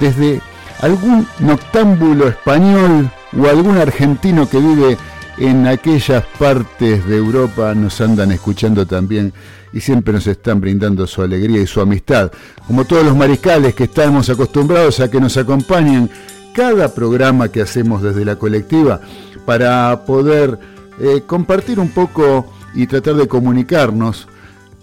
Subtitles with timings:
[0.00, 0.40] desde
[0.80, 4.96] algún noctámbulo español o algún argentino que vive
[5.38, 9.32] en aquellas partes de Europa nos andan escuchando también
[9.72, 12.32] y siempre nos están brindando su alegría y su amistad.
[12.66, 16.10] Como todos los mariscales que estamos acostumbrados a que nos acompañen
[16.54, 19.00] cada programa que hacemos desde la colectiva
[19.44, 20.58] para poder
[21.00, 24.26] eh, compartir un poco y tratar de comunicarnos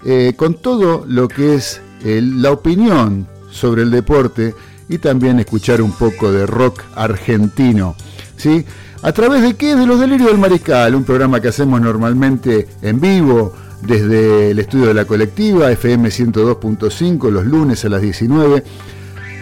[0.06, 4.54] eh, con todo lo que es la opinión sobre el deporte
[4.88, 7.96] y también escuchar un poco de rock argentino.
[8.38, 8.66] ¿sí?
[9.02, 9.76] ¿A través de qué?
[9.76, 14.88] De los delirios del mariscal, un programa que hacemos normalmente en vivo desde el estudio
[14.88, 18.64] de la colectiva, FM 102.5, los lunes a las 19.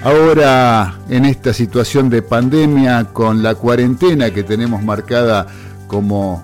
[0.03, 5.47] Ahora en esta situación de pandemia, con la cuarentena que tenemos marcada
[5.87, 6.43] como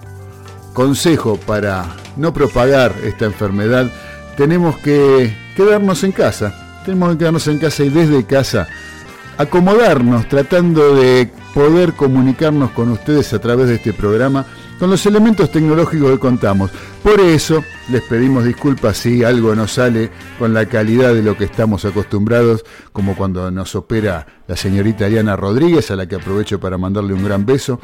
[0.73, 3.91] consejo para no propagar esta enfermedad,
[4.37, 6.53] tenemos que quedarnos en casa.
[6.85, 8.67] Tenemos que quedarnos en casa y desde casa
[9.39, 14.45] acomodarnos tratando de poder comunicarnos con ustedes a través de este programa
[14.77, 16.71] con los elementos tecnológicos que contamos.
[17.01, 21.45] Por eso les pedimos disculpas si algo no sale con la calidad de lo que
[21.45, 26.77] estamos acostumbrados, como cuando nos opera la señorita Ariana Rodríguez, a la que aprovecho para
[26.77, 27.79] mandarle un gran beso.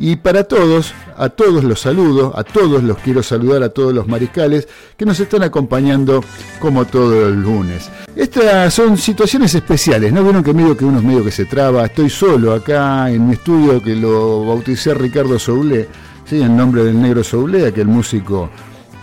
[0.00, 4.06] Y para todos, a todos los saludo, a todos los quiero saludar, a todos los
[4.06, 6.22] mariscales que nos están acompañando
[6.60, 7.90] como todos los lunes.
[8.14, 10.22] Estas son situaciones especiales, ¿no?
[10.22, 13.34] Vieron que medio que uno es medio que se traba, estoy solo acá en mi
[13.34, 15.88] estudio que lo bauticé Ricardo Soule,
[16.24, 16.40] ¿sí?
[16.42, 18.50] en nombre del negro Soule, aquel músico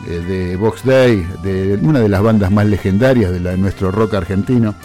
[0.07, 4.75] eh, de Box Day, de una de las bandas más legendarias de, nuestro rock argentino.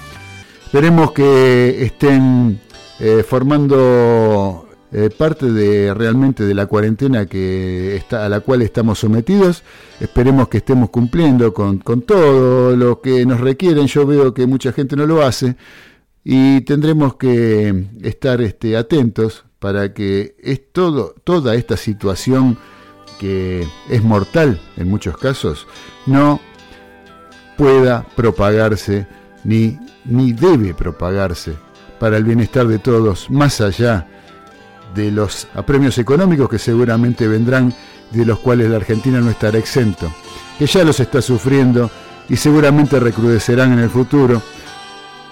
[0.65, 2.61] Esperemos que estén
[2.99, 8.99] eh, formando eh, parte de realmente de la cuarentena que está, a la cual estamos
[8.99, 9.63] sometidos.
[10.01, 13.87] Esperemos que estemos cumpliendo con, todo lo que nos requieren.
[13.87, 15.57] Yo veo que mucha gente no lo hace
[16.25, 22.59] y tendremos que estar este, atentos para que es todo, toda esta situación
[23.21, 25.67] que es mortal en muchos casos
[26.07, 26.41] no
[27.59, 29.07] pueda propagarse
[29.45, 31.53] ni, ni debe propagarse
[31.99, 34.09] para el bienestar de todos, más allá
[34.95, 37.75] de los apremios económicos que seguramente vendrán,
[38.11, 40.13] de los cuales la Argentina no estará exento,
[40.59, 41.91] que ya los está sufriendo
[42.29, 44.43] y seguramente recrudecerán en el futuro,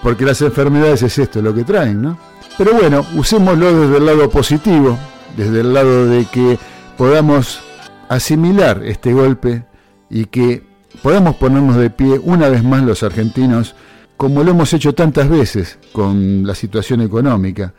[0.01, 2.17] porque las enfermedades es esto lo que traen, ¿no?
[2.57, 4.97] Pero bueno, usémoslo desde el lado positivo,
[5.35, 6.57] desde el lado de que
[6.97, 7.61] podamos
[8.09, 9.63] asimilar este golpe
[10.09, 10.63] y que
[11.01, 13.75] podamos ponernos de pie una vez más los argentinos,
[14.17, 17.73] como lo hemos hecho tantas veces con la situación económica,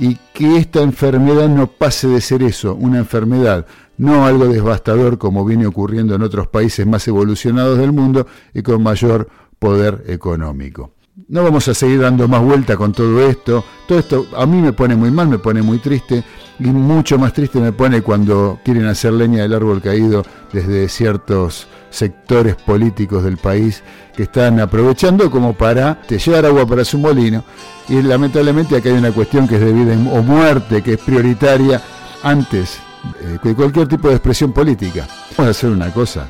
[0.00, 3.66] y que esta enfermedad no pase de ser eso, una enfermedad,
[3.98, 8.82] no algo devastador como viene ocurriendo en otros países más evolucionados del mundo y con
[8.82, 10.92] mayor poder económico.
[11.28, 13.64] No vamos a seguir dando más vuelta con todo esto.
[13.86, 16.24] Todo esto a mí me pone muy mal, me pone muy triste
[16.58, 21.66] y mucho más triste me pone cuando quieren hacer leña del árbol caído desde ciertos
[21.90, 23.82] sectores políticos del país
[24.14, 27.44] que están aprovechando como para llevar agua para su molino.
[27.88, 31.82] Y lamentablemente acá hay una cuestión que es de vida o muerte, que es prioritaria
[32.22, 32.78] antes
[33.20, 35.08] eh, que cualquier tipo de expresión política.
[35.36, 36.28] Vamos a hacer una cosa.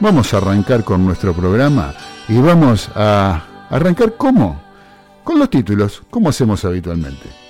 [0.00, 1.94] Vamos a arrancar con nuestro programa
[2.28, 4.60] y vamos a arrancar cómo?
[5.24, 7.41] Con los títulos, como hacemos habitualmente.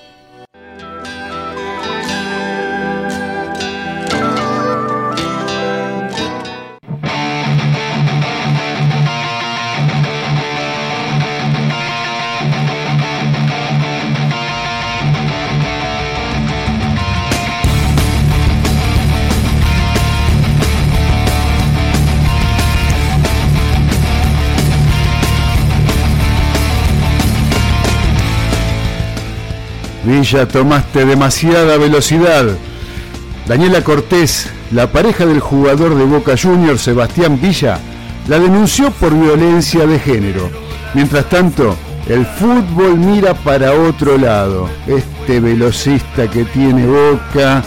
[30.05, 32.47] Villa, tomaste demasiada velocidad.
[33.47, 37.79] Daniela Cortés, la pareja del jugador de Boca Juniors, Sebastián Villa,
[38.29, 40.51] la denunció por violencia de género.
[40.95, 41.77] Mientras tanto,
[42.09, 44.69] el fútbol mira para otro lado.
[44.87, 47.63] Este velocista que tiene Boca.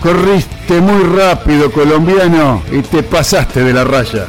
[0.00, 4.26] Corriste muy rápido, colombiano, y te pasaste de la raya.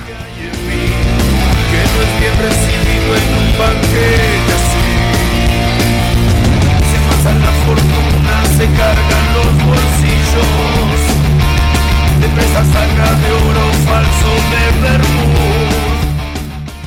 [8.58, 10.50] Se cargan los bolsillos
[12.20, 14.32] de de oro falso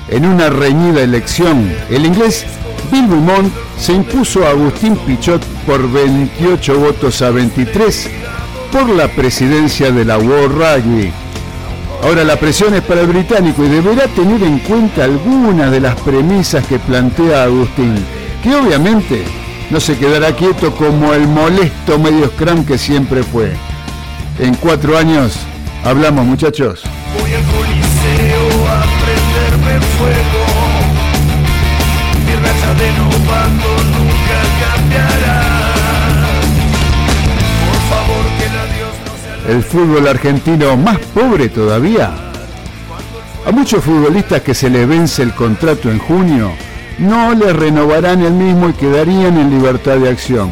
[0.09, 2.45] de En una reñida elección, el inglés
[2.91, 8.11] Bill Beaumont se impuso a Agustín Pichot por 28 votos a 23
[8.73, 11.13] por la presidencia de la World.
[12.03, 15.95] Ahora la presión es para el británico y deberá tener en cuenta algunas de las
[16.01, 17.95] premisas que plantea Agustín,
[18.43, 19.40] que obviamente
[19.71, 23.53] no se quedará quieto como el molesto medio scrum que siempre fue.
[24.39, 25.39] En cuatro años
[25.85, 26.83] hablamos muchachos.
[27.19, 30.45] Voy al coliseo a prenderme fuego.
[32.27, 35.39] Mi raza de novando nunca cambiará.
[37.67, 39.55] Por favor que la Dios no sea...
[39.55, 42.11] El fútbol argentino más pobre todavía.
[43.47, 46.53] A muchos futbolistas que se les vence el contrato en junio
[47.01, 50.51] no le renovarán el mismo y quedarían en libertad de acción.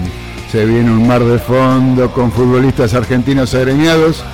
[0.51, 4.25] Se viene un mar de fondo con futbolistas argentinos agreñados,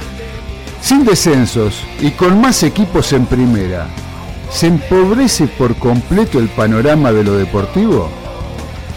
[0.80, 3.86] sin descensos y con más equipos en primera.
[4.50, 8.08] ¿Se empobrece por completo el panorama de lo deportivo?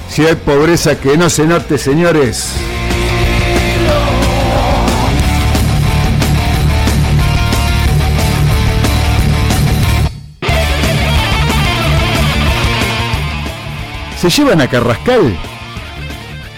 [0.09, 2.53] Si hay pobreza que no se note, señores.
[14.17, 15.37] Se llevan a Carrascal.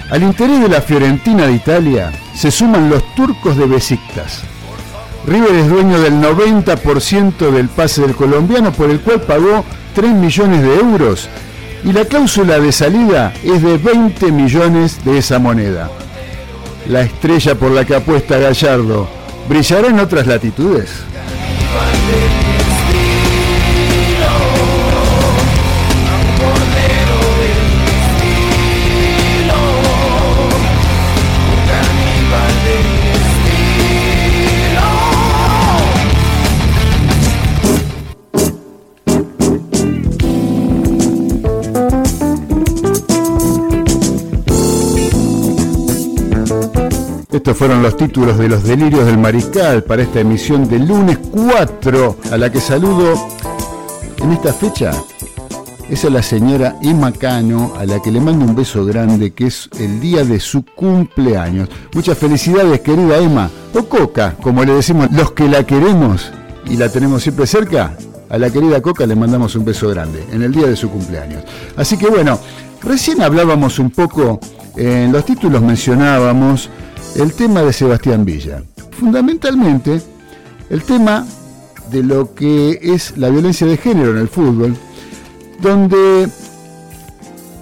[0.09, 4.43] Al interés de la Fiorentina de Italia se suman los turcos de Besiktas.
[5.27, 10.63] River es dueño del 90% del pase del colombiano por el cual pagó 3 millones
[10.63, 11.29] de euros
[11.83, 15.89] y la cláusula de salida es de 20 millones de esa moneda.
[16.87, 19.07] La estrella por la que apuesta Gallardo
[19.47, 20.89] brillará en otras latitudes.
[47.31, 52.17] Estos fueron los títulos de los delirios del mariscal para esta emisión del lunes 4,
[52.31, 53.13] a la que saludo
[54.17, 54.89] en esta fecha.
[55.87, 59.45] Es a la señora Emma Cano, a la que le mando un beso grande, que
[59.45, 61.69] es el día de su cumpleaños.
[61.93, 66.31] Muchas felicidades, querida Emma, o Coca, como le decimos los que la queremos
[66.65, 67.95] y la tenemos siempre cerca.
[68.27, 71.43] A la querida Coca le mandamos un beso grande en el día de su cumpleaños.
[71.77, 72.39] Así que bueno,
[72.81, 74.39] recién hablábamos un poco,
[74.75, 76.71] en los títulos mencionábamos
[77.15, 78.63] el tema de Sebastián Villa.
[78.91, 80.01] Fundamentalmente,
[80.69, 81.25] el tema
[81.91, 84.75] de lo que es la violencia de género en el fútbol,
[85.61, 86.27] donde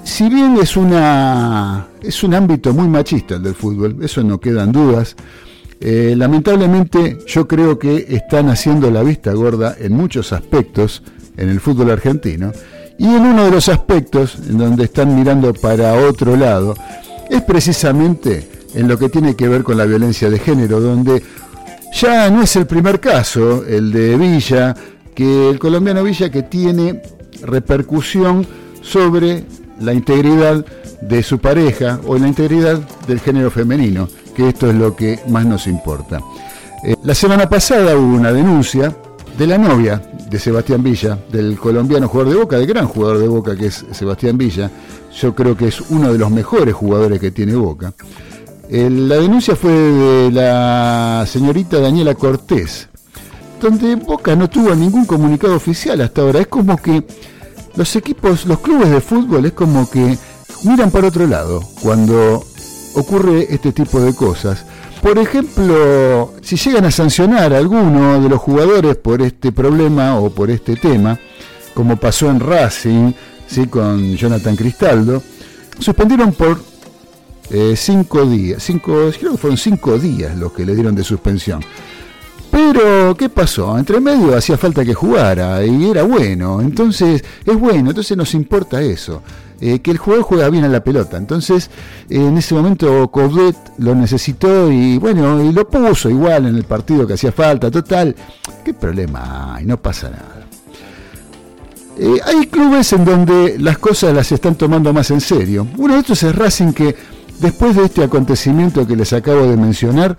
[0.04, 4.72] si bien es, una, es un ámbito muy machista el del fútbol, eso no quedan
[4.72, 5.16] dudas,
[5.80, 11.04] eh, lamentablemente yo creo que están haciendo la vista gorda en muchos aspectos
[11.38, 12.52] en el fútbol argentino
[12.98, 16.74] y en uno de los aspectos en donde están mirando para otro lado
[17.30, 21.24] es precisamente en lo que tiene que ver con la violencia de género, donde
[22.00, 24.76] ya no es el primer caso, el de Villa,
[25.16, 27.02] que el colombiano Villa que tiene
[27.42, 28.46] repercusión
[28.82, 29.46] sobre
[29.80, 30.64] la integridad
[31.02, 35.46] de su pareja o la integridad del género femenino, que esto es lo que más
[35.46, 36.22] nos importa.
[36.84, 38.96] Eh, la semana pasada hubo una denuncia
[39.40, 43.28] de la novia de Sebastián Villa, del colombiano jugador de Boca, del gran jugador de
[43.28, 44.70] Boca que es Sebastián Villa.
[45.20, 47.92] Yo creo que es uno de los mejores jugadores que tiene Boca.
[48.70, 52.90] La denuncia fue de la señorita Daniela Cortés,
[53.62, 56.40] donde Boca no tuvo ningún comunicado oficial hasta ahora.
[56.40, 57.04] Es como que
[57.76, 60.18] los equipos, los clubes de fútbol, es como que
[60.64, 62.44] miran para otro lado cuando
[62.96, 64.66] ocurre este tipo de cosas.
[65.02, 70.30] Por ejemplo, si llegan a sancionar a alguno de los jugadores por este problema o
[70.32, 71.20] por este tema,
[71.74, 73.14] como pasó en Racing,
[73.48, 73.68] ¿sí?
[73.68, 75.22] con Jonathan Cristaldo,
[75.80, 76.60] suspendieron por
[77.50, 81.62] eh, cinco días, cinco, creo que fueron cinco días los que le dieron de suspensión.
[82.52, 83.78] Pero, ¿qué pasó?
[83.78, 86.62] Entre medio hacía falta que jugara y era bueno.
[86.62, 89.22] Entonces, es bueno, entonces nos importa eso.
[89.60, 91.18] Eh, que el jugador juega bien a la pelota.
[91.18, 91.70] Entonces,
[92.10, 97.08] en ese momento Coudet lo necesitó y bueno, y lo puso igual en el partido
[97.08, 97.72] que hacía falta.
[97.72, 98.16] Total,
[98.64, 99.66] ¿qué problema hay?
[99.66, 100.46] No pasa nada.
[102.00, 105.68] Eh, hay clubes en donde las cosas las están tomando más en serio.
[105.78, 106.96] Uno de estos es Racing que
[107.40, 110.18] después de este acontecimiento que les acabo de mencionar,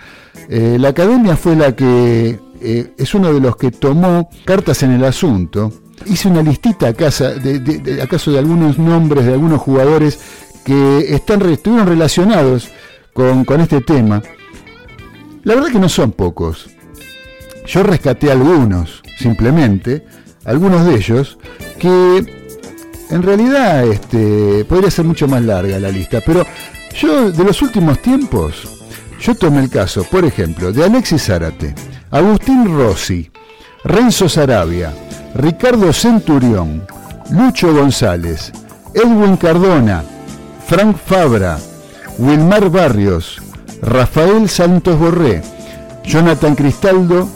[0.48, 5.04] eh, la academia fue la que es uno de los que tomó cartas en el
[5.04, 5.72] asunto
[6.06, 10.18] hice una listita acaso de, de, algunos nombres de algunos jugadores
[10.64, 12.68] que están, estuvieron relacionados
[13.12, 14.22] con, este tema.
[15.44, 16.68] La verdad que no son pocos.
[17.66, 20.06] Yo rescaté algunos, simplemente,
[20.44, 21.38] algunos de ellos,
[21.78, 22.24] que
[23.10, 26.44] en realidad este, podría ser mucho más larga la lista, pero
[26.94, 28.68] yo de los últimos tiempos,
[29.20, 31.74] yo tomé el caso, por ejemplo, de Alexis Zárate,
[32.10, 33.30] Agustín Rossi,
[33.84, 34.92] Renzo Sarabia,
[35.34, 36.86] Ricardo Centurión,
[37.30, 38.52] Lucho González,
[38.94, 40.02] Edwin Cardona,
[40.66, 41.58] Frank Fabra,
[42.18, 43.40] Wilmar Barrios,
[43.82, 45.42] Rafael Santos Borré,
[46.04, 47.28] Jonathan Cristaldo,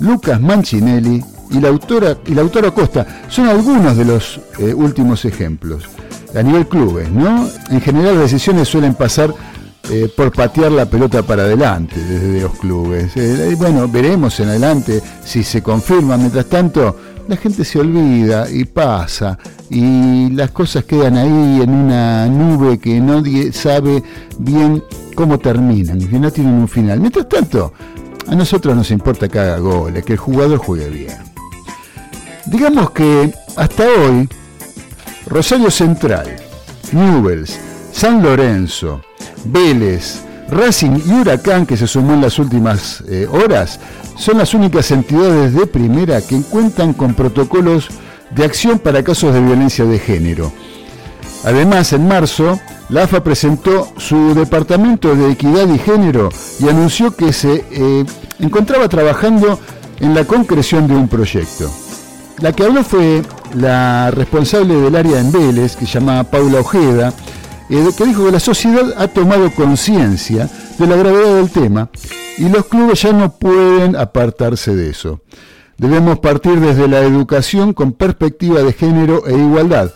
[0.00, 5.24] Lucas Mancinelli y la autora, y la autora Costa son algunos de los eh, últimos
[5.24, 5.84] ejemplos.
[6.34, 7.48] A nivel clubes, ¿no?
[7.70, 9.34] En general las decisiones suelen pasar
[9.90, 13.16] eh, por patear la pelota para adelante desde los clubes.
[13.16, 16.16] Eh, bueno, veremos en adelante si se confirma.
[16.16, 19.36] Mientras tanto, la gente se olvida y pasa
[19.68, 24.02] y las cosas quedan ahí en una nube que nadie sabe
[24.38, 24.82] bien
[25.16, 27.00] cómo terminan, que no tienen un final.
[27.00, 27.72] Mientras tanto,
[28.28, 31.29] a nosotros nos importa que haga goles, que el jugador juegue bien.
[32.50, 34.28] Digamos que hasta hoy,
[35.26, 36.34] Rosario Central,
[36.90, 37.56] Newells,
[37.92, 39.00] San Lorenzo,
[39.44, 43.78] Vélez, Racing y Huracán, que se sumó en las últimas eh, horas,
[44.16, 47.86] son las únicas entidades de primera que cuentan con protocolos
[48.34, 50.52] de acción para casos de violencia de género.
[51.44, 57.32] Además, en marzo, la AFA presentó su Departamento de Equidad y Género y anunció que
[57.32, 58.04] se eh,
[58.40, 59.60] encontraba trabajando
[60.00, 61.70] en la concreción de un proyecto.
[62.40, 63.22] La que habló fue
[63.54, 67.12] la responsable del área en Vélez, que se llama Paula Ojeda,
[67.68, 71.90] eh, que dijo que la sociedad ha tomado conciencia de la gravedad del tema
[72.38, 75.20] y los clubes ya no pueden apartarse de eso.
[75.76, 79.92] Debemos partir desde la educación con perspectiva de género e igualdad.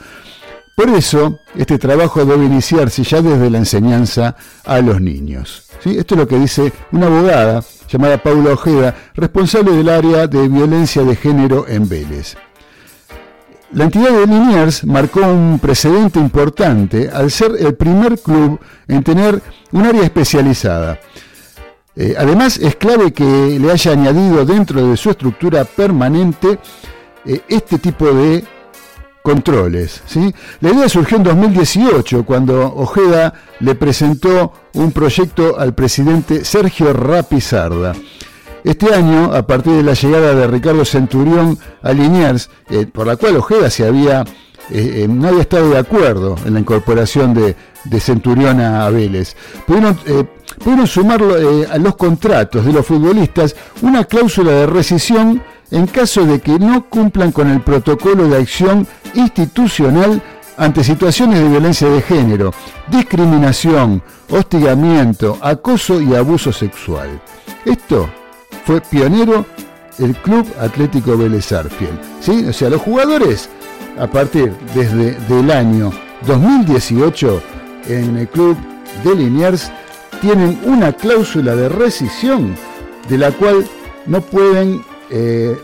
[0.76, 5.62] Por eso, este trabajo debe iniciarse ya desde la enseñanza a los niños.
[5.82, 5.96] ¿Sí?
[5.96, 7.62] Esto es lo que dice una abogada
[7.94, 12.36] llamada Paula Ojeda, responsable del área de violencia de género en Vélez.
[13.70, 18.58] La entidad de Liniers marcó un precedente importante al ser el primer club
[18.88, 20.98] en tener un área especializada.
[21.94, 26.58] Eh, además, es clave que le haya añadido dentro de su estructura permanente
[27.24, 28.44] eh, este tipo de
[29.24, 30.02] controles.
[30.04, 30.34] ¿sí?
[30.60, 37.94] La idea surgió en 2018, cuando Ojeda le presentó un proyecto al presidente Sergio Rapizarda.
[38.64, 43.16] Este año, a partir de la llegada de Ricardo Centurión a Liniers, eh, por la
[43.16, 44.24] cual Ojeda se había,
[45.08, 47.56] no había estado de acuerdo en la incorporación de,
[48.00, 49.98] Centurión a Vélez, pudieron
[50.58, 55.42] pudieron sumar eh, a los contratos de los futbolistas una cláusula de rescisión
[55.74, 60.22] en caso de que no cumplan con el protocolo de acción institucional
[60.56, 62.54] ante situaciones de violencia de género,
[62.86, 64.00] discriminación,
[64.30, 67.20] hostigamiento, acoso y abuso sexual.
[67.64, 68.08] Esto
[68.64, 69.44] fue pionero
[69.98, 71.52] el Club Atlético Vélez
[72.20, 72.46] ¿sí?
[72.48, 73.48] O sea, los jugadores,
[73.98, 75.92] a partir desde el año
[76.24, 77.42] 2018,
[77.88, 78.56] en el Club
[79.02, 79.72] de Liniers,
[80.20, 82.54] tienen una cláusula de rescisión
[83.08, 83.66] de la cual
[84.06, 85.56] no pueden, eh,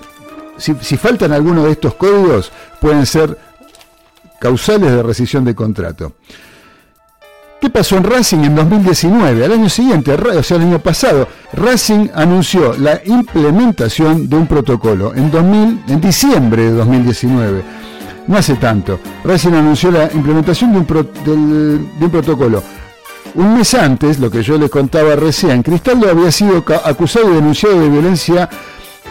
[0.61, 3.37] si, faltan alguno de estos códigos, pueden ser
[4.38, 6.12] causales de rescisión de contrato.
[7.61, 9.44] ¿Qué pasó en Racing en 2019?
[9.44, 15.14] Al año siguiente, o sea, el año pasado, Racing anunció la implementación de un protocolo
[15.14, 17.62] en, 2000, en diciembre de 2019.
[18.28, 18.99] No hace tanto.
[19.25, 20.87] Racing anunció la implementación de un,
[21.99, 22.62] de un protocolo.
[23.35, 27.78] Un mes antes, lo que yo les contaba recién, Cristaldo había sido acusado y denunciado
[27.78, 28.49] de violencia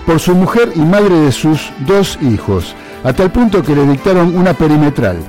[0.09, 2.73] por su mujer y madre de sus dos hijos,
[3.03, 5.19] a tal punto que le dictaron una perimetral.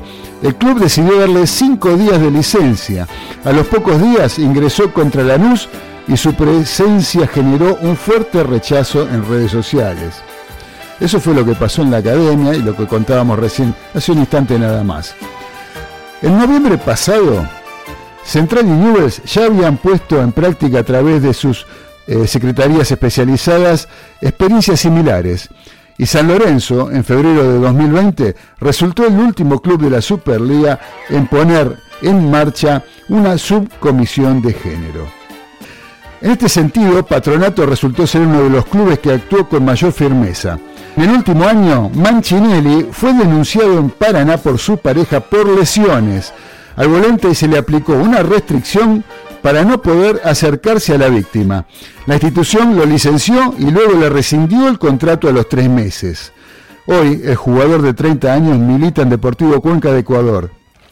[0.43, 3.07] El club decidió darle cinco días de licencia.
[3.45, 5.69] A los pocos días ingresó contra Lanús
[6.09, 10.15] y su presencia generó un fuerte rechazo en redes sociales.
[10.99, 14.21] Eso fue lo que pasó en la academia y lo que contábamos recién hace un
[14.21, 15.15] instante nada más.
[16.23, 17.47] En noviembre pasado,
[18.25, 21.67] Central y Newells ya habían puesto en práctica a través de sus
[22.11, 23.87] eh, secretarías especializadas
[24.21, 25.49] experiencias similares
[25.97, 31.29] y San Lorenzo, en febrero de 2020, resultó el último club de la Superliga en
[31.29, 35.07] poner en marcha una subcomisión de género.
[36.21, 40.59] En este sentido, Patronato resultó ser uno de los clubes que actuó con mayor firmeza.
[40.97, 46.33] En el último año, Manchinelli fue denunciado en Paraná por su pareja por lesiones.
[46.75, 49.05] Al volante se le aplicó una restricción
[49.43, 51.67] para no poder acercarse a la víctima.
[52.07, 56.33] La institución lo licenció y luego le rescindió el contrato a los tres meses.
[56.87, 60.51] Hoy el jugador de 30 años milita en Deportivo Cuenca de Ecuador.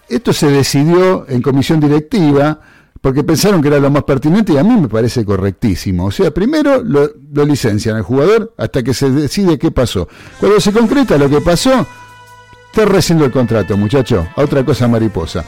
[0.09, 2.61] Esto se decidió en comisión directiva
[3.01, 6.07] porque pensaron que era lo más pertinente y a mí me parece correctísimo.
[6.07, 7.11] O sea, primero lo,
[7.45, 10.09] licencian al jugador hasta que se decide qué pasó.
[10.41, 11.87] Cuando se concreta lo que pasó,
[12.67, 14.27] está rescindo el contrato, muchacho.
[14.35, 15.45] A otra cosa mariposa.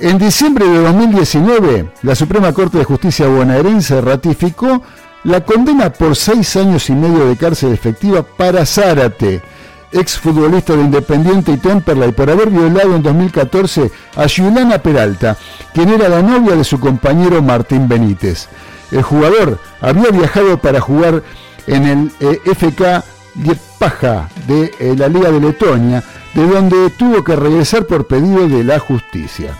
[0.00, 4.80] En diciembre de 2019, la Suprema Corte de Justicia bonaerense ratificó
[5.24, 9.42] la condena por seis años y medio de cárcel efectiva para Zárate,
[9.90, 15.36] exfutbolista de Independiente y Temperley, por haber violado en 2014 a Juliana Peralta,
[15.74, 18.46] quien era la novia de su compañero Martín Benítez.
[18.92, 21.24] El jugador había viajado para jugar
[21.66, 27.34] en el eh, FK Liepaja de eh, la Liga de Letonia, de donde tuvo que
[27.34, 29.56] regresar por pedido de la justicia.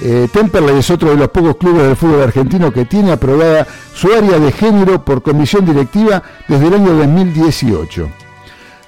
[0.00, 4.12] Eh, Temperley es otro de los pocos clubes del fútbol argentino que tiene aprobada su
[4.12, 8.10] área de género por comisión directiva desde el año 2018.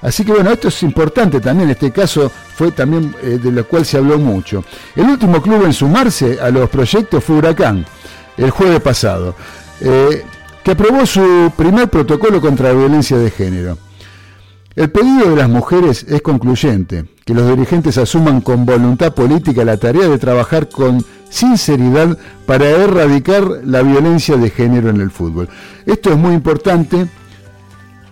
[0.03, 3.87] Así que bueno, esto es importante también, este caso fue también eh, de lo cual
[3.87, 4.63] se habló mucho.
[4.95, 7.87] El último club en sumarse a los proyectos fue Huracán,
[8.37, 9.35] el jueves pasado,
[9.81, 10.25] eh,
[10.63, 13.79] que aprobó su primer protocolo contra la violencia de género.
[14.77, 19.77] El pedido de las mujeres es concluyente, que los dirigentes asuman con voluntad política la
[19.77, 25.49] tarea de trabajar con sinceridad para erradicar la violencia de género en el fútbol.
[25.87, 27.07] Esto es muy importante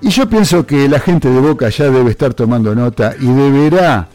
[0.01, 4.09] y yo pienso que la gente de Boca ya debe estar tomando nota y deberá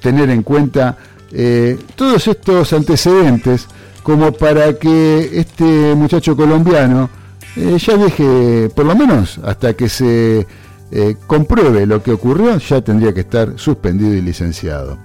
[0.00, 0.96] tener en cuenta
[1.30, 3.68] eh, todos estos antecedentes
[4.02, 7.08] como para que este muchacho colombiano
[7.54, 10.46] eh, ya deje, por lo menos hasta que se
[10.94, 14.98] eh, compruebe lo que ocurrió, ya tendría que estar suspendido y licenciado.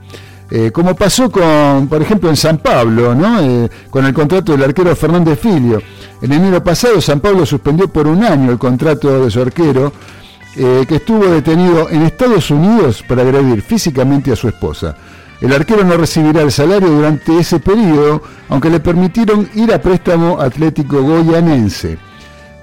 [0.52, 3.39] Eh, como pasó con, por ejemplo, en San Pablo, ¿no?
[3.39, 5.82] Eh, con el contrato del arquero Fernández Filio.
[6.21, 9.93] En enero pasado, San Pablo suspendió por un año el contrato de su arquero,
[10.56, 14.97] que estuvo detenido en Estados Unidos para agredir físicamente a su esposa.
[15.39, 20.41] El arquero no recibirá el salario durante ese periodo, aunque le permitieron ir a préstamo
[20.41, 22.00] atlético goyanense.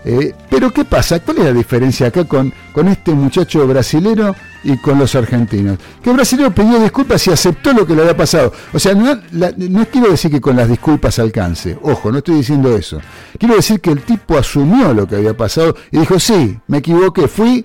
[0.04, 1.20] Eh, pero ¿qué pasa?
[1.20, 5.78] ¿Cuál es la diferencia acá con, con este muchacho brasilero y con los argentinos?
[6.02, 8.52] Que el brasilero pidió disculpas y aceptó lo que le había pasado.
[8.72, 11.78] O sea, no, no quiero decir que con las disculpas alcance.
[11.82, 13.00] Ojo, no estoy diciendo eso.
[13.38, 17.26] Quiero decir que el tipo asumió lo que había pasado y dijo, sí, me equivoqué,
[17.26, 17.64] fui,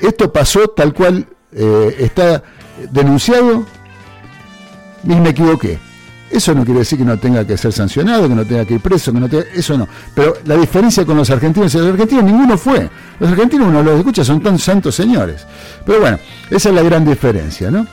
[0.00, 2.42] esto pasó tal cual eh, está
[2.90, 3.64] denunciado
[5.04, 5.87] y me equivoqué.
[6.30, 8.80] Eso no quiere decir que no tenga que ser sancionado, que no tenga que ir
[8.80, 9.88] preso, que no tenga, eso no.
[10.14, 12.88] Pero la diferencia con los argentinos, los argentinos ninguno fue.
[13.18, 15.46] Los argentinos uno los escucha, son tan santos señores.
[15.86, 16.18] Pero bueno,
[16.50, 17.86] esa es la gran diferencia, ¿no?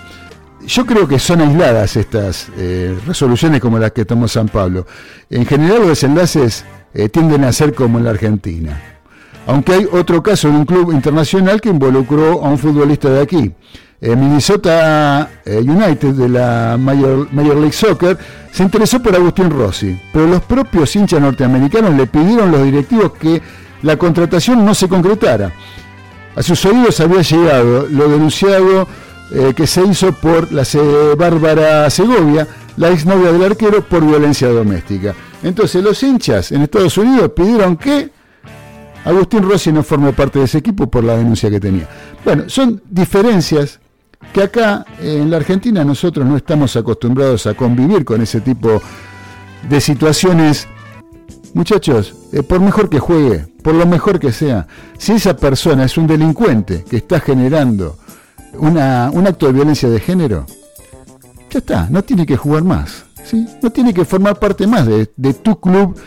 [0.68, 4.86] Yo creo que son aisladas estas eh, resoluciones como las que tomó San Pablo.
[5.30, 8.82] En general los desenlaces eh, tienden a ser como en la Argentina.
[9.48, 13.54] Aunque hay otro caso en un club internacional que involucró a un futbolista de aquí.
[14.02, 18.18] Eh, Minnesota eh, United de la Major, League Soccer
[18.52, 23.14] se interesó por Agustín Rossi, pero los propios hinchas norteamericanos le pidieron a los directivos
[23.14, 23.42] que
[23.82, 25.52] la contratación no se concretara.
[26.36, 28.88] A sus oídos había llegado lo denunciado
[29.34, 30.64] eh, que se hizo por la
[31.18, 35.16] Bárbara Segovia, la exnovia del arquero, por violencia doméstica.
[35.42, 38.10] Entonces los hinchas en Estados Unidos pidieron que
[39.06, 41.88] Agustín Rossi no forme parte de ese equipo por la denuncia que tenía.
[42.26, 43.80] Bueno, son diferencias
[44.34, 48.82] que acá en la Argentina nosotros no estamos acostumbrados a convivir con ese tipo
[49.70, 50.68] de situaciones.
[51.54, 55.98] Muchachos, eh, por mejor que juegue, por lo mejor que sea, si esa persona es
[55.98, 57.98] un delincuente que está generando
[58.58, 60.46] una, un acto de violencia de género,
[61.50, 63.48] ya está, no tiene que jugar más, ¿sí?
[63.62, 65.98] no tiene que formar parte más de, tu club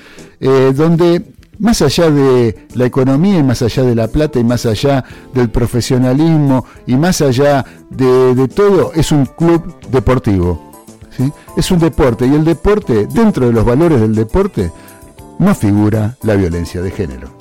[0.40, 4.66] eh, donde más allá de la economía y más allá de la plata y más
[4.66, 10.72] allá del profesionalismo y más allá de, todo, es un club deportivo.
[11.16, 11.32] ¿sí?
[11.56, 14.70] Es un deporte y el deporte, dentro de los valores del deporte,
[15.38, 17.37] no figura la violencia de género.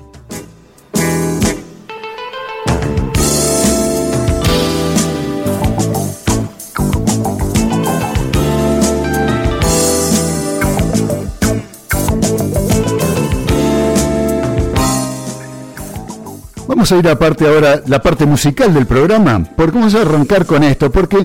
[16.90, 20.46] Vamos a ir a parte ahora, la parte musical del programa, porque vamos a arrancar
[20.46, 21.18] con esto, porque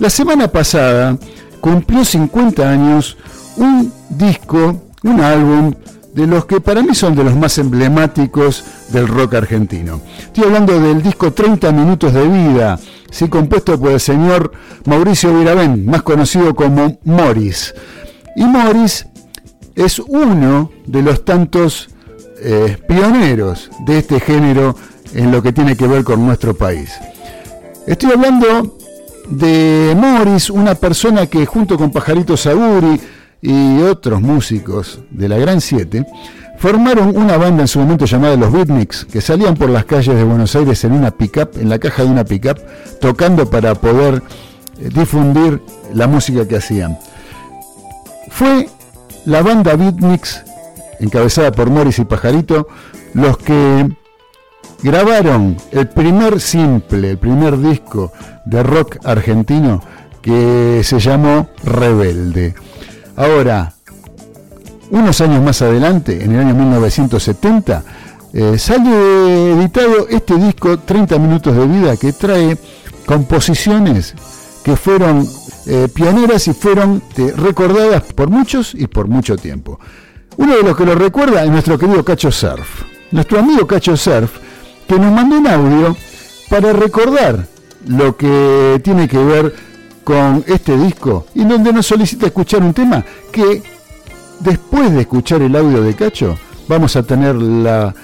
[0.00, 1.16] la semana pasada
[1.62, 3.16] cumplió 50 años
[3.56, 5.72] un disco, un álbum
[6.12, 10.02] de los que para mí son de los más emblemáticos del rock argentino.
[10.18, 12.78] Estoy hablando del disco 30 minutos de vida,
[13.10, 13.30] ¿sí?
[13.30, 14.52] compuesto por el señor
[14.84, 17.74] Mauricio Virabén, más conocido como Morris.
[18.36, 19.06] Y Morris
[19.74, 21.88] es uno de los tantos
[22.40, 24.76] eh, pioneros de este género
[25.14, 26.90] en lo que tiene que ver con nuestro país.
[27.86, 28.76] Estoy hablando
[29.28, 33.00] de Morris, una persona que junto con Pajarito Saguri
[33.40, 36.06] y otros músicos de la Gran 7,
[36.58, 40.24] formaron una banda en su momento llamada Los Beatniks, que salían por las calles de
[40.24, 42.58] Buenos Aires en una pickup, en la caja de una pickup,
[43.00, 44.22] tocando para poder
[44.80, 45.62] eh, difundir
[45.94, 46.98] la música que hacían.
[48.30, 48.68] Fue
[49.24, 50.42] la banda Beatniks,
[51.00, 52.68] encabezada por Morris y Pajarito,
[53.14, 53.88] los que
[54.82, 58.12] grabaron el primer simple, el primer disco
[58.44, 59.82] de rock argentino
[60.22, 62.54] que se llamó Rebelde.
[63.16, 63.72] Ahora,
[64.90, 67.82] unos años más adelante, en el año 1970,
[68.32, 72.56] eh, sale editado este disco 30 minutos de vida que trae
[73.06, 74.14] composiciones
[74.62, 75.26] que fueron
[75.66, 79.80] eh, pioneras y fueron eh, recordadas por muchos y por mucho tiempo.
[80.36, 82.84] Uno de los que lo recuerda es nuestro querido Cacho Surf.
[83.10, 84.30] Nuestro amigo Cacho Surf
[84.88, 85.96] que nos mandó un audio
[86.48, 87.46] para recordar
[87.86, 89.54] lo que tiene que ver
[90.02, 93.62] con este disco y donde nos solicita escuchar un tema que
[94.40, 97.94] después de escuchar el audio de Cacho vamos a tener la,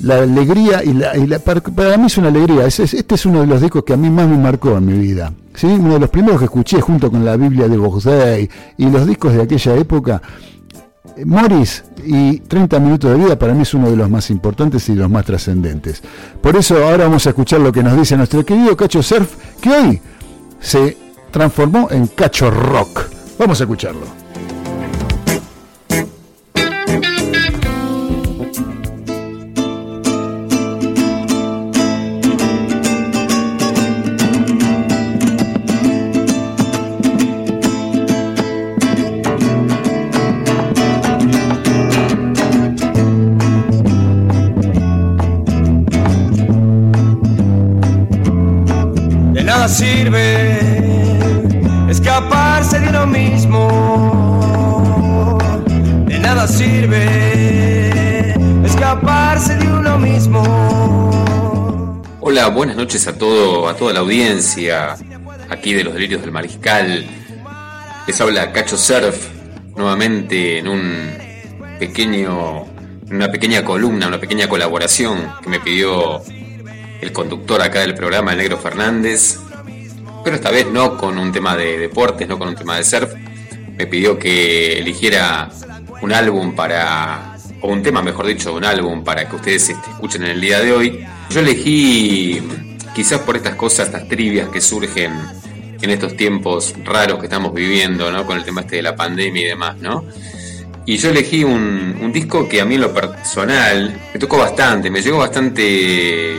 [0.00, 2.66] la alegría y, la, para, mí es una alegría.
[2.66, 5.32] este es uno de los discos que a mí más me marcó en mi vida.
[5.54, 5.66] ¿sí?
[5.66, 9.34] Uno de los primeros que escuché junto con la Biblia de Bogday y los discos
[9.34, 10.20] de aquella época
[11.24, 14.94] Morris y 30 minutos de vida para mí es uno de los más importantes y
[14.94, 16.02] los más trascendentes.
[16.40, 19.70] Por eso ahora vamos a escuchar lo que nos dice nuestro querido Cacho Surf, que
[19.70, 20.00] hoy
[20.60, 20.96] se
[21.30, 23.02] transformó en Cacho Rock.
[23.38, 24.19] Vamos a escucharlo.
[49.70, 50.58] Sirve
[51.88, 53.68] escaparse de uno mismo.
[56.06, 62.02] De nada sirve escaparse de uno mismo.
[62.20, 64.96] Hola, buenas noches a todo, a toda la audiencia
[65.48, 67.06] aquí de los delirios del mariscal.
[68.06, 69.28] Les habla Cacho Surf
[69.76, 71.12] nuevamente en un
[71.78, 72.64] pequeño,
[73.08, 76.20] una pequeña columna, una pequeña colaboración que me pidió
[77.00, 79.38] el conductor acá del programa, el Negro Fernández,
[80.22, 83.12] pero esta vez no con un tema de deportes, no con un tema de surf.
[83.76, 85.50] Me pidió que eligiera
[86.02, 90.22] un álbum para, o un tema mejor dicho, un álbum para que ustedes este, escuchen
[90.24, 91.04] en el día de hoy.
[91.30, 92.40] Yo elegí,
[92.94, 95.12] quizás por estas cosas, estas trivias que surgen
[95.80, 98.26] en estos tiempos raros que estamos viviendo, ¿no?
[98.26, 100.04] Con el tema este de la pandemia y demás, ¿no?
[100.86, 105.00] Y yo elegí un, disco que a mí en lo personal me tocó bastante, me
[105.00, 106.34] llegó bastante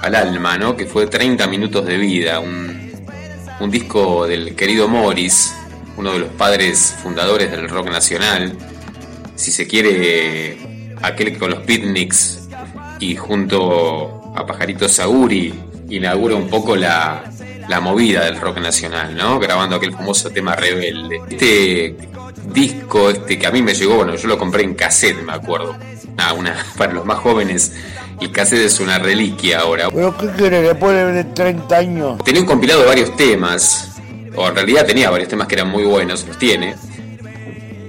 [0.00, 0.76] al alma, ¿no?
[0.76, 2.77] Que fue 30 minutos de vida, un,
[3.60, 5.54] un disco del querido Morris,
[5.96, 8.56] uno de los padres fundadores del rock nacional,
[9.34, 12.48] si se quiere, aquel que con los picnics
[13.00, 15.54] y junto a Pajarito Saguri
[15.88, 17.24] inaugura un poco la,
[17.68, 19.38] la movida del rock nacional, ¿no?
[19.38, 21.20] Grabando aquel famoso tema rebelde.
[21.30, 21.96] Este
[22.52, 25.76] disco, este que a mí me llegó, bueno, yo lo compré en cassette, me acuerdo.
[26.16, 27.72] Ah, una, para los más jóvenes,
[28.20, 29.90] el cassette es una reliquia ahora.
[29.90, 30.62] ¿Pero qué quiere?
[30.62, 32.24] Después de 30 años.
[32.24, 33.90] Tenía un compilado de varios temas,
[34.34, 36.74] o en realidad tenía varios temas que eran muy buenos, los tiene.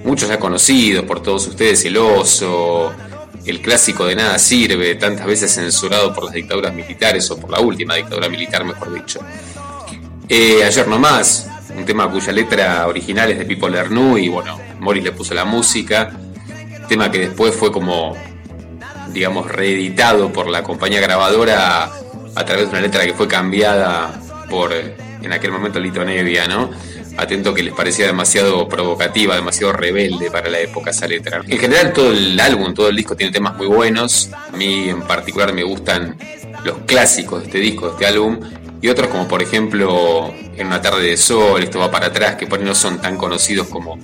[0.03, 2.91] Muchos ya conocidos por todos ustedes, El Oso,
[3.45, 7.59] el clásico de Nada Sirve, tantas veces censurado por las dictaduras militares, o por la
[7.59, 9.19] última dictadura militar, mejor dicho.
[10.27, 15.03] Eh, ayer nomás, un tema cuya letra original es de Pipo Lernu y bueno, Morris
[15.03, 16.11] le puso la música,
[16.87, 18.15] tema que después fue como,
[19.13, 21.91] digamos, reeditado por la compañía grabadora
[22.35, 24.19] a, través de una letra que fue cambiada
[24.49, 26.69] por, en aquel momento, Lito Nevia, ¿no?
[27.17, 31.41] Atento que les parecía demasiado provocativa, demasiado rebelde para la época esa letra.
[31.45, 34.29] En general todo el álbum, todo el disco tiene temas muy buenos.
[34.31, 36.17] A mí en particular me gustan
[36.63, 38.39] los clásicos de este disco, de este álbum,
[38.81, 42.47] y otros como por ejemplo En una tarde de sol, Esto va para atrás, que
[42.47, 43.99] por ahí no son tan conocidos como,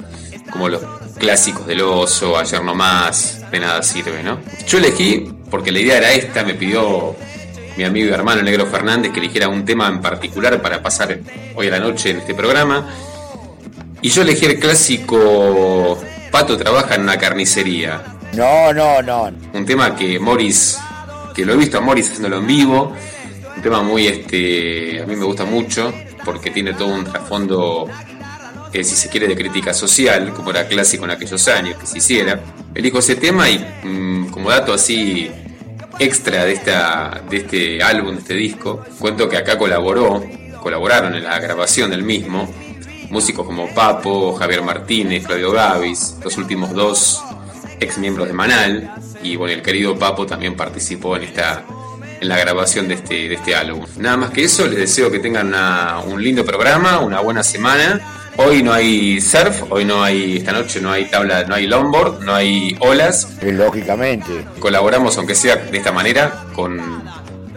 [0.51, 0.81] como los
[1.17, 4.39] clásicos del oso, Ayer no más, de nada sirve, ¿no?
[4.67, 7.15] Yo elegí, porque la idea era esta, me pidió
[7.77, 11.19] mi amigo y hermano Negro Fernández que eligiera un tema en particular para pasar
[11.55, 12.89] hoy a la noche en este programa.
[14.01, 15.97] Y yo elegí el clásico
[16.31, 18.03] Pato trabaja en una carnicería.
[18.33, 19.31] No, no, no.
[19.53, 20.77] Un tema que Morris,
[21.33, 22.93] que lo he visto a Morris haciéndolo en vivo,
[23.55, 25.93] un tema muy, este, a mí me gusta mucho
[26.25, 27.87] porque tiene todo un trasfondo,
[28.71, 31.97] que si se quiere, de crítica social, como era clásico en aquellos años que se
[31.99, 32.39] hiciera.
[32.73, 35.31] Elijo ese tema y mm, como dato así
[35.99, 40.23] extra de, esta, de este álbum, de este disco, cuento que acá colaboró,
[40.61, 42.51] colaboraron en la grabación del mismo,
[43.09, 47.23] músicos como Papo, Javier Martínez, Claudio Gavis, los últimos dos
[47.79, 51.63] ex miembros de Manal, y bueno, el querido Papo también participó en esta
[52.19, 53.85] en la grabación de este, de este álbum.
[53.97, 55.53] Nada más que eso, les deseo que tengan
[56.07, 58.14] un lindo programa, una buena semana.
[58.37, 62.21] Hoy no hay surf, hoy no hay, esta noche no hay tabla, no hay longboard,
[62.21, 63.29] no hay olas.
[63.41, 64.45] Lógicamente.
[64.59, 66.79] Colaboramos, aunque sea de esta manera, con,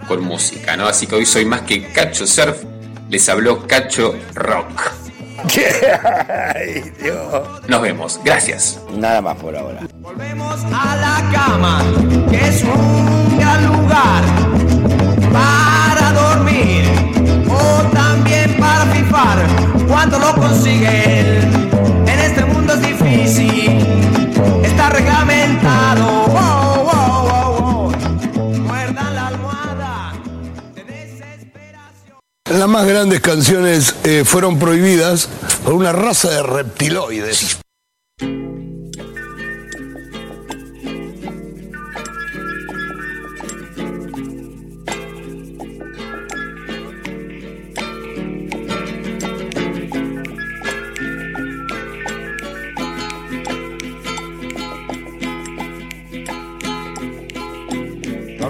[0.07, 0.87] con música, ¿no?
[0.87, 2.62] Así que hoy soy más que Cacho Surf,
[3.11, 4.93] les habló Cacho Rock.
[6.55, 7.49] Ay, Dios.
[7.67, 8.81] Nos vemos, gracias.
[8.93, 9.81] Nada más por ahora.
[10.01, 11.85] Volvemos a la cama,
[12.31, 14.23] que es un gran lugar
[15.33, 16.85] para dormir
[17.49, 21.71] o también para fifar cuando lo consiguen.
[22.07, 23.85] En este mundo es difícil,
[24.63, 26.07] está reglamentado.
[26.07, 27.93] Oh, oh, oh.
[32.49, 35.29] Las más grandes canciones eh, fueron prohibidas
[35.65, 37.59] por una raza de reptiloides.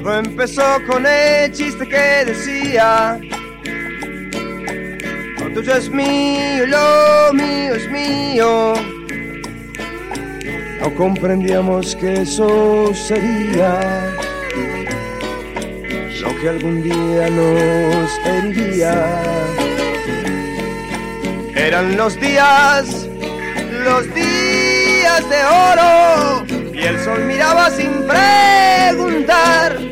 [0.08, 3.20] Todo empezó con el chiste que decía
[5.38, 8.72] Lo tuyo es mío, lo mío es mío
[10.80, 14.16] No comprendíamos que eso sería.
[16.22, 19.22] Lo que algún día nos heriría
[21.54, 23.06] Eran los días,
[23.84, 29.87] los días de oro Y el sol miraba sin preguntar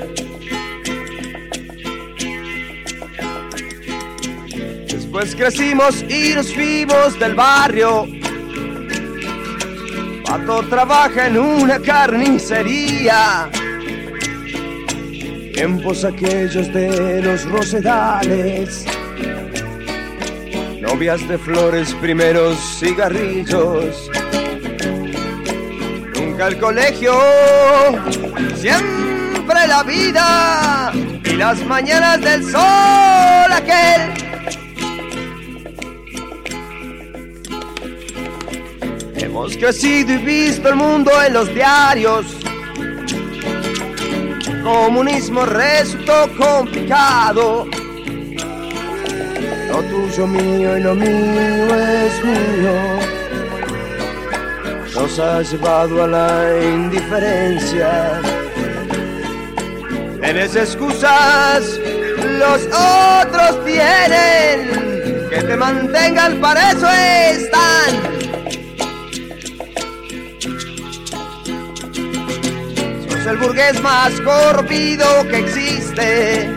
[5.16, 8.06] Después crecimos y nos fuimos del barrio.
[10.26, 13.48] Pato trabaja en una carnicería.
[15.54, 18.84] Tiempos aquellos de los rosedales.
[20.82, 24.10] Novias de flores, primeros cigarrillos.
[26.14, 27.14] Nunca el colegio,
[28.54, 30.92] siempre la vida
[31.24, 34.25] y las mañanas del sol aquel.
[39.36, 42.24] Hemos crecido y visto el mundo en los diarios.
[44.64, 47.66] Comunismo resultó complicado.
[49.68, 52.98] Lo tuyo mío y lo mío es mío.
[54.94, 58.22] nos ha llevado a la indiferencia.
[60.22, 61.78] Tienes excusas,
[62.38, 62.62] los
[63.20, 68.15] otros tienen, que te mantengan, para eso están.
[73.28, 76.48] El burgués más corrompido que existe.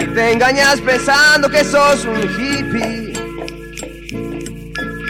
[0.00, 3.12] Y te engañas pensando que sos un hippie.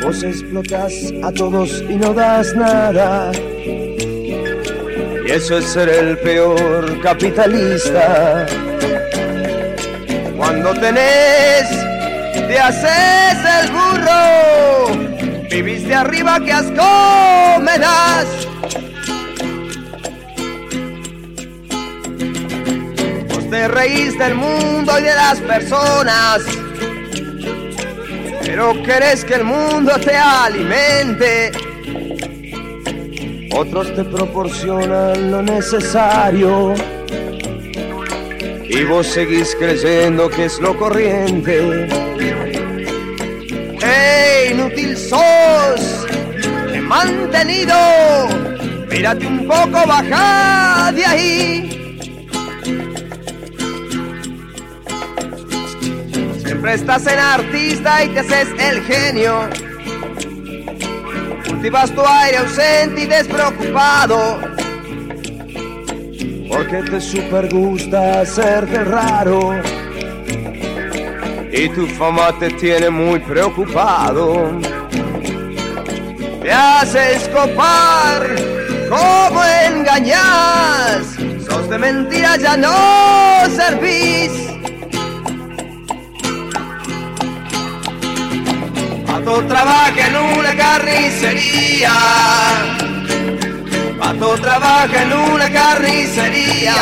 [0.03, 3.33] Vos explotas a todos y no das nada.
[5.27, 8.47] Y eso es ser el peor capitalista.
[10.37, 11.67] Cuando tenés,
[12.47, 15.49] te haces el burro.
[15.51, 18.48] Viviste arriba, que asco me das.
[23.51, 26.43] Te reís del mundo y de las personas.
[28.43, 31.53] Pero querés que el mundo te alimente.
[33.55, 36.75] Otros te proporcionan lo necesario.
[38.65, 41.89] Y vos seguís creyendo que es lo corriente.
[43.83, 46.07] ¡Ey, inútil sos!
[46.73, 47.77] He mantenido.
[48.89, 51.78] Mírate un poco, baja de ahí.
[56.59, 59.49] Siempre estás en artista y te haces el genio.
[61.47, 64.41] Cultivas tu aire ausente y despreocupado.
[66.49, 69.55] Porque te super gusta hacerte raro.
[71.53, 74.51] Y tu fama te tiene muy preocupado.
[76.43, 78.27] Te haces copar,
[78.89, 81.07] como engañas.
[81.49, 84.48] Sos de mentiras, ya no servís.
[89.29, 91.93] Pato trabaja en una carnicería.
[93.99, 96.75] Pato trabaja en una carnicería.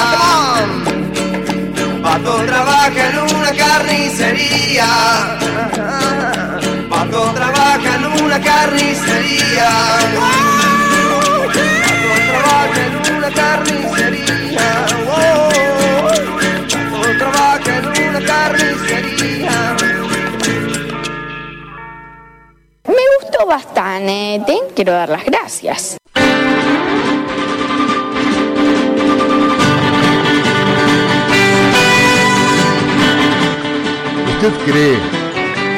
[2.01, 4.87] Pato trabaja en una carnicería.
[6.89, 9.69] Pato trabaja en una carnicería.
[12.07, 14.26] Pato trabaja en una carnicería.
[23.45, 25.97] Bastante, quiero dar las gracias.
[34.35, 34.99] ¿Usted cree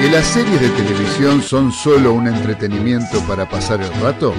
[0.00, 4.34] que las series de televisión son solo un entretenimiento para pasar el rato?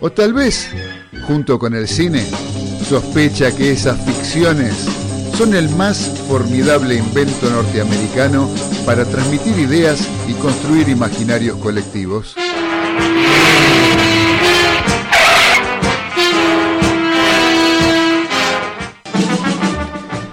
[0.00, 0.70] O tal vez,
[1.26, 2.24] junto con el cine,
[2.88, 5.07] sospecha que esas ficciones
[5.38, 8.50] son el más formidable invento norteamericano
[8.84, 12.34] para transmitir ideas y construir imaginarios colectivos.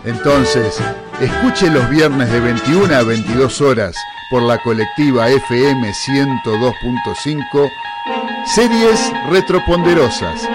[0.05, 0.79] Entonces,
[1.21, 3.95] escuche los viernes de 21 a 22 horas
[4.31, 7.71] por la colectiva FM 102.5
[8.55, 10.49] Series Retroponderosas,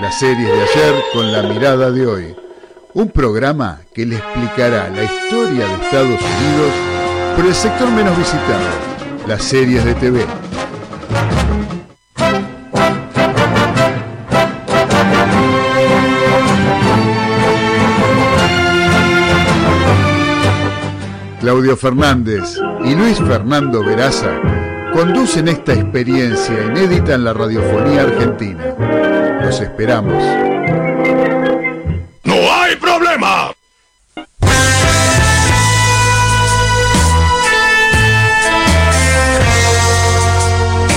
[0.00, 2.49] las series de ayer con la mirada de hoy.
[2.92, 6.72] Un programa que le explicará la historia de Estados Unidos
[7.36, 8.66] por el sector menos visitado,
[9.28, 10.26] las series de TV.
[21.40, 24.32] Claudio Fernández y Luis Fernando Veraza
[24.92, 28.74] conducen esta experiencia inédita en la radiofonía argentina.
[29.44, 30.24] Los esperamos.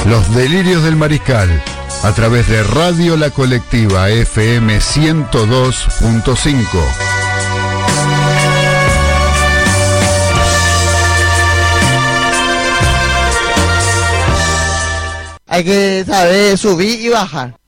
[0.05, 1.49] Los delirios del mariscal
[2.03, 6.63] a través de Radio La Colectiva FM 102.5.
[15.47, 17.62] Hay que saber subir y bajar.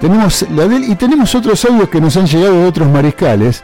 [0.00, 3.62] Tenemos la de él y tenemos otros audios que nos han llegado de otros mariscales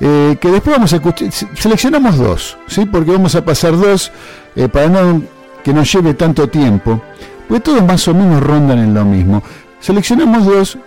[0.00, 2.86] eh, que después vamos a escuchar, seleccionamos dos, ¿sí?
[2.86, 4.10] porque vamos a pasar dos
[4.56, 5.22] eh, para no
[5.62, 7.02] que nos lleve tanto tiempo,
[7.46, 9.42] porque todos más o menos rondan en lo mismo.
[9.78, 10.78] Seleccionamos dos,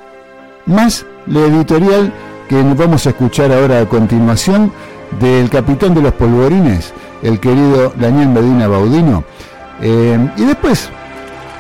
[0.65, 2.11] más la editorial
[2.49, 4.71] que vamos a escuchar ahora a continuación
[5.19, 6.91] del capitán de los polvorines,
[7.23, 9.23] el querido Daniel Medina Baudino.
[9.81, 10.89] Eh, y después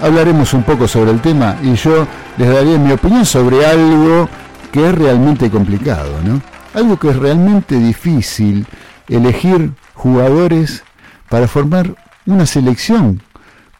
[0.01, 2.05] hablaremos un poco sobre el tema y yo
[2.37, 4.29] les daré mi opinión sobre algo
[4.71, 6.41] que es realmente complicado, ¿no?
[6.73, 8.65] algo que es realmente difícil,
[9.07, 10.83] elegir jugadores
[11.29, 11.95] para formar
[12.25, 13.21] una selección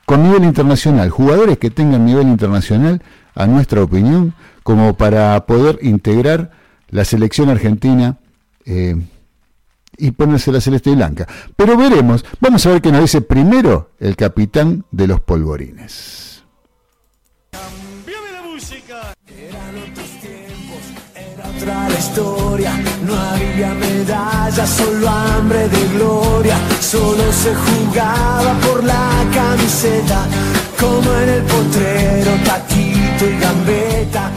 [0.06, 3.02] con nivel internacional, jugadores que tengan nivel internacional,
[3.36, 6.52] a nuestra opinión, como para poder integrar
[6.90, 8.18] la selección argentina
[8.66, 8.96] eh,
[9.98, 11.28] y ponerse la celeste y blanca.
[11.56, 16.24] Pero veremos, vamos a ver qué nos dice primero el capitán de los polvorines.
[21.66, 22.72] la historia,
[23.06, 30.26] no había medallas, solo hambre de gloria, solo se jugaba por la camiseta,
[30.80, 34.32] como en el potrero, taquito y gambeta.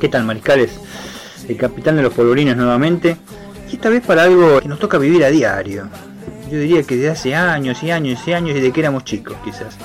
[0.00, 0.70] ¿Qué tal, mariscales?
[1.48, 3.16] El capitán de los polvorines nuevamente,
[3.72, 5.88] y esta vez para algo que nos toca vivir a diario.
[6.50, 9.78] Yo diría que desde hace años y años y años, desde que éramos chicos, quizás.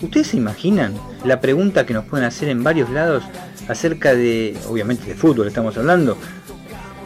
[0.00, 3.22] ¿Ustedes se imaginan la pregunta que nos pueden hacer en varios lados
[3.68, 6.16] acerca de, obviamente de fútbol estamos hablando,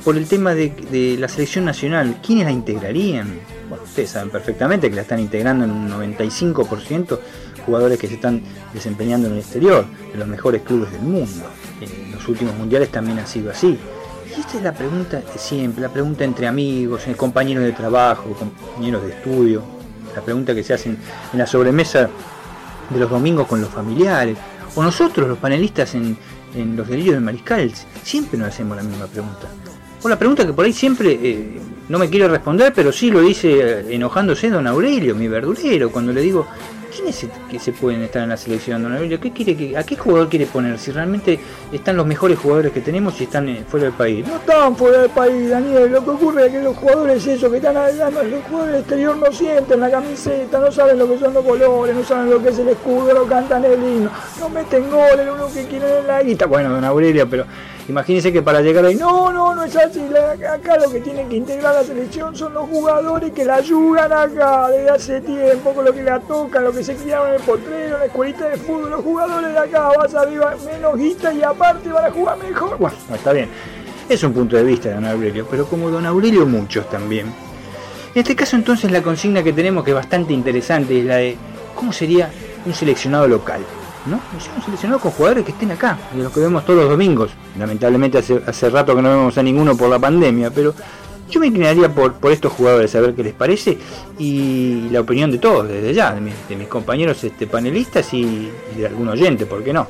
[0.05, 3.41] por el tema de, la selección nacional, ¿quiénes la integrarían?
[3.69, 7.19] Bueno, ustedes saben perfectamente que la están integrando en un 95%
[7.67, 11.45] jugadores que se están desempeñando en el exterior, en los mejores clubes del mundo.
[11.81, 13.77] En los últimos mundiales también ha sido así.
[14.39, 19.11] Esta es la pregunta de siempre, la pregunta entre amigos, compañeros de trabajo, compañeros de
[19.11, 19.65] estudio,
[20.15, 20.97] la pregunta que se hacen
[21.33, 22.09] en la sobremesa
[22.89, 24.39] de los domingos con los familiares,
[24.77, 26.17] o nosotros los panelistas en,
[26.55, 27.73] en los delirios del mariscal,
[28.05, 29.49] siempre nos hacemos la misma pregunta.
[30.05, 33.21] O la pregunta que por ahí siempre eh, no me quiere responder, pero sí lo
[33.21, 36.47] dice eh, enojándose don Aurelio, mi verdulero, cuando le digo,
[36.99, 39.21] ¿quiénes que se pueden estar en la selección, don Aurelio?
[39.21, 40.79] ¿Qué quiere que, ¿A qué jugador quiere poner?
[40.79, 41.39] Si realmente
[41.73, 44.27] están los mejores jugadores que tenemos y están eh, fuera del país.
[44.27, 45.93] No están fuera del país, Daniel.
[45.93, 49.17] Lo que ocurre es que los jugadores esos que están allá, los jugadores del exterior
[49.17, 52.49] no sienten la camiseta, no saben lo que son los colores, no saben lo que
[52.49, 56.05] es el escudo, no cantan el himno, no meten goles, lo único que quieren es
[56.05, 56.47] la guita.
[56.47, 57.47] Bueno, don Aurelio, pero
[57.89, 60.01] Imagínense que para llegar ahí, no, no, no es así.
[60.47, 64.69] Acá lo que tienen que integrar la selección son los jugadores que la ayudan acá
[64.69, 67.95] desde hace tiempo, con lo que la tocan, lo que se criaron en el potrero,
[67.95, 68.91] en la escuelita de fútbol.
[68.91, 72.77] Los jugadores de acá vas a vivir menos guita y aparte van a jugar mejor.
[72.77, 73.49] Bueno, está bien.
[74.07, 77.27] Es un punto de vista de don Aurelio, pero como don Aurelio muchos también.
[78.15, 81.39] En este caso entonces la consigna que tenemos que es bastante interesante es la de
[81.75, 82.31] cómo sería
[82.67, 83.61] un seleccionado local.
[84.07, 84.21] ¿No?
[84.57, 87.31] un seleccionado con jugadores que estén acá, de los que vemos todos los domingos.
[87.59, 90.75] Lamentablemente hace, hace rato que no vemos a ninguno por la pandemia, pero
[91.31, 93.77] yo me inclinaría por, por estos jugadores, a ver qué les parece
[94.19, 96.21] y la opinión de todos, desde ya, de
[96.57, 99.87] mis, compañeros este, panelistas y, de algún oyente, ¿por qué no?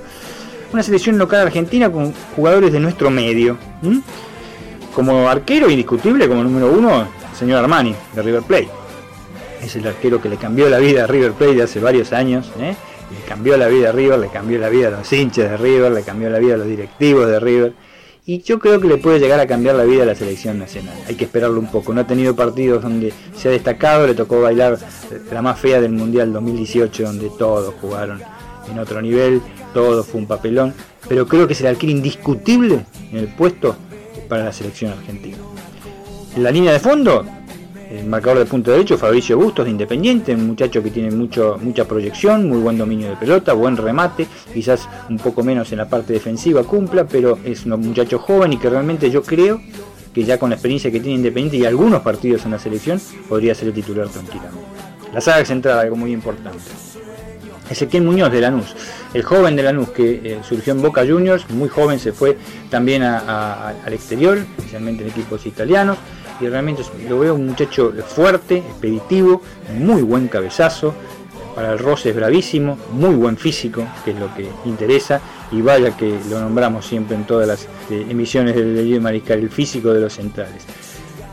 [0.73, 3.57] Una selección local argentina con jugadores de nuestro medio.
[4.95, 8.69] Como arquero indiscutible, como número uno, el señor Armani, de River Plate.
[9.63, 12.51] Es el arquero que le cambió la vida a River Plate de hace varios años.
[12.61, 12.75] ¿eh?
[13.11, 15.93] Le cambió la vida a River, le cambió la vida a los hinchas de River,
[15.93, 17.73] le cambió la vida a los directivos de River.
[18.27, 20.95] Y yo creo que le puede llegar a cambiar la vida a la selección nacional.
[21.07, 21.95] Hay que esperarlo un poco.
[21.95, 24.79] No ha tenido partidos donde se ha destacado, le tocó bailar
[25.33, 28.21] la más fea del Mundial 2018, donde todos jugaron
[28.71, 29.41] en otro nivel,
[29.73, 30.75] todo fue un papelón,
[31.09, 33.77] pero creo que es el arquero indiscutible en el puesto
[34.29, 35.39] para la selección argentina.
[36.37, 37.25] En la línea de fondo,
[37.91, 41.87] el marcador de punto derecho, Fabricio Bustos de Independiente, un muchacho que tiene mucho, mucha
[41.87, 46.13] proyección, muy buen dominio de pelota, buen remate, quizás un poco menos en la parte
[46.13, 49.61] defensiva cumpla, pero es un muchacho joven y que realmente yo creo
[50.13, 53.55] que ya con la experiencia que tiene Independiente y algunos partidos en la selección, podría
[53.55, 54.67] ser el titular tranquilamente.
[55.13, 56.59] La saga central, algo muy importante.
[57.71, 58.75] Ezequiel Muñoz de Lanús,
[59.13, 62.39] el joven de Lanús que eh, surgió en Boca Juniors, muy joven se fue
[62.71, 65.99] también al exterior, especialmente en equipos italianos,
[66.41, 69.43] y realmente lo veo un muchacho fuerte, expeditivo,
[69.79, 70.95] muy buen cabezazo,
[71.55, 75.21] para el roce es bravísimo, muy buen físico, que es lo que interesa,
[75.51, 79.51] y vaya que lo nombramos siempre en todas las eh, emisiones del Delio Mariscal, el
[79.51, 80.65] físico de los centrales.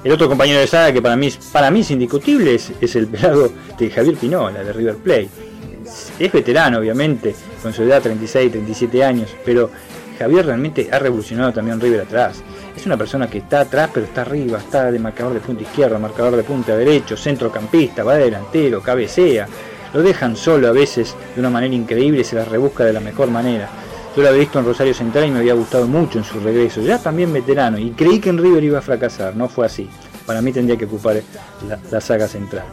[0.03, 3.51] El otro compañero de saga que para mí, para mí es indiscutible es, el pelado
[3.77, 5.29] de Javier Pinola, de River Plate.
[6.17, 9.69] Es veterano, obviamente, con su edad 36, 37 años, pero
[10.17, 12.41] Javier realmente ha revolucionado también River atrás.
[12.75, 15.97] Es una persona que está atrás, pero está arriba, está de marcador de punta izquierda,
[15.97, 19.47] marcador de punta derecho, centrocampista, va de delantero, cabecea.
[19.93, 23.29] Lo dejan solo a veces de una manera increíble se la rebusca de la mejor
[23.29, 23.69] manera.
[24.15, 26.81] Yo lo había visto en Rosario Central y me había gustado mucho en su regreso,
[26.81, 29.89] ya también veterano, y creí que en River iba a fracasar, no fue así.
[30.25, 31.21] Para mí tendría que ocupar
[31.91, 32.63] la, saga central.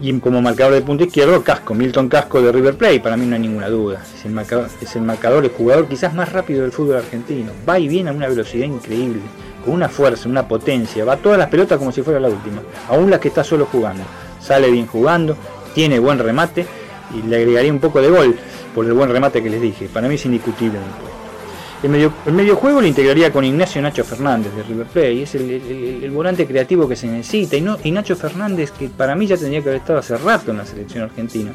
[0.00, 3.34] Y como marcador de punta izquierdo, Casco, Milton Casco de River Plate, para mí no
[3.34, 4.02] hay ninguna duda.
[4.14, 7.50] Es el marcador, es el, jugador quizás más rápido del fútbol argentino.
[7.66, 9.22] Va y viene a una velocidad increíble,
[9.64, 11.04] con una fuerza, una potencia.
[11.06, 14.04] Va todas las pelotas como si fuera la última, aún las que está solo jugando.
[14.38, 15.34] Sale bien jugando,
[15.74, 16.66] tiene buen remate
[17.14, 18.36] y le agregaría un poco de gol
[18.74, 19.88] por el buen remate que les dije.
[19.88, 20.78] Para mí es indiscutible
[21.82, 25.22] el medio, el lo integraría con Ignacio Nacho Fernández de River Plate.
[25.22, 27.56] Es el, volante creativo que se necesita.
[27.56, 30.50] Y, no, y Nacho Fernández, que para mí ya tendría que haber estado hace rato
[30.50, 31.52] en la selección argentina.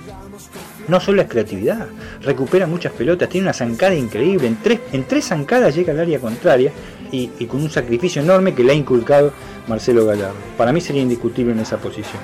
[0.88, 1.88] No solo es creatividad,
[2.22, 4.48] recupera muchas pelotas, tiene una zancada increíble.
[4.48, 6.72] En tres, en tres zancadas llega al área contraria
[7.12, 9.32] y, y con un sacrificio enorme que le ha inculcado
[9.68, 10.36] Marcelo Gallardo.
[10.58, 12.22] Para mí sería indiscutible en esa posición.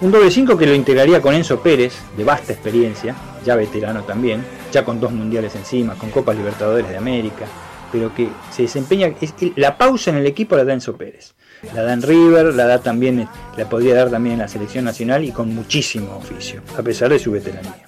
[0.00, 4.44] Un doble 5 que lo integraría con Enzo Pérez, de vasta experiencia, ya veterano también,
[4.72, 7.46] ya con dos mundiales encima, con Copas Libertadores de América,
[7.90, 9.12] pero que se desempeña,
[9.56, 11.34] la pausa en el equipo la da Enzo Pérez.
[11.74, 15.24] La da en River, la da también, la podría dar también en la selección nacional
[15.24, 17.84] y con muchísimo oficio, a pesar de su veteranía.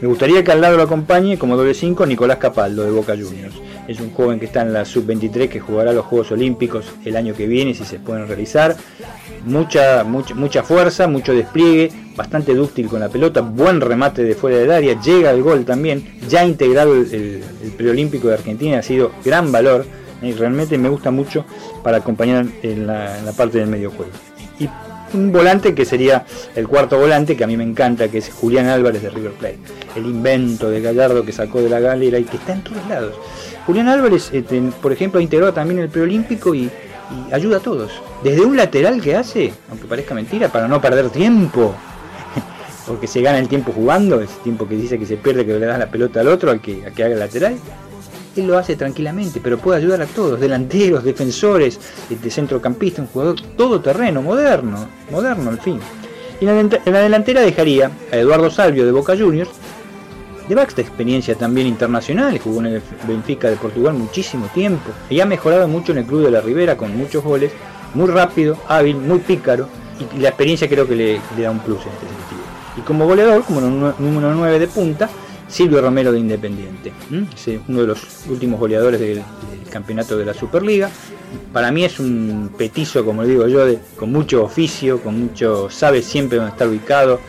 [0.00, 3.54] Me gustaría que al lado lo acompañe como doble 5 Nicolás Capaldo de Boca Juniors.
[3.86, 7.34] Es un joven que está en la sub-23 que jugará los Juegos Olímpicos el año
[7.34, 8.76] que viene si se pueden realizar
[9.44, 14.58] mucha, mucha, mucha fuerza, mucho despliegue, bastante dúctil con la pelota, buen remate de fuera
[14.58, 17.42] del área, llega al gol también, ya integrado el,
[17.76, 19.86] preolímpico de Argentina, ha sido gran valor
[20.20, 21.44] y realmente me gusta mucho
[21.82, 24.12] para acompañar en la, parte del medio juego.
[24.58, 24.68] Y
[25.14, 26.24] un volante que sería
[26.54, 29.58] el cuarto volante que a mí me encanta, que es Julián Álvarez de River Plate,
[29.96, 33.14] el invento de Gallardo que sacó de la galera y que está en todos lados.
[33.66, 36.70] Julián Álvarez, este, por ejemplo, ha integrado también el preolímpico y
[37.28, 37.92] y ayuda a todos.
[38.22, 41.74] Desde un lateral que hace, aunque parezca mentira, para no perder tiempo,
[42.86, 45.66] porque se gana el tiempo jugando, ese tiempo que dice que se pierde que le
[45.66, 47.56] das la pelota al otro, al que, que haga el lateral,
[48.36, 53.40] él lo hace tranquilamente, pero puede ayudar a todos, delanteros, defensores, de centrocampista, un jugador
[53.56, 55.78] todo terreno, moderno, moderno al fin.
[56.40, 59.50] Y en la delantera dejaría a Eduardo Salvio de Boca Juniors,
[60.48, 65.26] de vasta experiencia también internacional, jugó en el Benfica de Portugal muchísimo tiempo y ha
[65.26, 67.52] mejorado mucho en el Club de la Ribera con muchos goles,
[67.94, 69.68] muy rápido, hábil, muy pícaro
[70.16, 72.42] y la experiencia creo que le, da un plus en este sentido.
[72.76, 75.08] Y como goleador, como número 9 de punta,
[75.46, 76.92] Silvio Romero de Independiente,
[77.68, 79.22] uno de los últimos goleadores del,
[79.70, 80.90] campeonato de la Superliga.
[81.50, 83.66] Para mí es un petizo, como digo yo,
[83.96, 87.20] con mucho oficio, con mucho, sabe siempre dónde está ubicado,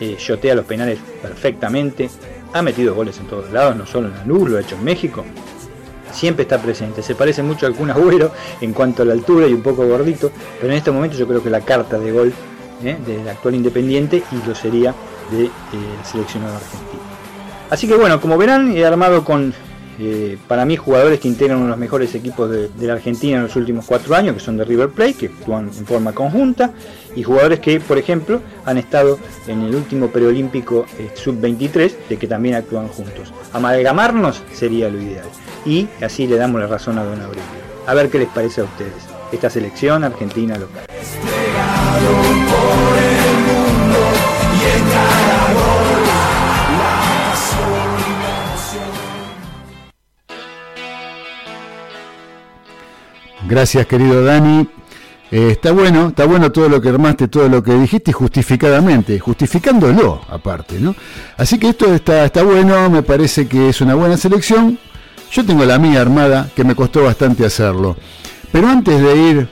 [0.00, 0.16] eh,
[0.54, 2.08] los penales perfectamente,
[2.52, 4.84] ha metido goles en todos lados, no solo en la luz, lo ha hecho en
[4.84, 5.24] México.
[6.12, 9.54] Siempre está presente, se parece mucho al Kun Agüero en cuanto a la altura y
[9.54, 12.32] un poco gordito, pero en este momento yo creo que la carta de gol
[12.84, 12.96] ¿eh?
[13.06, 14.92] del actual Independiente y lo sería
[15.30, 15.50] del de, eh,
[16.02, 17.00] seleccionado argentino.
[17.70, 19.54] Así que bueno, como verán, he armado con
[20.02, 23.42] eh, para mí jugadores que integran uno de los mejores equipos de, la Argentina en
[23.42, 26.72] los últimos cuatro años, que son de River Plate, que actúan en forma conjunta,
[27.14, 32.26] y jugadores que, por ejemplo, han estado en el último preolímpico eh, sub-23, de que
[32.26, 33.30] también actúan juntos.
[33.52, 35.26] Amalgamarnos sería lo ideal,
[35.66, 37.44] y así le damos la razón a Don Aurelio.
[37.86, 40.86] A ver qué les parece a ustedes, esta selección argentina local.
[53.50, 54.60] Gracias querido Dani.
[55.32, 60.20] Eh, está bueno, está bueno todo lo que armaste, todo lo que dijiste justificadamente, justificándolo
[60.28, 60.94] aparte, ¿no?
[61.36, 64.78] Así que esto está, está bueno, me parece que es una buena selección.
[65.32, 67.96] Yo tengo la mía armada, que me costó bastante hacerlo.
[68.52, 69.48] Pero antes de ir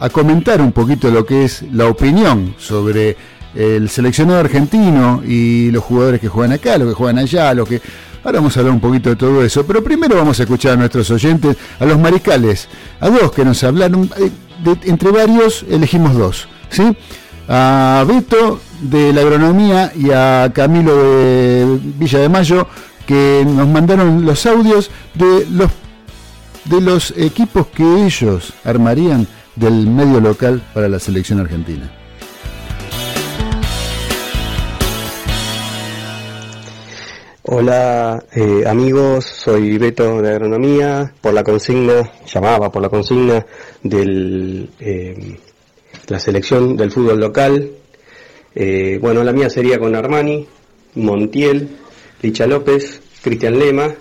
[0.00, 3.16] a comentar un poquito lo que es la opinión sobre
[3.54, 7.80] el seleccionado argentino y los jugadores que juegan acá, los que juegan allá, los que...
[8.26, 10.76] Ahora vamos a hablar un poquito de todo eso, pero primero vamos a escuchar a
[10.76, 12.66] nuestros oyentes, a los maricales,
[12.98, 14.32] a dos que nos hablaron, eh,
[14.82, 16.96] entre varios elegimos dos, ¿sí?
[17.46, 22.66] A Beto de la agronomía y a Camilo de Villa de Mayo
[23.06, 25.70] que nos mandaron los audios de los
[26.64, 31.95] de los equipos que ellos armarían del medio local para la selección argentina.
[37.48, 43.46] Hola eh, amigos, soy Beto de Agronomía, por la consigna, llamaba por la consigna
[43.84, 45.38] de eh,
[46.08, 47.70] la selección del fútbol local.
[48.52, 50.44] Eh, bueno, la mía sería con Armani,
[50.96, 51.68] Montiel,
[52.20, 53.94] Licha López, Cristian Lema,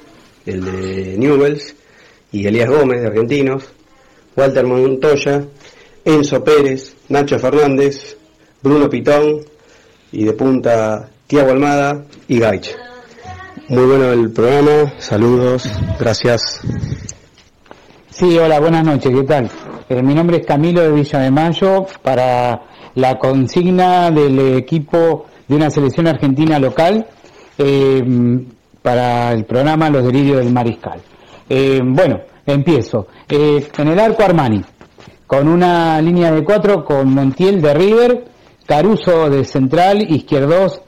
[0.47, 1.75] el de Newells,
[2.31, 3.63] y Elías Gómez de Argentinos,
[4.35, 5.45] Walter Montoya,
[6.03, 8.17] Enzo Pérez, Nacho Fernández,
[8.63, 9.45] Bruno Pitón
[10.11, 12.75] y de punta Tiago Almada y Gaich.
[13.67, 15.67] Muy bueno el programa, saludos,
[15.99, 16.61] gracias.
[18.11, 19.49] Sí, hola, buenas noches, ¿qué tal?
[19.89, 22.61] Eh, mi nombre es Camilo de Villa de Mayo para
[22.93, 27.07] la consigna del equipo de una selección argentina local
[27.57, 28.03] eh,
[28.83, 31.01] para el programa Los Delirios del Mariscal.
[31.49, 33.07] Eh, bueno, empiezo.
[33.27, 34.61] en el arco Armani,
[35.25, 38.25] con una línea de cuatro con Montiel de River,
[38.67, 40.81] Caruso de central, Izquierdos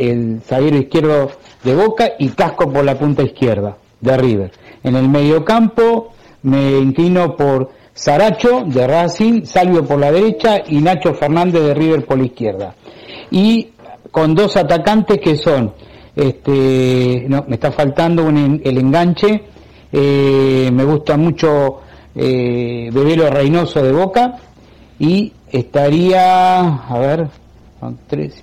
[0.00, 1.30] el zaguero izquierdo
[1.62, 4.52] de Boca y Casco por la punta izquierda de River.
[4.82, 11.12] En el mediocampo me inclino por Saracho de Racing, Salvio por la derecha y Nacho
[11.12, 12.74] Fernández de River por la izquierda.
[13.30, 13.72] Y
[14.10, 15.74] con dos atacantes que son,
[16.16, 19.42] este, no, me está faltando el enganche,
[19.92, 21.80] eh, me gusta mucho
[22.14, 24.36] eh, Bebelo Reynoso de Boca
[24.98, 27.28] y estaría, a ver,
[27.78, 28.42] son tres,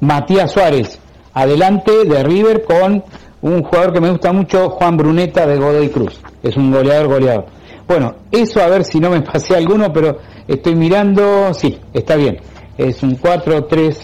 [0.00, 0.98] Matías Suárez,
[1.32, 3.02] adelante de River con
[3.42, 6.20] un jugador que me gusta mucho, Juan Bruneta de Godoy Cruz.
[6.42, 7.46] Es un goleador, goleador.
[7.86, 12.38] Bueno, eso a ver si no me pasé alguno, pero estoy mirando, sí, está bien.
[12.76, 13.96] Es un 4-3-3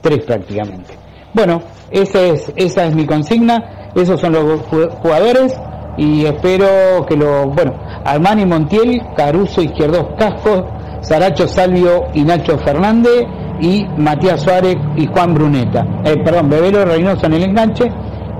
[0.00, 0.94] prácticamente.
[1.34, 5.58] Bueno, esa es, esa es mi consigna, esos son los jugadores
[5.96, 7.72] y espero que lo, bueno,
[8.04, 10.64] Armani Montiel, Caruso Izquierdos Cascos,
[11.02, 13.24] Saracho Salvio y Nacho Fernández
[13.60, 15.86] y Matías Suárez y Juan Bruneta.
[16.04, 17.90] Eh, perdón, Bebelo Reynoso en el enganche,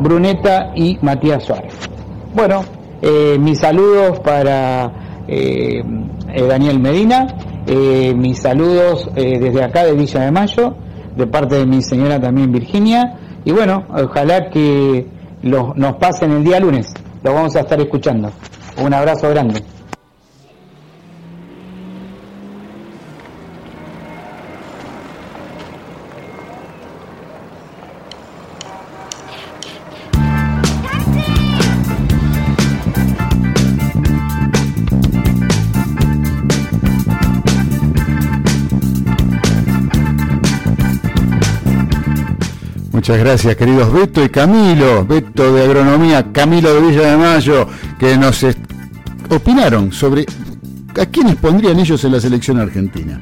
[0.01, 1.75] Bruneta y Matías Suárez.
[2.35, 2.63] Bueno,
[3.01, 4.93] eh, mis saludos para
[5.29, 5.83] eh,
[6.49, 7.27] Daniel Medina,
[8.17, 10.75] mis saludos desde acá de Villa de Mayo,
[11.17, 15.07] de parte de mi señora también Virginia, y bueno, ojalá que
[15.43, 16.93] nos pasen el día lunes,
[17.23, 18.31] lo vamos a estar escuchando.
[18.85, 19.63] Un abrazo grande.
[43.05, 48.17] Muchas gracias, queridos Beto y Camilo, Beto de Agronomía, Camilo de Villa de Mayo, que
[48.17, 48.47] nos
[49.29, 50.25] opinaron sobre
[50.99, 53.21] a quiénes pondrían ellos en la selección argentina.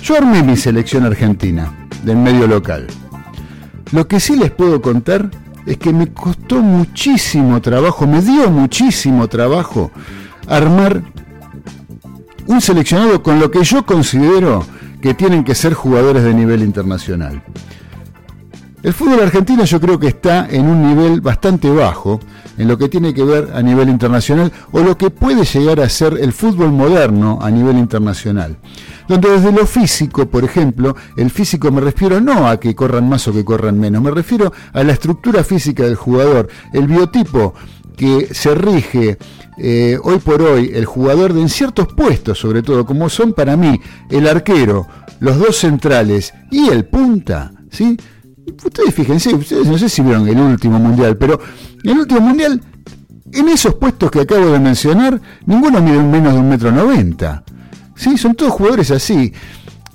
[0.00, 2.86] Yo armé mi selección argentina del medio local.
[3.90, 5.28] Lo que sí les puedo contar
[5.66, 9.90] es que me costó muchísimo trabajo, me dio muchísimo trabajo
[10.46, 11.02] armar
[12.46, 14.64] un seleccionado con lo que yo considero
[15.02, 17.42] que tienen que ser jugadores de nivel internacional.
[18.80, 22.20] El fútbol argentino yo creo que está en un nivel bastante bajo
[22.56, 25.88] en lo que tiene que ver a nivel internacional o lo que puede llegar a
[25.88, 28.56] ser el fútbol moderno a nivel internacional.
[29.08, 33.26] Donde desde lo físico, por ejemplo, el físico me refiero no a que corran más
[33.26, 37.54] o que corran menos, me refiero a la estructura física del jugador, el biotipo
[37.96, 39.18] que se rige
[39.58, 43.56] eh, hoy por hoy el jugador de en ciertos puestos, sobre todo, como son para
[43.56, 44.86] mí el arquero,
[45.18, 47.96] los dos centrales y el punta, ¿sí?
[48.64, 51.40] Ustedes fíjense, ustedes no sé si vieron el último mundial, pero
[51.82, 52.60] el último mundial,
[53.32, 57.44] en esos puestos que acabo de mencionar, ninguno mide menos de un metro noventa.
[57.94, 58.16] ¿Sí?
[58.16, 59.32] Son todos jugadores así.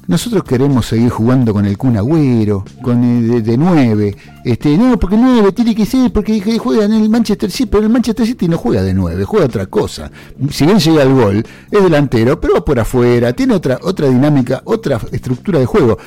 [0.08, 4.18] nosotros queremos seguir jugando con el Kun Agüero, con el de, de 9.
[4.44, 7.84] Este, no, porque el 9 tiene que ser, porque juega en el Manchester City, pero
[7.84, 10.12] el Manchester City no juega de 9, juega otra cosa.
[10.52, 14.62] Si bien llega al gol, es delantero, pero va por afuera, tiene otra, otra dinámica,
[14.66, 15.98] otra estructura de juego.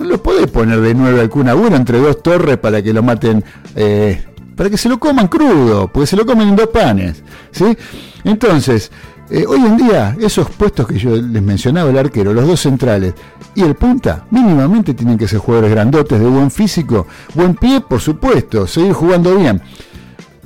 [0.00, 3.44] Lo podés poner de 9 al entre dos torres para que lo maten,
[3.76, 4.24] eh,
[4.56, 7.22] para que se lo coman crudo, porque se lo comen en dos panes.
[7.50, 7.76] ¿sí?
[8.24, 8.90] Entonces,
[9.28, 13.12] eh, hoy en día, esos puestos que yo les mencionaba, el arquero, los dos centrales
[13.54, 18.00] y el punta, mínimamente tienen que ser jugadores grandotes, de buen físico, buen pie, por
[18.00, 19.60] supuesto, seguir jugando bien.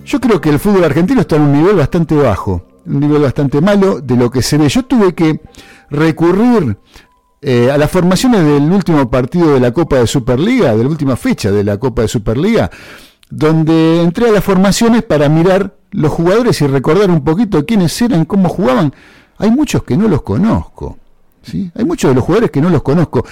[0.05, 3.61] Yo creo que el fútbol argentino está en un nivel bastante bajo, un nivel bastante
[3.61, 4.68] malo de lo que se ve.
[4.68, 5.40] Yo tuve que
[5.90, 6.76] recurrir
[7.47, 11.14] eh, a las formaciones del último partido de la Copa de Superliga, de la última
[11.14, 12.70] fecha de la Copa de Superliga,
[13.28, 18.24] donde entré a las formaciones para mirar los jugadores y recordar un poquito quiénes eran,
[18.24, 18.95] cómo jugaban.
[19.36, 20.97] Hay muchos que no los conozco.
[21.42, 21.70] ¿sí?
[21.74, 23.26] Hay muchos de los jugadores que no los conozco.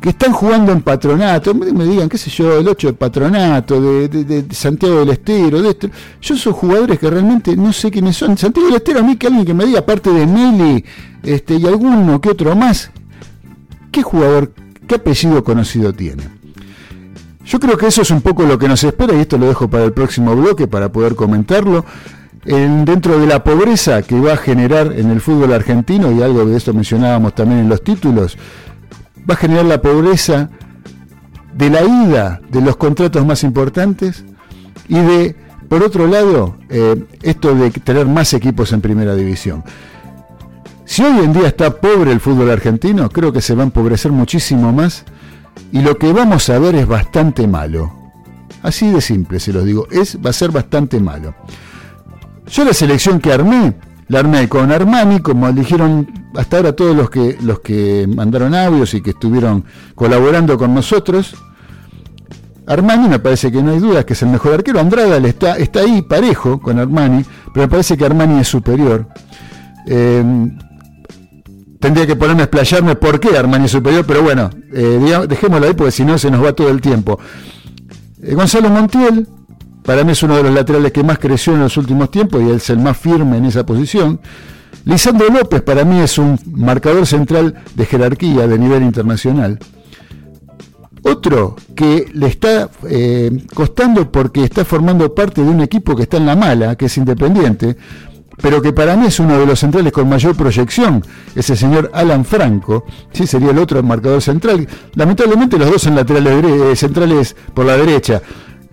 [0.00, 4.46] Que están jugando en patronato, me, digan, qué sé yo, el 8 de patronato, de,
[4.52, 5.90] Santiago del Estero, de esto.
[6.22, 8.38] Yo soy jugadores que realmente no sé quiénes son.
[8.38, 10.84] Santiago del Estero, a mí que alguien que me diga, aparte de Meli
[11.24, 12.92] este, y alguno que otro más,
[13.90, 14.52] ¿qué jugador,
[14.86, 16.24] qué apellido conocido tiene?
[17.44, 19.68] Yo creo que eso es un poco lo que nos espera y esto lo dejo
[19.68, 21.84] para el próximo bloque para poder comentarlo.
[22.44, 26.46] En, dentro de la pobreza que va a generar en el fútbol argentino, y algo
[26.46, 28.38] de esto mencionábamos también en los títulos,
[29.28, 30.48] va a generar la pobreza
[31.54, 34.24] de la ida de los contratos más importantes
[34.88, 35.36] y de,
[35.68, 39.62] por otro lado, eh, esto de tener más equipos en primera división.
[40.90, 44.10] Si hoy en día está pobre el fútbol argentino, creo que se va a empobrecer
[44.10, 45.04] muchísimo más
[45.70, 47.92] y lo que vamos a ver es bastante malo.
[48.64, 51.32] Así de simple se los digo, es, va a ser bastante malo.
[52.48, 53.74] Yo la selección que armé,
[54.08, 58.92] la armé con Armani, como eligieron hasta ahora todos los que, los que mandaron audios
[58.92, 59.64] y que estuvieron
[59.94, 61.36] colaborando con nosotros.
[62.66, 64.80] Armani me parece que no hay dudas que es el mejor arquero.
[64.80, 67.24] Andrada está, está ahí parejo con Armani,
[67.54, 69.06] pero me parece que Armani es superior.
[69.86, 70.24] Eh,
[71.80, 75.90] tendría que ponerme a explayarme por qué Armani superior, pero bueno, eh, dejémoslo ahí porque
[75.90, 77.18] si no se nos va todo el tiempo.
[78.22, 79.26] Eh, Gonzalo Montiel,
[79.82, 82.50] para mí es uno de los laterales que más creció en los últimos tiempos y
[82.50, 84.20] es el más firme en esa posición.
[84.84, 89.58] Lisandro López para mí es un marcador central de jerarquía de nivel internacional.
[91.02, 96.18] Otro que le está eh, costando porque está formando parte de un equipo que está
[96.18, 97.76] en la mala, que es independiente,
[98.40, 102.24] pero que para mí es uno de los centrales con mayor proyección, ese señor Alan
[102.24, 103.26] Franco, ¿sí?
[103.26, 104.66] sería el otro marcador central.
[104.94, 108.22] Lamentablemente los dos son laterales eh, centrales por la derecha,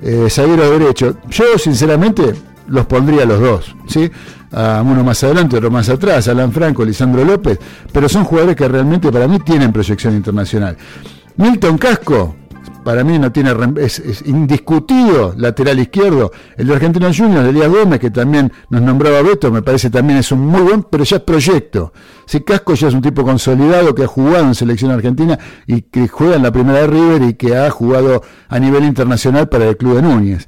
[0.01, 1.17] eh, zaguero derecho.
[1.29, 2.33] Yo sinceramente
[2.67, 4.09] los pondría los dos, ¿sí?
[4.49, 7.59] Uno más adelante, otro más atrás, Alan Franco, Lisandro López,
[7.91, 10.77] pero son jugadores que realmente para mí tienen proyección internacional.
[11.35, 12.35] Milton Casco,
[12.87, 16.31] para mí no tiene es, es, indiscutido lateral izquierdo.
[16.55, 20.31] El de Argentino Juniors, Elías Gómez, que también nos nombraba Beto, me parece también es
[20.31, 21.91] un muy buen, pero ya es proyecto.
[22.25, 26.07] Si Casco ya es un tipo consolidado que ha jugado en selección argentina y que
[26.07, 29.75] juega en la primera de River y que ha jugado a nivel internacional para el
[29.75, 30.47] Club de Núñez.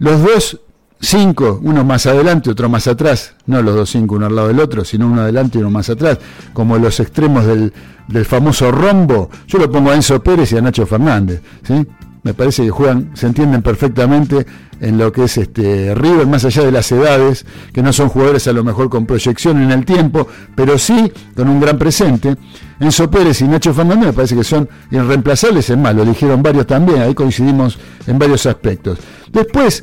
[0.00, 0.61] Los dos
[1.02, 4.60] cinco, uno más adelante, otro más atrás, no los dos cinco uno al lado del
[4.60, 6.18] otro, sino uno adelante y uno más atrás,
[6.52, 7.72] como los extremos del,
[8.08, 11.86] del famoso rombo, yo lo pongo a Enzo Pérez y a Nacho Fernández, ¿sí?
[12.24, 14.46] Me parece que juegan, se entienden perfectamente
[14.80, 18.46] en lo que es este River, más allá de las edades, que no son jugadores
[18.46, 22.36] a lo mejor con proyección en el tiempo, pero sí con un gran presente.
[22.78, 26.68] Enzo Pérez y Nacho Fernández me parece que son irreemplazables en mal, lo eligieron varios
[26.68, 27.76] también, ahí coincidimos
[28.06, 29.00] en varios aspectos.
[29.32, 29.82] Después,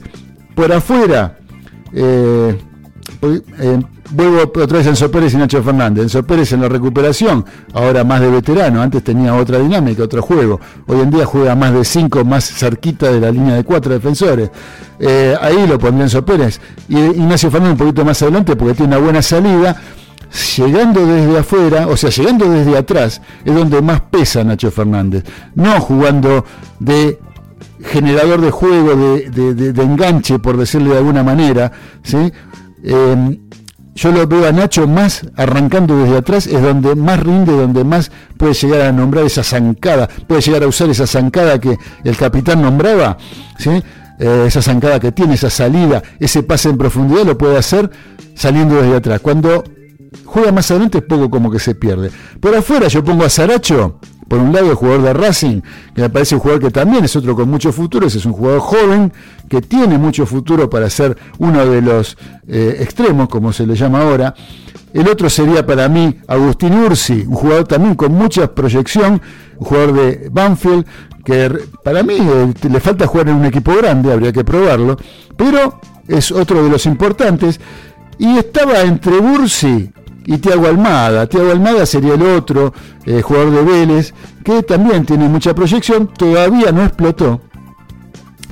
[0.59, 1.37] por afuera,
[1.93, 2.59] eh,
[3.21, 3.79] eh,
[4.09, 6.03] vuelvo otra vez a Enzo Pérez y Nacho Fernández.
[6.03, 10.59] Enzo Pérez en la recuperación, ahora más de veterano, antes tenía otra dinámica, otro juego.
[10.85, 14.51] Hoy en día juega más de cinco, más cerquita de la línea de cuatro defensores.
[14.99, 16.59] Eh, ahí lo pondría Enzo Pérez.
[16.89, 19.77] Y Ignacio Fernández un poquito más adelante porque tiene una buena salida.
[20.57, 25.23] Llegando desde afuera, o sea, llegando desde atrás, es donde más pesa Nacho Fernández.
[25.55, 26.43] No jugando
[26.79, 27.17] de
[27.83, 31.71] generador de juego, de, de, de, enganche, por decirlo de alguna manera,
[32.03, 32.31] ¿sí?
[32.83, 33.39] Eh,
[33.95, 38.11] yo lo veo a Nacho más arrancando desde atrás, es donde más rinde, donde más
[38.37, 42.61] puede llegar a nombrar esa zancada, puede llegar a usar esa zancada que el capitán
[42.61, 43.17] nombraba,
[43.57, 43.83] ¿sí?
[44.19, 47.89] eh, esa zancada que tiene, esa salida, ese pase en profundidad lo puede hacer
[48.35, 49.21] saliendo desde atrás.
[49.21, 49.63] Cuando
[50.25, 52.11] juega más adelante es poco como que se pierde.
[52.39, 53.99] Por afuera yo pongo a Saracho,
[54.29, 55.61] por un lado el jugador de Racing,
[55.93, 58.33] que me parece un jugador que también es otro con mucho futuro, ese es un
[58.33, 59.11] jugador joven
[59.49, 62.15] que tiene mucho futuro para ser uno de los
[62.47, 64.33] eh, extremos, como se le llama ahora.
[64.93, 69.21] El otro sería para mí Agustín Ursi, un jugador también con mucha proyección,
[69.57, 70.85] un jugador de Banfield,
[71.25, 71.51] que
[71.83, 74.97] para mí eh, le falta jugar en un equipo grande, habría que probarlo,
[75.35, 77.59] pero es otro de los importantes.
[78.17, 79.91] Y estaba entre Ursi
[80.29, 81.25] y Tiago Almada.
[81.25, 82.71] Tiago Almada sería el otro
[83.03, 84.13] eh, jugador de Vélez,
[84.43, 87.41] que también tiene mucha proyección, todavía no explotó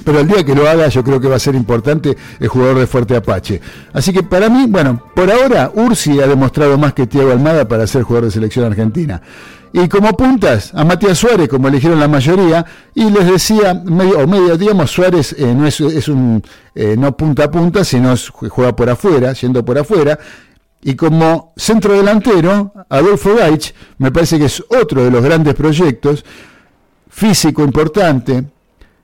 [0.04, 2.80] pero el día que lo haga yo creo que va a ser importante el jugador
[2.80, 3.60] de Fuerte Apache.
[3.92, 7.86] Así que para mí, bueno, por ahora Ursi ha demostrado más que Tiago Almada para
[7.88, 9.22] ser jugador de selección argentina.
[9.74, 12.66] Y como puntas, a Matías Suárez, como eligieron la mayoría,
[12.96, 16.42] y les decía, medio, o medio, digamos, Suárez eh, no es, un,
[16.74, 20.18] eh, no punta a punta, sino juega por afuera, yendo por afuera,
[20.82, 26.24] y como centro delantero, Adolfo Gaich, me parece que es otro de los grandes proyectos,
[27.10, 28.44] físico importante,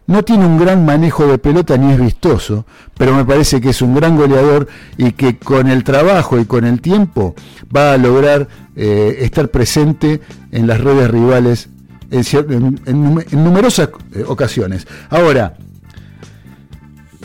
[0.06, 2.66] no tiene un gran manejo de pelota ni es vistoso,
[2.98, 4.68] pero me parece que es un gran goleador
[4.98, 7.36] y que con el trabajo y con el tiempo
[7.76, 10.22] va a lograr eh, estar presente
[10.52, 11.70] en las redes rivales
[12.12, 14.86] en, numerosas eh, ocasiones.
[15.10, 15.56] Ahora,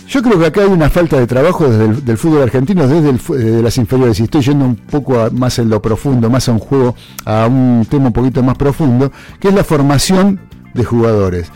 [0.08, 3.62] yo creo que acá hay una falta de trabajo desde el del fútbol argentino, desde,
[3.62, 6.94] las inferiores, y estoy yendo un poco más en lo profundo, más a un juego,
[7.26, 10.40] a un tema un poquito más profundo, que es la formación
[10.72, 11.52] de jugadores.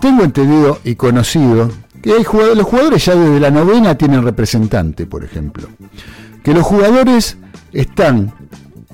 [0.00, 5.68] Tengo entendido y conocido que los jugadores ya desde la novena tienen representante, por ejemplo.
[6.44, 7.36] Que los jugadores
[7.72, 8.32] están,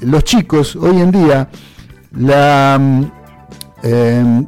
[0.01, 1.49] los chicos hoy en día,
[3.87, 4.47] em,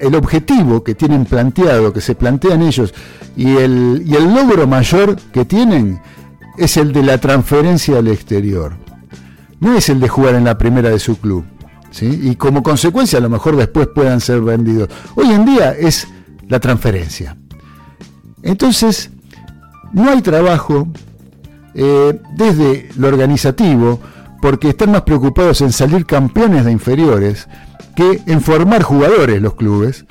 [0.00, 2.94] el objetivo que tienen planteado, que se plantean ellos,
[3.36, 6.00] y el, logro mayor que tienen
[6.58, 8.76] es el de la transferencia al exterior.
[9.60, 11.44] No es el de jugar en la primera de su club
[12.02, 14.88] y como consecuencia a lo mejor después puedan ser vendidos.
[15.14, 16.06] Hoy en día es
[16.48, 17.36] la transferencia.
[18.42, 19.10] Entonces,
[19.92, 20.88] no hay trabajo
[21.74, 24.00] eh, desde lo organizativo,
[24.42, 27.48] porque están más preocupados en salir campeones de inferiores
[27.96, 30.04] que en formar jugadores los clubes,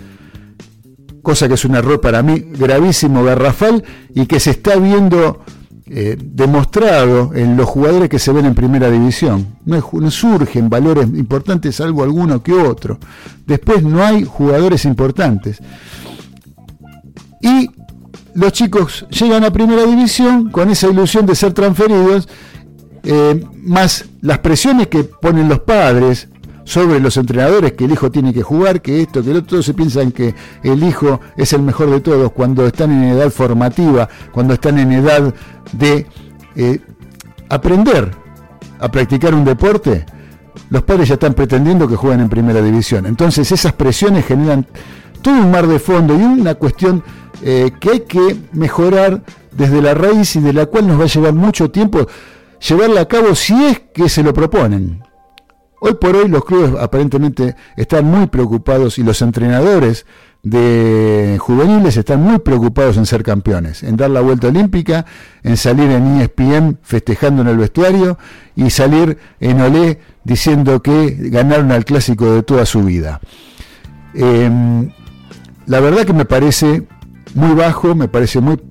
[1.22, 3.84] cosa que es un error para mí gravísimo, garrafal,
[4.14, 5.40] y que se está viendo
[5.88, 9.46] eh, demostrado en los jugadores que se ven en primera división.
[9.66, 9.80] No,
[10.10, 12.98] surgen valores importantes, salvo alguno que otro.
[13.46, 15.60] Después no hay jugadores importantes.
[17.40, 17.70] Y
[18.34, 22.28] los chicos llegan a primera división con esa ilusión de ser transferidos,
[23.04, 26.30] eh, más las presiones que ponen los padres,
[26.66, 29.74] sobre los entrenadores que el hijo tiene que jugar, que esto, que lo otro, se
[29.74, 34.56] piensan que el hijo es el mejor de todos cuando están en edad formativa, cuando
[34.56, 35.34] están en edad
[35.72, 36.06] de
[36.56, 36.80] eh,
[37.48, 38.12] aprender
[38.80, 40.06] a practicar un deporte,
[40.70, 43.06] los padres ya están pretendiendo que jueguen en primera división.
[43.06, 44.66] Entonces esas presiones generan
[45.22, 47.04] todo un mar de fondo y una cuestión
[47.44, 51.08] eh, que hay que mejorar desde la raíz y de la cual nos va a
[51.08, 52.08] llevar mucho tiempo
[52.68, 55.05] llevarla a cabo si es que se lo proponen.
[55.80, 60.06] Hoy por hoy los clubes aparentemente están muy preocupados y los entrenadores
[60.42, 65.06] de juveniles están muy preocupados en ser campeones, en dar la vuelta olímpica,
[65.44, 68.18] en salir en ESPN festejando en el vestuario
[68.56, 73.20] y salir en Olé diciendo que ganaron al clásico de toda su vida.
[74.14, 74.92] Em,
[75.66, 76.84] la verdad que me parece
[77.34, 78.62] muy bajo, me parece muy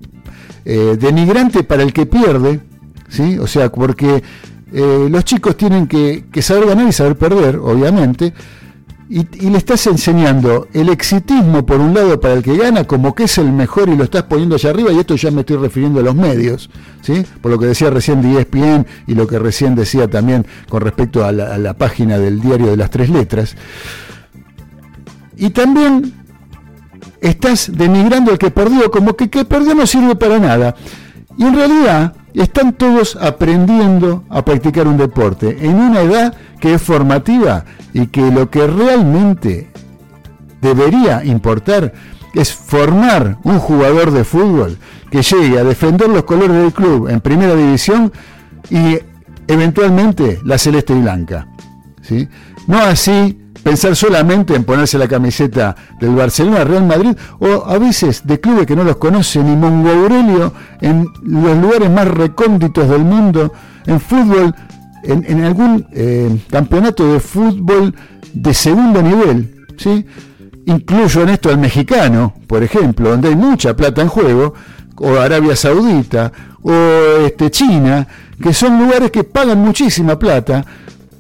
[0.65, 2.61] eh, denigrante para el que pierde,
[3.09, 3.37] ¿sí?
[3.39, 4.23] O sea, porque
[4.77, 8.35] eh, los chicos tienen que, saber ganar y saber perder, obviamente,
[9.09, 13.25] y, le estás enseñando el exitismo por un lado para el que gana como que
[13.25, 16.01] es el mejor y lo estás poniendo allá arriba, y esto ya me estoy refiriendo
[16.01, 16.71] a los medios,
[17.03, 17.25] ¿sí?
[17.41, 21.25] por lo que decía recién de ESPN y lo que recién decía también con respecto
[21.25, 23.55] a la, página del diario de las tres letras.
[25.37, 26.15] Y también
[27.21, 30.75] estás denigrando al que perdió como que que perdió no sirve para nada.
[31.37, 36.83] Y en realidad están todos aprendiendo a practicar un deporte en una edad que es
[36.83, 39.71] formativa y que lo que realmente
[40.61, 41.93] debería importar
[42.35, 44.77] es formar un jugador de fútbol
[45.11, 48.13] que llegue a defender los colores del club en primera división
[48.71, 48.99] y
[49.47, 51.47] eventualmente la celeste y blanca.
[52.03, 52.29] ¿sí?
[52.67, 58.27] No así pensar solamente en ponerse la camiseta del Barcelona, Real Madrid, o a veces
[58.27, 63.05] de clubes que no los conocen, y Mongo Aurelio en los lugares más recónditos del
[63.05, 63.53] mundo,
[63.87, 64.55] en fútbol,
[65.03, 67.95] en, algún eh, campeonato de fútbol
[68.33, 70.05] de segundo nivel, ¿sí?
[70.67, 74.55] Incluyo en esto al mexicano, por ejemplo, donde hay mucha plata en juego,
[74.97, 76.73] o Arabia Saudita, o
[77.27, 78.07] este, China,
[78.41, 80.65] que son lugares que pagan muchísima plata,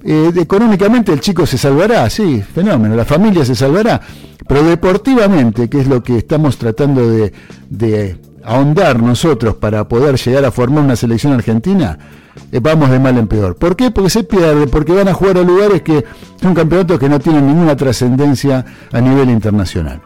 [0.06, 4.00] eh, económicamente el chico se salvará, sí, fenómeno, la familia se salvará,
[4.46, 10.50] pero deportivamente, que es lo que estamos tratando de, ahondar nosotros para poder llegar a
[10.50, 11.98] formar una selección argentina,
[12.52, 13.56] eh, vamos de mal en peor.
[13.56, 13.90] ¿Por qué?
[13.90, 16.04] Porque se pierde, porque van a jugar a lugares que
[16.42, 20.02] son campeonatos que no tienen ninguna trascendencia a nivel internacional.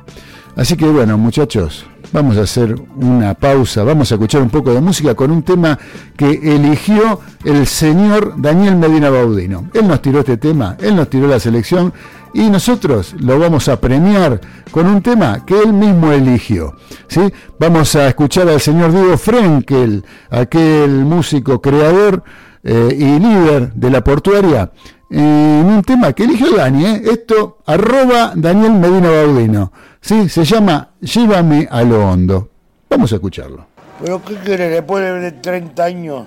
[0.55, 4.81] Así que bueno, muchachos, vamos a hacer una pausa, vamos a escuchar un poco de
[4.81, 5.79] música con un tema
[6.17, 9.69] que eligió el señor Daniel Medina Baudino.
[9.75, 11.93] Él nos tiró este tema, él nos tiró la selección
[12.35, 14.41] y nosotros lo vamos a premiar
[14.71, 16.75] con un tema que él mismo eligió.
[17.09, 17.21] ¿sí?
[17.59, 22.23] Vamos a escuchar al señor Diego Frenkel, aquel músico creador
[22.63, 24.71] eh, y líder de la portuaria,
[25.11, 27.03] en un tema que eligió Dani, ¿eh?
[27.11, 29.73] esto arroba Daniel Medina Baudino.
[30.09, 30.27] ¿Sí?
[30.31, 32.49] Se llama Llévame a lo hondo.
[32.89, 33.67] Vamos a escucharlo.
[34.03, 36.27] ¿Pero qué querés después de 30 años?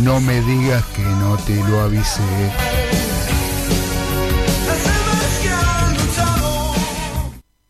[0.00, 2.22] No me digas que no te lo avisé.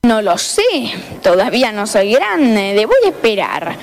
[0.03, 0.62] No lo sé,
[1.23, 3.79] todavía no soy grande, debo esperar.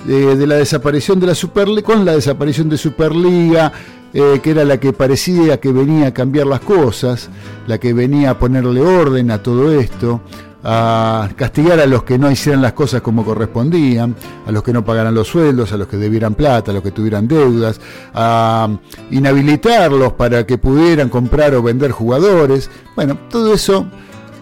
[0.06, 3.70] de, de la desaparición de la Superliga, con la desaparición de Superliga,
[4.16, 7.28] eh, que era la que parecía que venía a cambiar las cosas,
[7.66, 10.20] la que venía a ponerle orden a todo esto,
[10.62, 14.14] a castigar a los que no hicieran las cosas como correspondían,
[14.46, 16.92] a los que no pagaran los sueldos, a los que debieran plata, a los que
[16.92, 17.80] tuvieran deudas,
[18.14, 18.68] a
[19.10, 22.70] inhabilitarlos para que pudieran comprar o vender jugadores.
[22.94, 23.86] Bueno, todo eso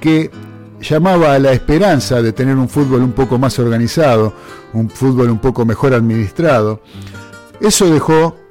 [0.00, 0.30] que
[0.82, 4.34] llamaba a la esperanza de tener un fútbol un poco más organizado,
[4.74, 6.82] un fútbol un poco mejor administrado,
[7.58, 8.41] eso dejó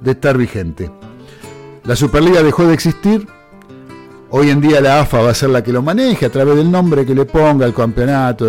[0.00, 0.90] de estar vigente.
[1.84, 3.26] La Superliga dejó de existir.
[4.30, 6.70] Hoy en día la AFA va a ser la que lo maneje a través del
[6.70, 8.46] nombre que le ponga al campeonato,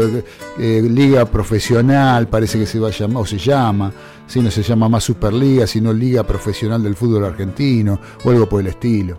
[0.59, 3.93] eh, liga profesional, parece que se va a llamar, o se llama,
[4.27, 8.59] si no se llama más Superliga, sino Liga Profesional del Fútbol Argentino, o algo por
[8.59, 9.17] el estilo.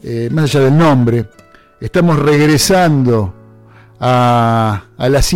[0.00, 1.28] Eh, más allá del nombre,
[1.80, 3.34] estamos regresando
[3.98, 5.30] a, las,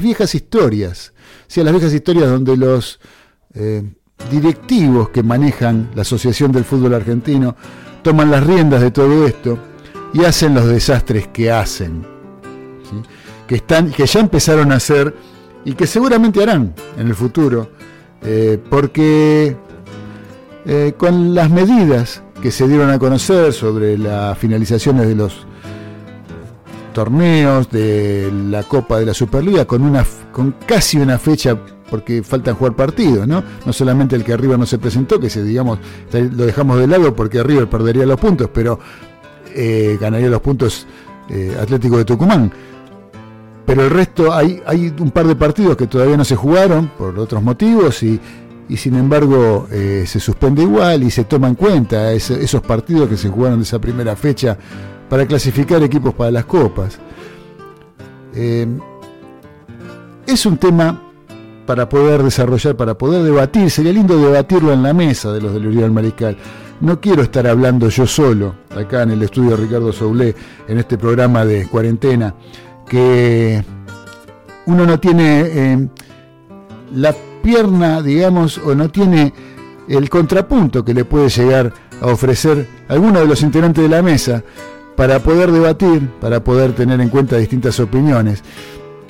[0.00, 1.12] viejas historias,
[1.56, 3.00] a las viejas historias donde los
[3.52, 3.82] eh,
[4.30, 7.56] directivos que manejan la Asociación del Fútbol Argentino
[8.02, 9.58] toman las riendas de todo esto
[10.12, 12.06] y hacen los desastres que hacen,
[13.46, 15.14] que, están, que ya empezaron a hacer
[15.64, 17.70] y que seguramente harán en el futuro,
[18.22, 19.56] eh, porque
[20.64, 25.46] eh, con las medidas que se dieron a conocer sobre las finalizaciones de los
[26.92, 31.58] torneos de la Copa de la Superliga, con, una, con casi una fecha
[31.90, 33.42] porque faltan jugar partidos, ¿no?
[33.64, 35.78] No solamente el que River no se presentó, que se digamos,
[36.12, 38.78] lo dejamos de lado porque River perdería los puntos, pero
[39.54, 40.86] eh, ganaría los puntos
[41.30, 42.52] eh, Atlético de Tucumán.
[43.64, 47.18] Pero el resto, hay, hay un par de partidos que todavía no se jugaron por
[47.18, 48.20] otros motivos y,
[48.76, 53.28] sin embargo eh, se suspende igual y se toma en cuenta esos partidos que se
[53.28, 54.58] jugaron de esa primera fecha
[55.08, 56.98] para clasificar equipos para las copas.
[60.26, 61.06] es un tema
[61.66, 63.70] para poder desarrollar, para poder debatir.
[63.70, 66.36] Sería lindo debatirlo en la mesa de los del Uriel Mariscal.
[66.80, 70.34] No quiero estar hablando yo solo, acá en el estudio Ricardo Soulé,
[70.68, 72.34] en este programa de cuarentena,
[72.86, 73.64] que
[74.66, 75.88] uno no tiene eh,
[76.94, 79.32] la pierna, digamos, o no tiene
[79.88, 84.42] el contrapunto que le puede llegar a ofrecer alguno de los integrantes de la mesa
[84.96, 88.42] para poder debatir, para poder tener en cuenta distintas opiniones.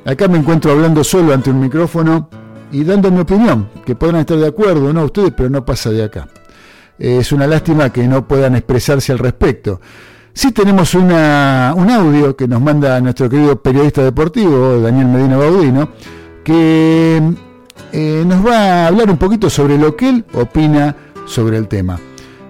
[0.05, 2.29] Acá me encuentro hablando solo ante un micrófono
[2.71, 5.89] y dando mi opinión, que podrán estar de acuerdo o no ustedes, pero no pasa
[5.89, 6.27] de acá.
[6.99, 9.79] Es una lástima que no puedan expresarse al respecto.
[10.33, 15.89] Sí tenemos una, un audio que nos manda nuestro querido periodista deportivo, Daniel Medina Baudino,
[16.43, 17.21] que
[17.91, 20.95] eh, nos va a hablar un poquito sobre lo que él opina
[21.25, 21.99] sobre el tema.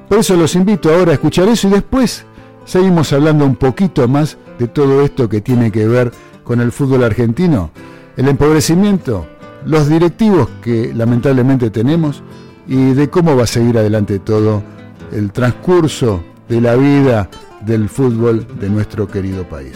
[0.10, 2.26] Por eso los invito ahora a escuchar eso y después
[2.66, 6.12] seguimos hablando un poquito más de todo esto que tiene que ver
[6.44, 7.72] con el fútbol argentino,
[8.16, 9.28] el empobrecimiento
[9.66, 12.24] los directivos que lamentablemente tenemos
[12.68, 14.64] y de cómo va a seguir adelante todo
[15.12, 17.30] el transcurso de la vida
[17.62, 19.76] del fútbol de nuestro querido país.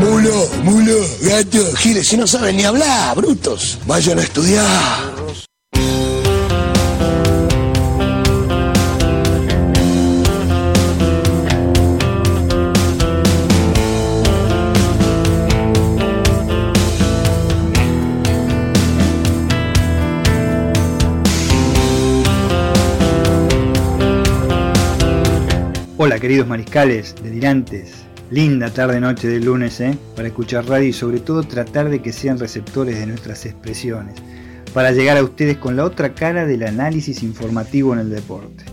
[0.00, 4.64] Mulo, mulo, gato, giles, si no saben ni hablar, brutos, vayan a estudiar.
[25.96, 29.96] Hola queridos mariscales, delirantes, linda tarde noche del lunes, ¿eh?
[30.16, 34.16] Para escuchar radio y sobre todo tratar de que sean receptores de nuestras expresiones,
[34.72, 38.64] para llegar a ustedes con la otra cara del análisis informativo en el deporte.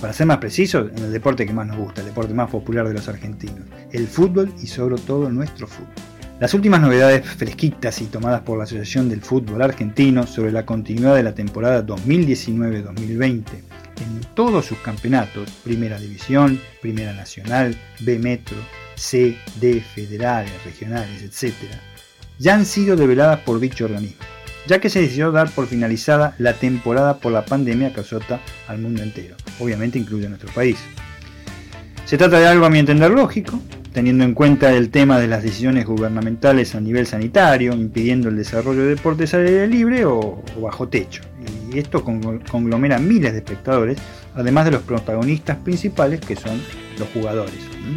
[0.00, 2.88] Para ser más precisos, en el deporte que más nos gusta, el deporte más popular
[2.88, 5.94] de los argentinos, el fútbol y sobre todo nuestro fútbol.
[6.40, 11.14] Las últimas novedades fresquitas y tomadas por la Asociación del Fútbol Argentino sobre la continuidad
[11.14, 18.56] de la temporada 2019-2020 en todos sus campeonatos, Primera División, Primera Nacional, B Metro,
[18.96, 21.54] C, D, Federales, Regionales, etc.,
[22.38, 24.24] ya han sido develadas por dicho organismo,
[24.66, 28.78] ya que se decidió dar por finalizada la temporada por la pandemia que azota al
[28.78, 30.78] mundo entero, obviamente incluye a nuestro país.
[32.06, 33.60] Se trata de algo a mi entender lógico,
[33.92, 38.82] teniendo en cuenta el tema de las decisiones gubernamentales a nivel sanitario, impidiendo el desarrollo
[38.82, 41.22] de deportes al aire libre o, o bajo techo.
[41.74, 43.98] Y esto con- conglomera miles de espectadores,
[44.34, 46.60] además de los protagonistas principales que son
[46.98, 47.54] los jugadores,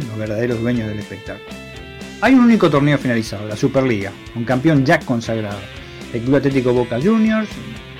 [0.08, 1.46] los verdaderos dueños del espectáculo.
[2.20, 5.60] Hay un único torneo finalizado, la Superliga, un campeón ya consagrado.
[6.12, 7.48] El Club Atlético Boca Juniors,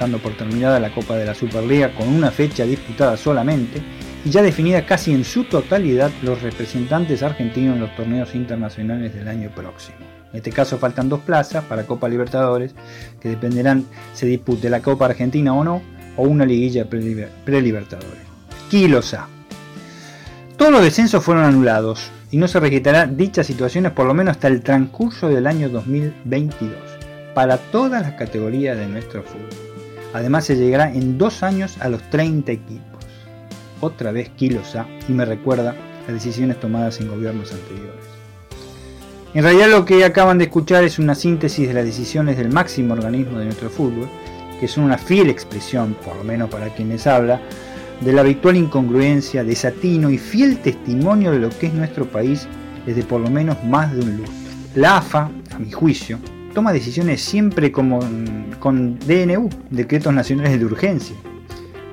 [0.00, 3.80] dando por terminada la Copa de la Superliga con una fecha disputada solamente
[4.24, 9.28] y ya definida casi en su totalidad los representantes argentinos en los torneos internacionales del
[9.28, 9.98] año próximo.
[10.38, 12.72] En este caso faltan dos plazas para Copa Libertadores,
[13.20, 15.82] que dependerán se dispute la Copa Argentina o no,
[16.16, 18.20] o una liguilla preliber- prelibertadores.
[18.70, 19.26] Kilos A.
[20.56, 24.46] Todos los descensos fueron anulados y no se registrará dichas situaciones por lo menos hasta
[24.46, 26.70] el transcurso del año 2022
[27.34, 29.48] para todas las categorías de nuestro fútbol.
[30.14, 33.04] Además se llegará en dos años a los 30 equipos.
[33.80, 35.74] Otra vez kilos A y me recuerda
[36.06, 38.07] las decisiones tomadas en gobiernos anteriores.
[39.34, 42.94] En realidad lo que acaban de escuchar es una síntesis de las decisiones del máximo
[42.94, 44.08] organismo de nuestro fútbol,
[44.58, 47.40] que son una fiel expresión, por lo menos para quienes habla,
[48.00, 52.48] de la habitual incongruencia, desatino y fiel testimonio de lo que es nuestro país
[52.86, 54.34] desde por lo menos más de un lustro.
[54.74, 56.18] La AFA, a mi juicio,
[56.54, 61.16] toma decisiones siempre como mm, con DNU, decretos nacionales de urgencia.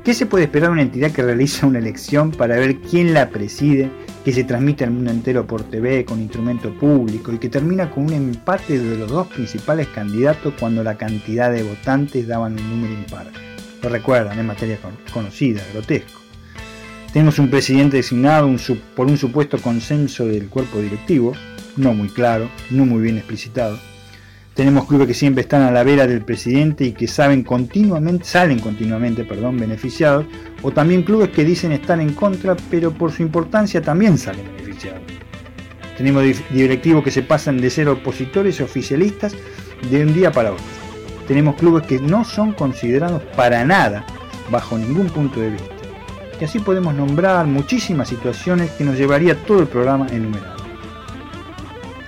[0.05, 3.29] ¿Qué se puede esperar de una entidad que realiza una elección para ver quién la
[3.29, 3.89] preside,
[4.25, 8.05] que se transmite al mundo entero por TV con instrumento público y que termina con
[8.05, 12.93] un empate de los dos principales candidatos cuando la cantidad de votantes daban un número
[12.95, 13.27] impar?
[13.83, 16.19] Lo recuerdan, es materia con- conocida, grotesco.
[17.13, 18.49] Tenemos un presidente designado
[18.95, 21.33] por un supuesto consenso del cuerpo directivo,
[21.77, 23.77] no muy claro, no muy bien explicitado.
[24.55, 28.59] Tenemos clubes que siempre están a la vera del presidente y que saben continuamente, salen
[28.59, 30.25] continuamente, perdón, beneficiados,
[30.63, 35.01] o también clubes que dicen estar en contra, pero por su importancia también salen beneficiados.
[35.97, 39.35] Tenemos di- directivos que se pasan de ser opositores a oficialistas
[39.91, 40.63] de un día para otro.
[41.27, 44.05] Tenemos clubes que no son considerados para nada
[44.49, 45.67] bajo ningún punto de vista.
[46.39, 50.54] Y así podemos nombrar muchísimas situaciones que nos llevaría todo el programa enumerado.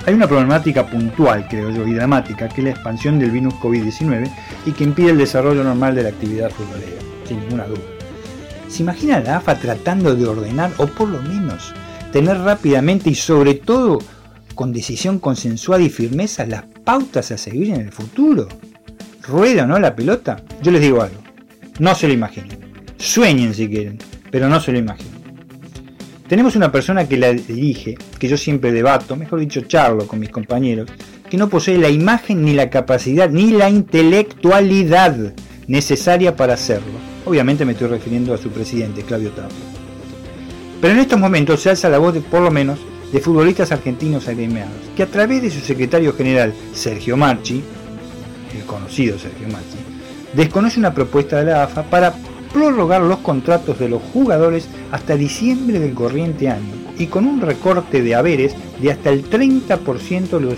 [0.08, 4.32] Hay una problemática puntual, creo yo, y dramática, que es la expansión del virus COVID-19
[4.66, 7.82] y que impide el desarrollo normal de la actividad futbolera, sin ninguna duda.
[8.70, 11.74] ¿Se imagina la AFA tratando de ordenar, o por lo menos
[12.14, 14.00] tener rápidamente y sobre todo
[14.56, 18.48] con decisión consensuada y firmeza las pautas a seguir en el futuro?
[19.28, 20.42] ¿Rueda o no la pelota?
[20.62, 21.22] Yo les digo algo,
[21.80, 22.60] no se lo imaginen.
[22.98, 23.98] Sueñen si quieren,
[24.32, 25.17] pero no se lo imaginen.
[26.28, 30.30] Tenemos una persona que la dirige, que yo siempre debato, mejor dicho charlo con mis
[30.30, 30.90] compañeros,
[31.30, 35.34] que no posee la imagen ni la capacidad ni la intelectualidad
[35.68, 36.92] necesaria para hacerlo.
[37.26, 39.56] Obviamente me estoy refiriendo a su presidente, Claudio Tapia.
[40.82, 42.78] Pero en estos momentos se alza la voz por lo menos,
[43.12, 47.64] de futbolistas argentinos agremiados, que a través de su secretario general, Sergio Marchi,
[48.54, 49.78] el conocido Sergio Marchi,
[50.34, 52.14] desconoce una propuesta de la AFA para
[52.54, 58.02] prorrogar los contratos de los jugadores hasta diciembre del corriente año y con un recorte
[58.02, 60.56] de haberes de hasta el 30% de los,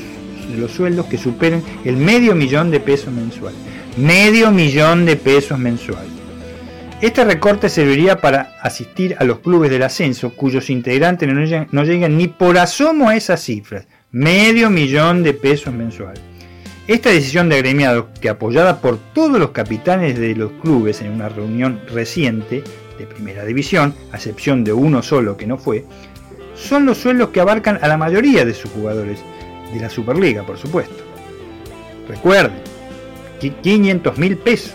[0.52, 3.53] de los sueldos que superen el medio millón de pesos mensual.
[3.98, 6.06] Medio millón de pesos mensual.
[7.02, 11.84] Este recorte serviría para asistir a los clubes del ascenso cuyos integrantes no llegan, no
[11.84, 13.88] llegan ni por asomo a esas cifras.
[14.11, 16.16] Medio millón de pesos mensual.
[16.90, 21.30] Esta decisión de agremiados, que apoyada por todos los capitanes de los clubes en una
[21.30, 22.64] reunión reciente
[22.98, 25.86] de primera división, a excepción de uno solo que no fue,
[26.56, 29.20] son los sueldos que abarcan a la mayoría de sus jugadores,
[29.72, 31.03] de la Superliga, por supuesto.
[32.07, 32.57] Recuerden,
[33.40, 34.74] 500 mil pesos.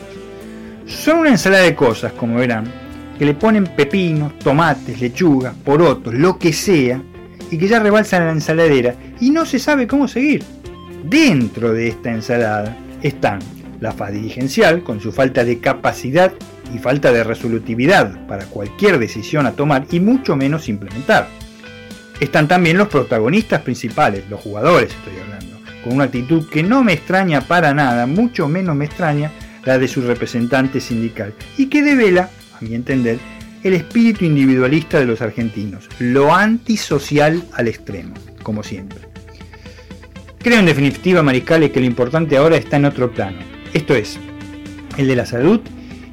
[0.87, 2.73] Son una ensalada de cosas, como verán,
[3.19, 7.03] que le ponen pepinos, tomates, lechugas, porotos, lo que sea,
[7.51, 10.45] y que ya rebalsan la ensaladera y no se sabe cómo seguir.
[11.05, 13.39] Dentro de esta ensalada están
[13.79, 16.33] la faz dirigencial, con su falta de capacidad
[16.75, 21.29] y falta de resolutividad para cualquier decisión a tomar y mucho menos implementar.
[22.21, 26.95] Están también los protagonistas principales, los jugadores estoy hablando, con una actitud que no me
[26.95, 29.31] extraña para nada, mucho menos me extraña
[29.63, 33.19] la de su representante sindical, y que devela, a mi entender,
[33.63, 39.14] el espíritu individualista de los argentinos, lo antisocial al extremo, como siempre.
[40.45, 43.39] Creo en definitiva, Mariscales, que lo importante ahora está en otro plano,
[43.73, 44.19] esto es,
[44.99, 45.59] el de la salud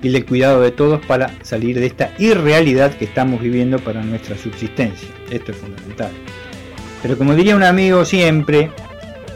[0.02, 4.02] y el del cuidado de todos para salir de esta irrealidad que estamos viviendo para
[4.02, 5.10] nuestra subsistencia.
[5.30, 6.12] Esto es fundamental.
[7.02, 8.72] Pero como diría un amigo siempre,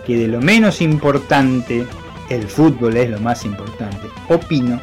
[0.07, 1.85] que de lo menos importante,
[2.29, 4.79] el fútbol es lo más importante, opino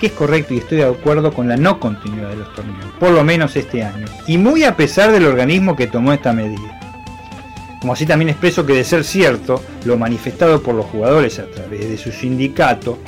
[0.00, 3.10] que es correcto y estoy de acuerdo con la no continuidad de los torneos, por
[3.10, 6.79] lo menos este año, y muy a pesar del organismo que tomó esta medida.
[7.80, 11.88] Como así también expreso que de ser cierto, lo manifestado por los jugadores a través
[11.88, 12.98] de su sindicato,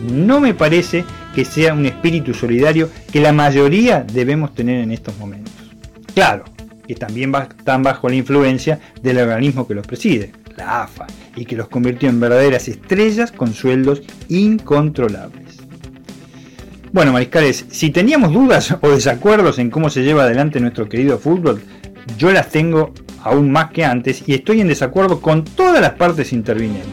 [0.00, 1.04] no me parece
[1.34, 5.52] que sea un espíritu solidario que la mayoría debemos tener en estos momentos.
[6.14, 6.44] Claro,
[6.86, 11.06] que también están bajo la influencia del organismo que los preside, la AFA,
[11.36, 15.42] y que los convirtió en verdaderas estrellas con sueldos incontrolables.
[16.92, 21.62] Bueno, Mariscales, si teníamos dudas o desacuerdos en cómo se lleva adelante nuestro querido fútbol,
[22.18, 22.92] yo las tengo
[23.22, 26.90] aún más que antes y estoy en desacuerdo con todas las partes intervinientes.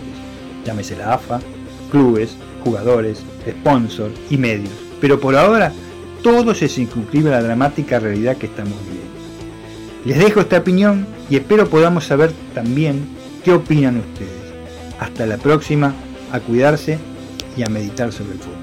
[0.66, 1.40] Llámese la AFA,
[1.92, 4.74] clubes, jugadores, sponsors y medios.
[5.02, 5.72] Pero por ahora
[6.22, 9.10] todo se circunscribe a la dramática realidad que estamos viviendo.
[10.06, 13.08] Les dejo esta opinión y espero podamos saber también
[13.44, 14.30] qué opinan ustedes.
[15.00, 15.94] Hasta la próxima,
[16.32, 17.00] a cuidarse
[17.58, 18.59] y a meditar sobre el fútbol.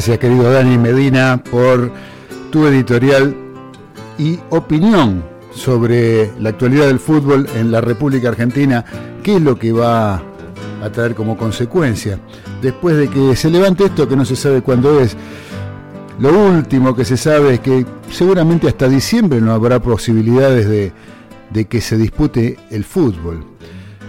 [0.00, 1.92] Gracias querido Dani Medina por
[2.50, 3.36] tu editorial
[4.16, 5.22] y opinión
[5.54, 8.82] sobre la actualidad del fútbol en la República Argentina,
[9.22, 10.22] qué es lo que va
[10.82, 12.18] a traer como consecuencia.
[12.62, 15.18] Después de que se levante esto que no se sabe cuándo es,
[16.18, 21.80] lo último que se sabe es que seguramente hasta diciembre no habrá posibilidades de, que
[21.82, 23.44] se dispute el fútbol.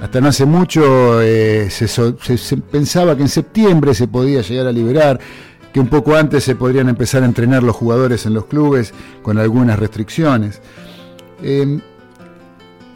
[0.02, 5.20] Hasta no hace mucho eh, se pensaba que en septiembre se podía llegar a liberar
[5.74, 9.38] que un poco antes se podrían empezar a entrenar los jugadores en los clubes con
[9.38, 10.62] algunas restricciones.
[11.42, 11.82] Em,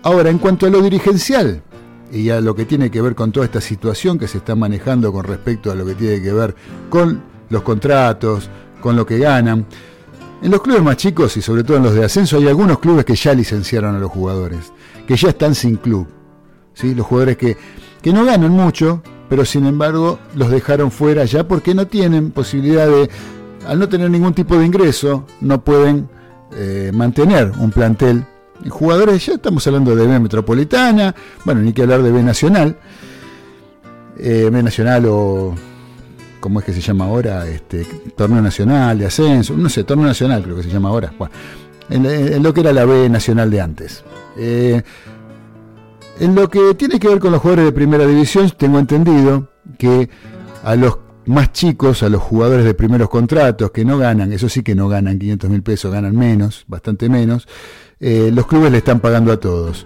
[0.03, 1.61] ahora, en cuanto a lo dirigencial
[2.11, 5.11] y a lo que tiene que ver con toda esta situación que se está manejando
[5.11, 6.55] con respecto a lo que tiene que ver
[6.89, 8.49] con los contratos,
[8.81, 9.65] con lo que ganan,
[10.41, 13.05] en los clubes más chicos y sobre todo en los de ascenso hay algunos clubes
[13.05, 14.73] que ya licenciaron a los jugadores,
[15.07, 16.07] que ya están sin club.
[16.73, 16.93] ¿sí?
[16.93, 17.57] Los jugadores que,
[18.01, 22.87] que no ganan mucho, pero sin embargo los dejaron fuera ya porque no tienen posibilidad
[22.87, 23.09] de,
[23.67, 26.09] al no tener ningún tipo de ingreso, no pueden
[26.55, 28.23] eh, mantener un plantel.
[28.69, 32.77] Jugadores, ya estamos hablando de B Metropolitana, bueno, ni que hablar de B Nacional,
[34.17, 35.53] eh, B Nacional o,
[36.39, 37.47] ¿cómo es que se llama ahora?
[37.47, 37.85] Este,
[38.15, 41.11] torneo Nacional de Ascenso, no sé, Torneo Nacional creo que se llama ahora,
[41.89, 44.03] en, lo que era la B Nacional de antes.
[44.37, 44.81] Eh,
[46.19, 50.09] en lo que tiene que ver con los jugadores de primera división, tengo entendido que
[50.63, 54.63] a los más chicos, a los jugadores de primeros contratos que no ganan, eso sí
[54.63, 57.47] que no ganan 500 mil pesos, ganan menos, bastante menos,
[57.99, 59.85] eh, los clubes le están pagando a todos.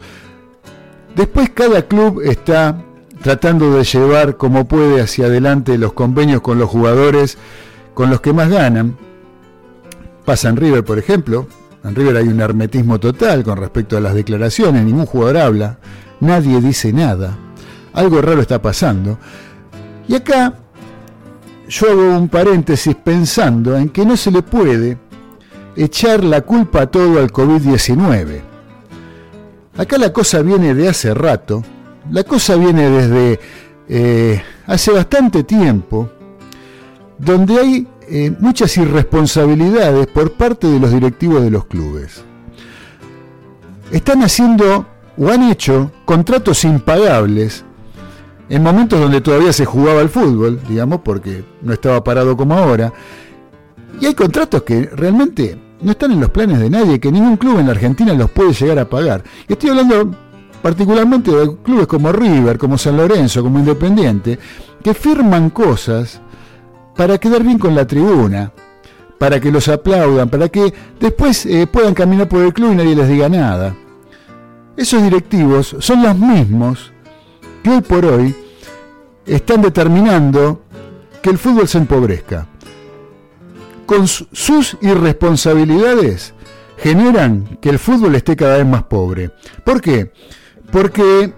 [1.15, 2.84] Después cada club está
[3.22, 7.38] tratando de llevar como puede hacia adelante los convenios con los jugadores
[7.93, 8.97] con los que más ganan.
[10.26, 11.47] Pasa en River, por ejemplo.
[11.84, 15.80] En River hay un hermetismo total con respecto a las declaraciones, ningún jugador habla
[16.20, 17.38] nadie dice nada,
[17.94, 19.18] algo raro está pasando.
[20.08, 20.54] Y acá
[21.68, 24.98] yo hago un paréntesis pensando en que no se le puede
[25.76, 28.41] echar la culpa a todo al COVID-19.
[29.78, 31.64] Acá la cosa viene de hace rato,
[32.12, 33.40] la cosa viene desde
[33.88, 36.10] eh, hace bastante tiempo,
[37.18, 42.24] donde hay eh, muchas irresponsabilidades por parte de los directivos de los clubes.
[43.91, 44.88] Están haciendo
[45.20, 47.66] o han hecho contratos impagables
[48.48, 52.91] en momentos donde todavía se jugaba el fútbol, digamos, porque no estaba parado como ahora.
[54.00, 57.60] Y hay contratos que realmente no están en los planes de nadie, que ningún club
[57.60, 59.24] en la Argentina los puede llegar a pagar.
[59.48, 60.16] Y estoy hablando
[60.64, 64.40] particularmente de clubes como River, como San Lorenzo, como Independiente,
[64.82, 66.22] que firman cosas
[66.96, 68.52] para quedar bien con la tribuna,
[69.20, 72.96] para que los aplaudan, para que después eh, puedan caminar por el club y nadie
[72.96, 73.76] les diga nada
[74.80, 76.93] esos directivos son los mismos
[77.61, 78.34] que hoy por hoy
[79.26, 80.64] están determinando
[81.22, 82.47] que el fútbol se empobrezca.
[83.85, 86.34] Con sus irresponsabilidades
[86.77, 89.31] generan que el fútbol esté cada vez más pobre.
[89.65, 90.14] ¿Por qué?
[90.72, 91.34] Porque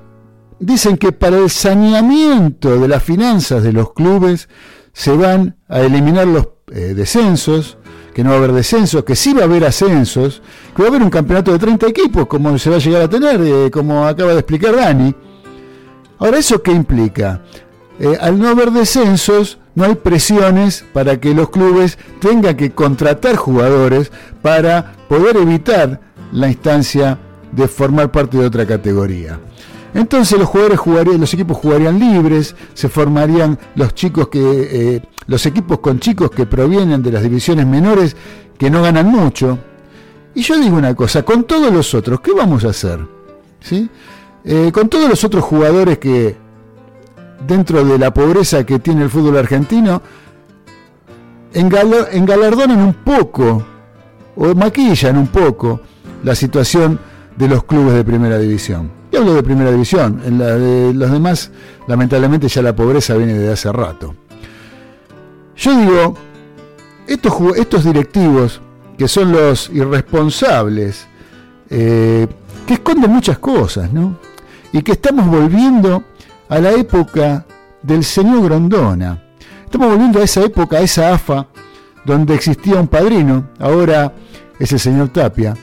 [0.59, 4.49] dicen que para el saneamiento de las finanzas de los clubes
[4.93, 7.80] se van a eliminar los eh, descensos,
[8.14, 10.42] que no va a haber descensos, que sí va a haber ascensos,
[10.76, 13.10] que va a haber un campeonato de 30 equipos, como se va a llegar a
[13.10, 15.16] tener, eh, como acaba de explicar Dani.
[16.20, 17.42] Ahora, ¿eso qué implica?
[18.02, 23.36] eh, al no haber descensos, no hay presiones para que los clubes tengan que contratar
[23.36, 24.12] jugadores
[24.42, 26.02] para poder evitar
[26.32, 27.20] la instancia
[27.52, 29.40] de formar parte de otra categoría.
[29.93, 35.45] Entonces los jugadores jugarían, los equipos jugarían libres, se formarían los chicos que, eh, los
[35.45, 38.15] equipos con chicos que provienen de las divisiones menores
[38.57, 39.59] que no ganan mucho.
[40.34, 42.99] Y yo digo una cosa, con todos los otros, ¿qué vamos a hacer?
[43.59, 43.89] ¿Sí?
[44.43, 46.35] Eh, con todos los otros jugadores que
[47.45, 50.01] dentro de la pobreza que tiene el fútbol argentino,
[51.53, 53.65] engalardonan un poco
[54.35, 55.81] o maquillan un poco
[56.23, 56.99] la situación
[57.35, 59.01] de los clubes de primera división.
[59.12, 61.52] Y hablo de primera división, en la de los demás,
[61.88, 64.16] lamentablemente ya la pobreza viene de hace rato.
[65.58, 66.16] Yo digo,
[67.08, 68.62] estos, estos directivos,
[68.98, 71.08] que son los irresponsables,
[71.70, 72.26] eh,
[72.66, 74.18] que esconden muchas cosas, ¿no?
[74.72, 76.04] Y que estamos volviendo
[76.48, 77.46] a la época
[77.82, 79.22] del señor Grondona.
[79.66, 81.48] Estamos volviendo a esa época, a esa AFA,
[82.06, 84.14] donde existía un padrino, ahora
[84.60, 85.54] es el señor Tapia,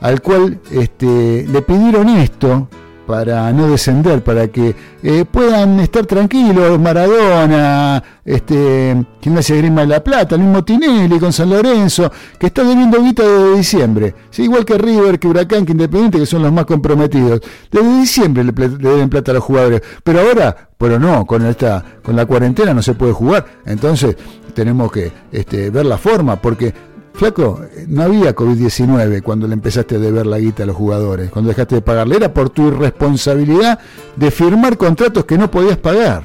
[0.00, 2.68] al cual este, le pidieron esto
[3.10, 4.72] para no descender, para que
[5.02, 11.32] eh, puedan estar tranquilos, Maradona, este, Gimnasia Grima de la Plata, el mismo Tinelli con
[11.32, 12.08] San Lorenzo,
[12.38, 14.44] que está debiendo guita desde diciembre, ¿sí?
[14.44, 17.40] igual que River, que Huracán, que Independiente, que son los más comprometidos.
[17.68, 22.14] Desde diciembre le, deben plata a los jugadores, pero ahora, pero no, con esta, con
[22.14, 24.16] la cuarentena no se puede jugar, entonces
[24.54, 26.72] tenemos que este, ver la forma, porque
[27.20, 31.50] Flaco, no había COVID-19 cuando le empezaste a deber la guita a los jugadores, cuando
[31.50, 32.16] dejaste de pagarle.
[32.16, 33.78] Era por tu irresponsabilidad
[34.16, 36.22] de firmar contratos que no podías pagar.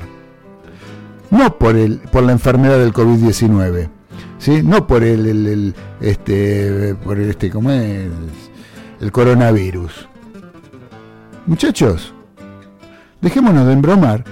[1.31, 3.89] No por, el, por la enfermedad del COVID-19.
[4.39, 4.63] ¿sí?
[4.63, 8.07] No por el, este, por el, este, ¿cómo es?
[9.01, 10.07] el coronavirus.
[11.45, 12.13] Muchachos,
[13.19, 14.23] dejémonos de embromar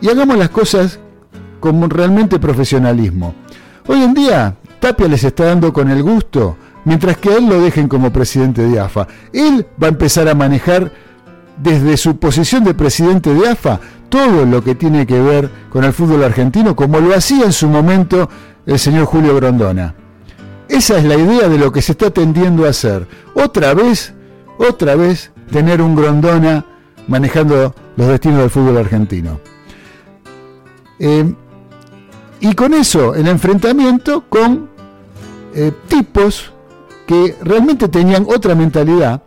[0.00, 0.98] y hagamos las cosas
[1.60, 3.34] con realmente profesionalismo.
[3.86, 7.60] Hoy en día Tapia les está dando con el gusto, mientras que a él lo
[7.60, 9.06] dejen como presidente de AFA.
[9.32, 10.92] Él va a empezar a manejar
[11.62, 15.92] desde su posición de presidente de AFA todo lo que tiene que ver con el
[15.92, 18.28] fútbol argentino, como lo hacía en su momento
[18.66, 19.94] el señor Julio Grondona.
[20.68, 23.08] Esa es la idea de lo que se está tendiendo a hacer.
[23.34, 24.14] Otra vez,
[24.58, 26.64] otra vez, tener un Grondona
[27.06, 29.40] manejando los destinos del fútbol argentino.
[30.98, 31.34] Eh,
[32.40, 34.68] y con eso, el enfrentamiento con
[35.54, 36.52] eh, tipos
[37.06, 39.22] que realmente tenían otra mentalidad,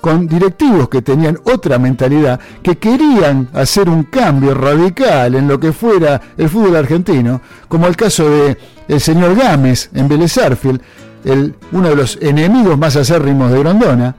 [0.00, 5.72] con directivos que tenían otra mentalidad, que querían hacer un cambio radical en lo que
[5.72, 8.56] fuera el fútbol argentino, como el caso de
[8.88, 10.36] el señor Gámez en Vélez
[11.24, 14.16] el, uno de los enemigos más acérrimos de Grondona,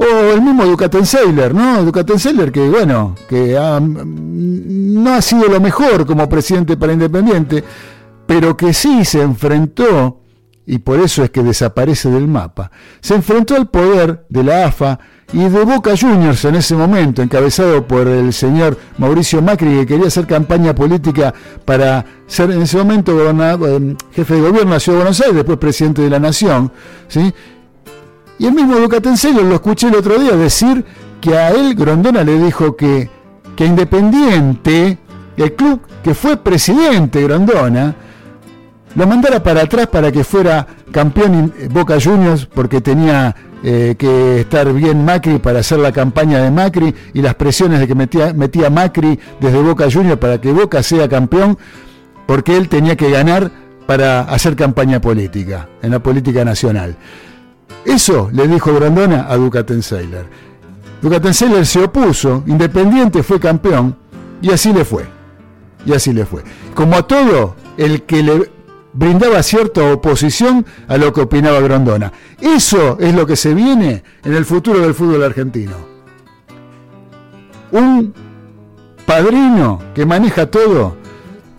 [0.00, 1.84] o el mismo Ducatenseller, ¿no?
[1.84, 7.62] Ducatenseller que, bueno, que no ha sido lo mejor como presidente para Independiente,
[8.26, 10.20] pero que sí se enfrentó,
[10.64, 12.70] y por eso es que desaparece del mapa,
[13.00, 14.98] se enfrentó al poder de la AFA
[15.34, 20.06] y de Boca Juniors en ese momento, encabezado por el señor Mauricio Macri, que quería
[20.06, 21.34] hacer campaña política
[21.66, 25.36] para ser en ese momento eh, jefe de gobierno de la Ciudad de Buenos Aires,
[25.36, 26.72] después presidente de la Nación,
[27.06, 27.34] ¿sí?
[28.40, 30.82] Y el mismo Ducatenseiro lo escuché el otro día decir
[31.20, 33.10] que a él Grondona le dijo que,
[33.54, 34.96] que Independiente,
[35.36, 37.94] el club que fue presidente Grondona,
[38.94, 44.72] lo mandara para atrás para que fuera campeón Boca Juniors porque tenía eh, que estar
[44.72, 48.70] bien Macri para hacer la campaña de Macri y las presiones de que metía, metía
[48.70, 51.58] Macri desde Boca Juniors para que Boca sea campeón
[52.24, 53.50] porque él tenía que ganar
[53.86, 56.96] para hacer campaña política, en la política nacional.
[57.84, 60.26] Eso le dijo Grandona a Ducatenseller.
[61.02, 63.96] Ducatenseller se opuso, Independiente fue campeón
[64.42, 65.04] y así le fue.
[65.86, 66.42] Y así le fue.
[66.74, 68.50] Como a todo el que le
[68.92, 72.12] brindaba cierta oposición a lo que opinaba Grandona.
[72.40, 75.76] Eso es lo que se viene en el futuro del fútbol argentino.
[77.72, 78.12] Un
[79.06, 80.96] padrino que maneja todo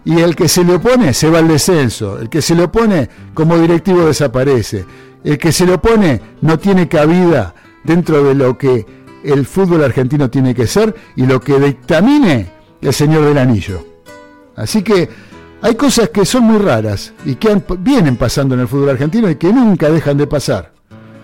[0.04, 3.10] y el que se le opone se va al descenso, el que se le opone
[3.34, 4.86] como directivo desaparece,
[5.24, 7.54] el que se lo pone no tiene cabida
[7.84, 8.86] dentro de lo que
[9.24, 13.86] el fútbol argentino tiene que ser y lo que dictamine el señor del anillo.
[14.56, 15.10] Así que
[15.62, 19.36] hay cosas que son muy raras y que vienen pasando en el fútbol argentino y
[19.36, 20.74] que nunca dejan de pasar.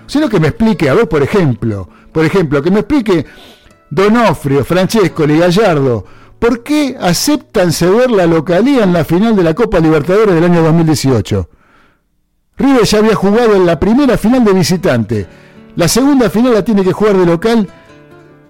[0.06, 3.26] Sino que me explique, a ver, por ejemplo, por ejemplo, que me explique
[3.90, 6.06] Donofrio, Francesco, y Gallardo,
[6.40, 10.61] ¿por qué aceptan ceder la localía en la final de la Copa Libertadores del año
[10.61, 11.49] 2018?
[12.57, 15.27] River ya había jugado en la primera final de visitante.
[15.75, 17.67] La segunda final la tiene que jugar de local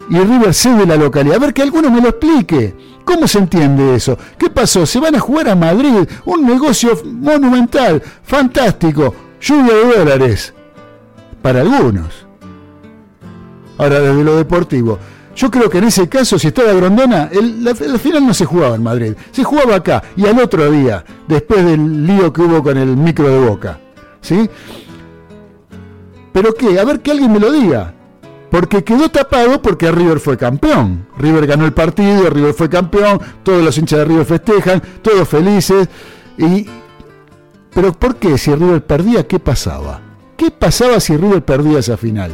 [0.09, 1.35] y River cede la localidad.
[1.35, 2.75] A ver que alguno me lo explique.
[3.03, 4.17] ¿Cómo se entiende eso?
[4.37, 4.85] ¿Qué pasó?
[4.85, 10.53] Se van a jugar a Madrid, un negocio monumental, fantástico, lluvia de dólares,
[11.41, 12.27] para algunos.
[13.77, 14.99] Ahora, desde lo deportivo,
[15.35, 18.75] yo creo que en ese caso, si estaba Grondona, la, la final no se jugaba
[18.75, 22.77] en Madrid, se jugaba acá y al otro día, después del lío que hubo con
[22.77, 23.79] el micro de boca.
[24.27, 24.49] ¿Sí?
[26.33, 26.77] ¿Pero qué?
[26.81, 27.93] A ver que alguien me lo diga.
[28.51, 31.07] Porque quedó tapado porque River fue campeón.
[31.17, 35.87] River ganó el partido, River fue campeón, todos los hinchas de River festejan, todos felices.
[36.37, 36.67] Y...
[37.73, 38.37] Pero ¿por qué?
[38.37, 40.01] Si River perdía, ¿qué pasaba?
[40.35, 42.31] ¿Qué pasaba si River perdía esa final?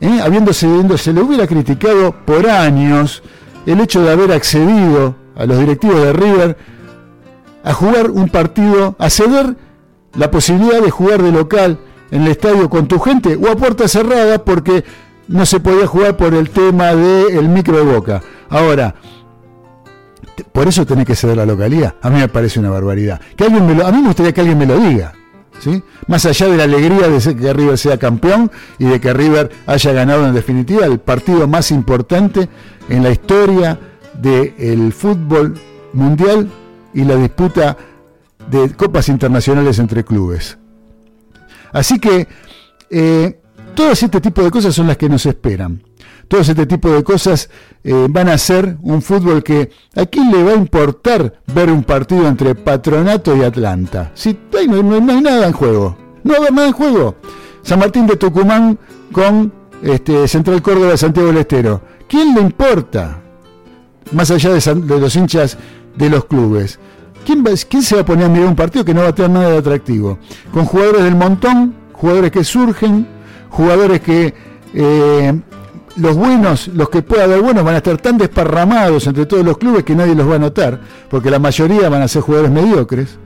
[0.00, 0.20] ¿Eh?
[0.22, 0.66] Habiéndose,
[0.96, 3.22] se le hubiera criticado por años
[3.66, 6.56] el hecho de haber accedido a los directivos de River
[7.62, 9.54] a jugar un partido, a ceder
[10.14, 11.78] la posibilidad de jugar de local
[12.10, 14.84] en el estadio con tu gente o a puerta cerrada porque
[15.28, 18.22] no se podía jugar por el tema del micro de boca.
[18.48, 18.94] Ahora,
[20.52, 21.94] por eso tenés que ceder la localidad.
[22.02, 23.20] A mí me parece una barbaridad.
[23.36, 25.12] Que alguien me lo, a mí me gustaría que alguien me lo diga.
[25.60, 25.82] ¿sí?
[26.08, 29.92] Más allá de la alegría de que River sea campeón y de que River haya
[29.92, 32.48] ganado en definitiva el partido más importante
[32.88, 33.78] en la historia
[34.14, 35.54] del fútbol
[35.92, 36.50] mundial
[36.92, 37.76] y la disputa
[38.50, 40.58] de copas internacionales entre clubes.
[41.72, 42.26] Así que
[42.90, 43.40] eh,
[43.74, 45.82] todo este tipo de cosas son las que nos esperan.
[46.28, 47.50] Todo este tipo de cosas
[47.82, 51.82] eh, van a ser un fútbol que a quién le va a importar ver un
[51.82, 54.12] partido entre Patronato y Atlanta.
[54.14, 55.96] Si no, no, no hay nada en juego.
[56.22, 57.16] No haber nada en juego.
[57.62, 58.78] San Martín de Tucumán
[59.12, 59.52] con
[59.82, 61.82] este, Central Córdoba de Santiago del Estero.
[62.08, 63.20] ¿Quién le importa?
[64.12, 65.56] Más allá de, de los hinchas
[65.96, 66.78] de los clubes.
[67.24, 69.14] ¿Quién, va, ¿Quién se va a poner a mirar un partido que no va a
[69.14, 70.18] tener nada de atractivo?
[70.52, 73.06] Con jugadores del montón, jugadores que surgen,
[73.50, 74.34] jugadores que
[74.74, 75.40] eh,
[75.96, 79.58] los buenos, los que pueda haber buenos, van a estar tan desparramados entre todos los
[79.58, 83.18] clubes que nadie los va a notar, porque la mayoría van a ser jugadores mediocres.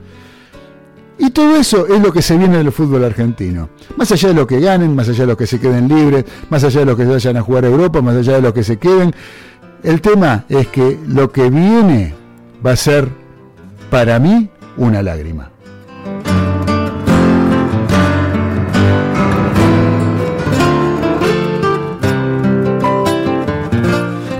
[1.17, 3.69] Y todo eso es lo que se viene del fútbol argentino.
[3.95, 6.63] Más allá de lo que ganen, más allá de los que se queden libres, más
[6.63, 8.77] allá de los que vayan a jugar a Europa, más allá de los que se
[8.77, 9.13] queden,
[9.83, 12.13] el tema es que lo que viene
[12.65, 13.07] va a ser,
[13.95, 15.49] para mí, una lágrima.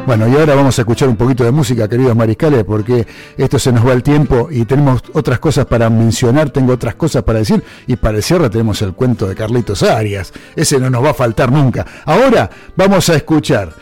[0.06, 3.08] Bueno, y ahora vamos a escuchar un poquito de música, queridos mariscales, porque
[3.38, 7.24] esto se nos va el tiempo y tenemos otras cosas para mencionar, tengo otras cosas
[7.24, 11.02] para decir, y para el cierre tenemos el cuento de Carlitos Arias, ese no nos
[11.02, 11.86] va a faltar nunca.
[12.04, 13.74] Ahora vamos a escuchar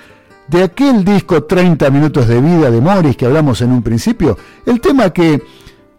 [0.48, 4.38] de aquel disco 30 minutos de vida de Morris que hablamos en un principio,
[4.68, 5.42] el tema que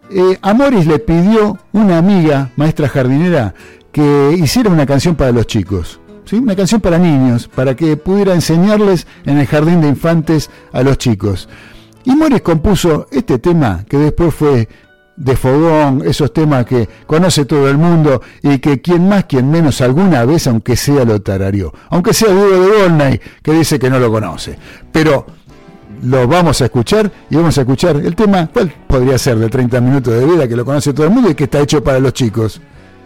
[0.09, 3.53] eh, a Morris le pidió una amiga, maestra jardinera,
[3.91, 5.99] que hiciera una canción para los chicos
[6.33, 10.97] una canción para niños, para que pudiera enseñarles en el jardín de infantes a los
[10.97, 11.47] chicos.
[12.03, 14.67] Y Morris compuso este tema que después fue
[15.15, 19.79] de fogón, esos temas que conoce todo el mundo y que quien más, quien menos
[19.81, 21.73] alguna vez, aunque sea lo tarareó.
[21.89, 24.57] Aunque sea Diego de Volney, que dice que no lo conoce.
[24.91, 25.25] Pero
[26.03, 29.81] lo vamos a escuchar y vamos a escuchar el tema, ¿cuál podría ser de 30
[29.81, 32.13] minutos de vida que lo conoce todo el mundo y que está hecho para los
[32.13, 32.61] chicos?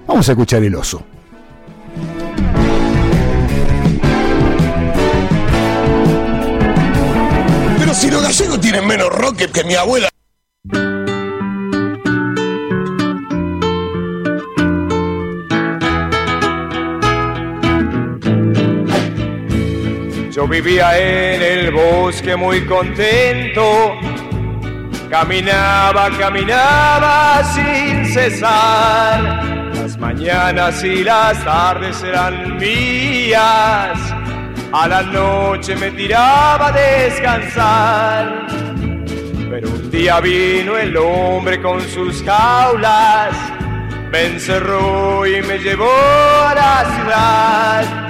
[0.08, 1.04] Vamos a escuchar el oso.
[8.00, 10.10] si los gallegos tienen menos rock que mi abuela.
[20.40, 23.94] Yo vivía en el bosque muy contento,
[25.10, 29.20] caminaba, caminaba sin cesar.
[29.74, 34.00] Las mañanas y las tardes eran mías
[34.72, 38.48] a la noche me tiraba a descansar.
[39.50, 43.36] Pero un día vino el hombre con sus jaulas,
[44.10, 48.10] me encerró y me llevó a la ciudad.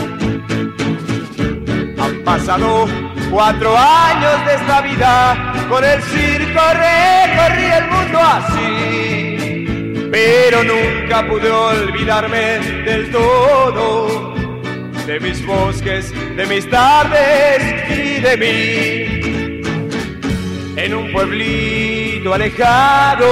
[2.25, 2.87] Pasado
[3.29, 11.49] cuatro años de esta vida, con el circo recorrí el mundo así, pero nunca pude
[11.49, 14.31] olvidarme del todo
[15.05, 19.21] de mis bosques, de mis tardes y de mí.
[20.77, 23.27] en un pueblito alejado.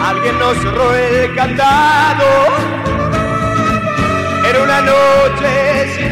[0.00, 2.24] Alguien nos cerró el candado.
[4.48, 6.11] Era una noche sin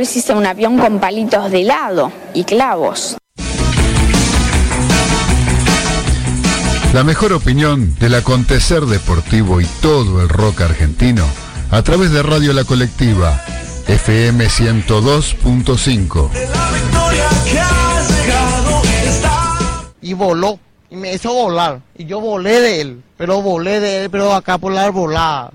[0.00, 3.18] vez hice un avión con palitos de helado y clavos.
[6.94, 11.26] La mejor opinión del acontecer deportivo y todo el rock argentino
[11.70, 13.44] a través de Radio La Colectiva,
[13.88, 16.30] FM 102.5.
[20.00, 20.58] Y voló.
[20.88, 21.82] Y me hizo volar.
[21.94, 23.02] Y yo volé de él.
[23.18, 25.52] Pero volé de él, pero acá por la arbolada.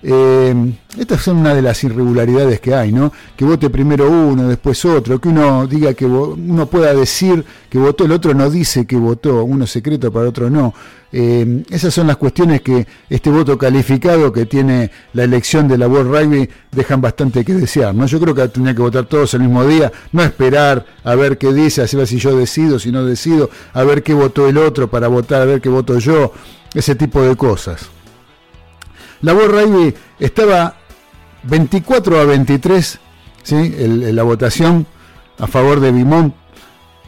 [0.06, 0.54] eh,
[0.98, 3.10] estas son una de las irregularidades que hay, ¿no?
[3.34, 8.04] Que vote primero uno, después otro, que uno diga que uno pueda decir que votó,
[8.04, 10.74] el otro no dice que votó, uno secreto para otro no.
[11.10, 15.88] Eh, esas son las cuestiones que este voto calificado que tiene la elección de la
[15.88, 18.04] World Rugby dejan bastante que desear, ¿no?
[18.04, 21.50] Yo creo que tendría que votar todos el mismo día, no esperar a ver qué
[21.54, 24.90] dice, a ver si yo decido, si no decido, a ver qué votó el otro
[24.90, 26.32] para votar, a ver qué voto yo,
[26.74, 27.93] ese tipo de cosas.
[29.24, 30.76] La Rugby estaba
[31.44, 32.98] 24 a 23,
[33.42, 33.74] ¿sí?
[34.12, 34.86] La votación
[35.38, 36.34] a favor de Bimont,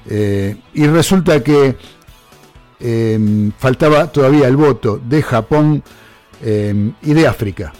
[0.09, 1.77] eh, y resulta que
[2.81, 5.83] eh, faltaba todavía el voto de Japón
[6.43, 7.75] eh, y de África,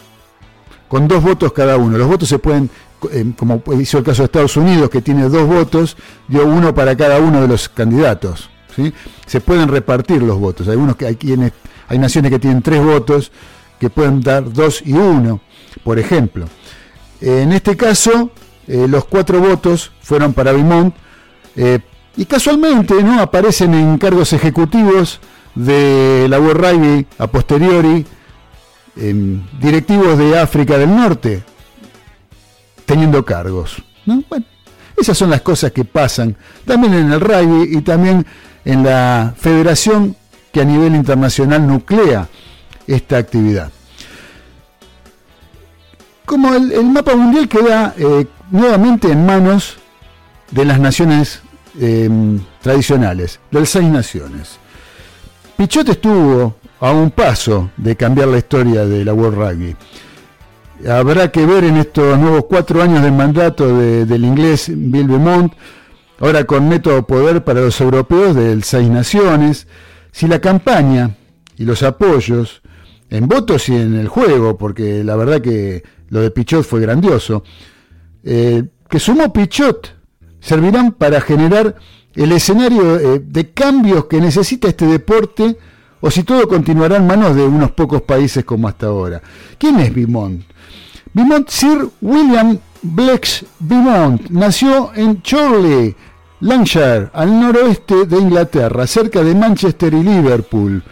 [0.87, 1.97] con dos votos cada uno.
[1.97, 2.69] Los votos se pueden,
[3.11, 5.97] eh, como hizo el caso de Estados Unidos, que tiene dos votos,
[6.29, 8.51] dio uno para cada uno de los candidatos.
[8.75, 8.93] ¿sí?
[9.25, 10.69] Se pueden repartir los votos.
[10.99, 11.53] Que, hay, quienes,
[11.89, 13.33] hay naciones que tienen tres votos,
[13.79, 15.41] que pueden dar dos y uno,
[15.85, 16.47] por ejemplo.
[17.21, 18.31] En este caso,
[18.67, 20.95] eh, los cuatro votos fueron para Bimont,
[21.57, 21.81] eh,
[22.17, 23.21] y casualmente ¿no?
[23.21, 25.21] aparecen en cargos ejecutivos
[25.55, 28.07] de la World Rugby a posteriori,
[29.61, 31.43] directivos de África del Norte,
[32.87, 33.83] teniendo cargos.
[34.07, 34.23] ¿no?
[34.29, 34.47] Bueno,
[34.97, 38.27] esas son las cosas que pasan también en el rugby y también
[38.65, 40.17] en la federación
[40.53, 42.29] que a nivel internacional nuclea
[42.87, 43.71] esta actividad.
[46.25, 49.77] Como el, mapa mundial queda eh, nuevamente en manos
[50.51, 51.41] de las naciones
[51.81, 52.09] eh,
[52.63, 54.59] tradicionales, de las seis naciones.
[55.57, 59.77] Pichot estuvo a un paso de cambiar la historia de la World Rugby.
[60.89, 65.53] Habrá que ver en estos nuevos cuatro años de mandato de- del inglés Bill Beaumont,
[66.21, 69.69] ahora con método poder para los europeos del Seis Naciones,
[70.13, 71.13] si la campaña
[71.57, 72.61] y los apoyos
[73.11, 77.45] en votos y en el juego, porque la verdad que lo de Pichot fue grandioso,
[78.25, 79.95] eh, que sumó Pichot,
[80.41, 81.77] servirán para generar
[82.15, 85.57] el escenario eh, de cambios que necesita este deporte
[86.01, 89.23] o si todo continuará en manos de unos pocos países como hasta ahora.
[89.59, 90.43] ¿Quién es Bimont?
[91.13, 95.97] Bimont Sir William Blex Beaumont nació en Chorley,
[96.41, 100.83] Lancashire, al noroeste de Inglaterra, cerca de Manchester y Liverpool.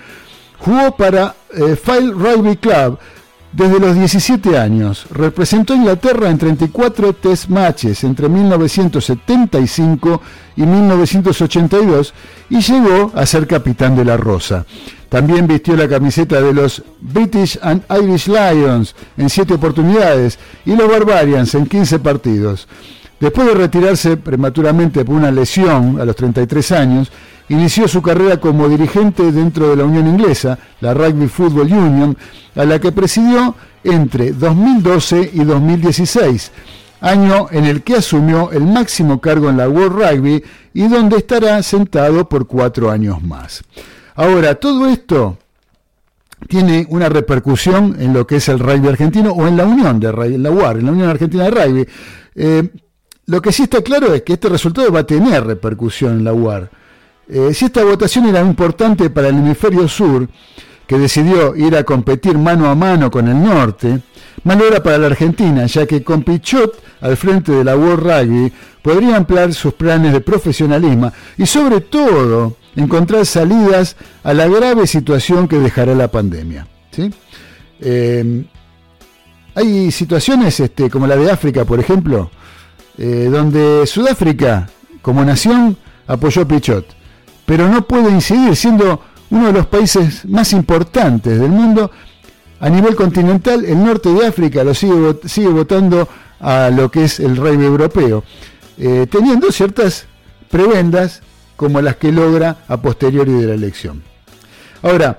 [0.59, 2.98] Jugó para eh, File Rugby Club
[3.52, 5.06] desde los 17 años.
[5.10, 10.20] Representó a Inglaterra en 34 test matches entre 1975
[10.56, 12.14] y 1982
[12.51, 14.64] y llegó a ser capitán de la Rosa.
[15.09, 20.90] También vistió la camiseta de los British and Irish Lions en 7 oportunidades y los
[20.90, 22.66] Barbarians en 15 partidos.
[23.20, 27.12] Después de retirarse prematuramente por una lesión a los 33 años,
[27.49, 32.16] inició su carrera como dirigente dentro de la Unión Inglesa, la Rugby Football Union,
[32.55, 36.53] a la que presidió entre 2012 y 2016,
[37.01, 40.43] año en el que asumió el máximo cargo en la World Rugby
[40.73, 43.62] y donde estará sentado por cuatro años más.
[44.15, 45.39] Ahora, todo esto
[46.49, 50.09] tiene una repercusión en lo que es el rugby argentino o en la Unión de
[50.09, 51.89] en la UAR, en la Unión Argentina de Rugby.
[52.35, 52.69] Eh,
[53.27, 56.33] lo que sí está claro es que este resultado va a tener repercusión en la
[56.33, 56.71] UAR.
[57.29, 60.29] Eh, si esta votación era importante para el hemisferio sur,
[60.87, 64.01] que decidió ir a competir mano a mano con el norte,
[64.45, 68.53] mal era para la Argentina, ya que con Pichot al frente de la World Rugby
[68.83, 75.49] podría ampliar sus planes de profesionalismo y sobre todo encontrar salidas a la grave situación
[75.49, 76.67] que dejará la pandemia.
[77.81, 78.45] Eh,
[79.55, 82.31] hay situaciones este, como la de África, por ejemplo,
[82.99, 84.69] eh, donde Sudáfrica,
[85.01, 85.77] como nación,
[86.07, 86.87] apoyó a Pichot,
[87.47, 89.01] pero no puede incidir siendo
[89.31, 91.91] uno de los países más importantes del mundo.
[92.61, 96.09] A nivel continental, el norte de África lo sigue, votando
[96.41, 98.25] a lo que es el rey europeo,
[98.79, 100.07] eh, teniendo ciertas
[100.51, 101.23] prebendas
[101.57, 104.03] como las que logra a posteriori de la elección.
[104.83, 105.19] Ahora,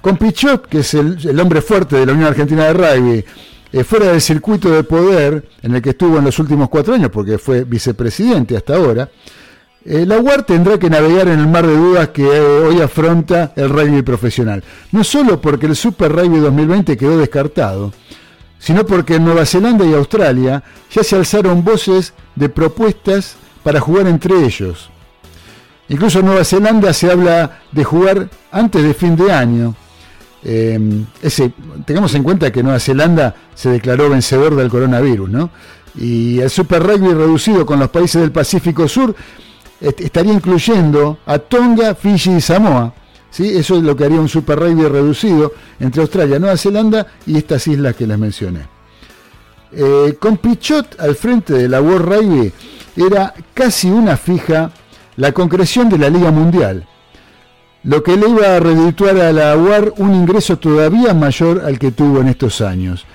[0.00, 3.24] con Pichot, que es el hombre fuerte de la Unión Argentina de Rugby,
[3.70, 7.10] eh, fuera del circuito de poder en el que estuvo en los últimos cuatro años,
[7.10, 9.10] porque fue vicepresidente hasta ahora,
[9.84, 13.52] eh, la UAR tendrá que navegar en el mar de dudas que eh, hoy afronta
[13.56, 14.62] el rugby profesional.
[14.92, 17.92] No solo porque el Super Rugby 2020 quedó descartado,
[18.58, 24.06] sino porque en Nueva Zelanda y Australia ya se alzaron voces de propuestas para jugar
[24.08, 24.90] entre ellos.
[25.88, 29.74] Incluso en Nueva Zelanda se habla de jugar antes de fin de año,
[30.42, 31.52] ese,
[31.84, 35.50] tengamos en cuenta que Nueva Zelanda se declaró vencedor del coronavirus, ¿no?
[35.96, 39.14] Y el Super Rugby reducido con los países del Pacífico Sur
[39.80, 42.92] estaría incluyendo a Tonga, Fiji y Samoa.
[43.30, 43.56] ¿sí?
[43.56, 47.66] Eso es lo que haría un Super Rugby reducido entre Australia, Nueva Zelanda y estas
[47.66, 48.66] islas que les mencioné.
[49.72, 52.52] Eh, con Pichot al frente de la World Rugby
[52.96, 54.70] era casi una fija
[55.16, 56.86] la concreción de la Liga Mundial
[57.84, 61.92] lo que le iba a redituar a la UAR un ingreso todavía mayor al que
[61.92, 63.06] tuvo en estos años.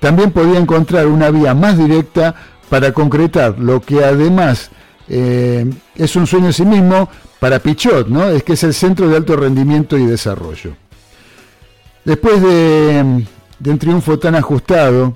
[0.00, 2.34] También podía encontrar una vía más directa
[2.68, 4.70] para concretar lo que además
[5.08, 7.08] eh, es un sueño en sí mismo
[7.40, 8.28] para Pichot, ¿no?
[8.28, 10.76] es que es el centro de alto rendimiento y desarrollo.
[12.04, 13.24] Después de,
[13.66, 15.12] un triunfo tan ajustado,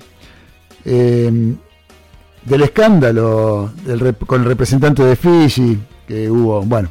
[0.85, 1.55] eh,
[2.45, 3.71] del escándalo
[4.25, 6.89] con el representante de Fiji, que hubo, bueno,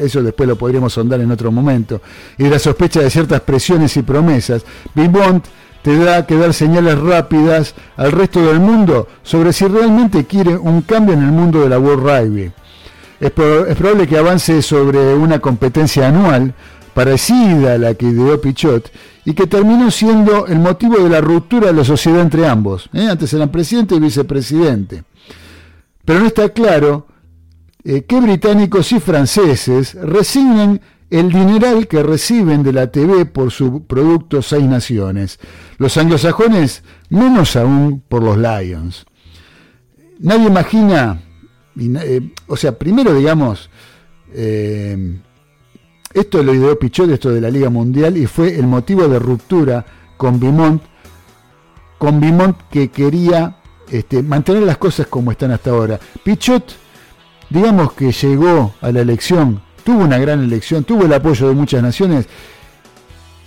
[0.00, 2.02] eso después lo podríamos sondar en otro momento,
[2.36, 4.64] y de la sospecha de ciertas presiones y promesas,
[5.82, 10.82] Bibont tendrá que dar señales rápidas al resto del mundo sobre si realmente quiere un
[10.82, 12.52] cambio en el mundo de la World Rugby.
[13.20, 16.54] Es, probable que avance sobre una competencia anual
[16.94, 18.90] parecida a la que ideó Pichot
[19.24, 22.88] y que terminó siendo el motivo de la ruptura de la sociedad entre ambos.
[22.92, 23.08] ¿eh?
[23.10, 25.04] Antes eran presidente y vicepresidente.
[26.04, 27.06] Pero no está claro
[27.84, 30.80] eh, que británicos y franceses resignen
[31.10, 35.38] el dineral que reciben de la TV por su producto Seis Naciones.
[35.78, 39.06] Los anglosajones menos aún por los Lions.
[40.20, 41.20] Nadie imagina,
[41.78, 43.70] eh, o sea, primero digamos,
[44.34, 45.18] eh,
[46.12, 49.86] esto lo ideó Pichot, esto de la Liga Mundial, y fue el motivo de ruptura
[50.16, 50.82] con Bimont,
[51.98, 53.58] con Bimont que quería
[53.90, 55.98] este, mantener las cosas como están hasta ahora.
[56.22, 56.88] Pichot
[57.50, 61.82] digamos que llegó a la elección, tuvo una gran elección, tuvo el apoyo de muchas
[61.82, 62.26] naciones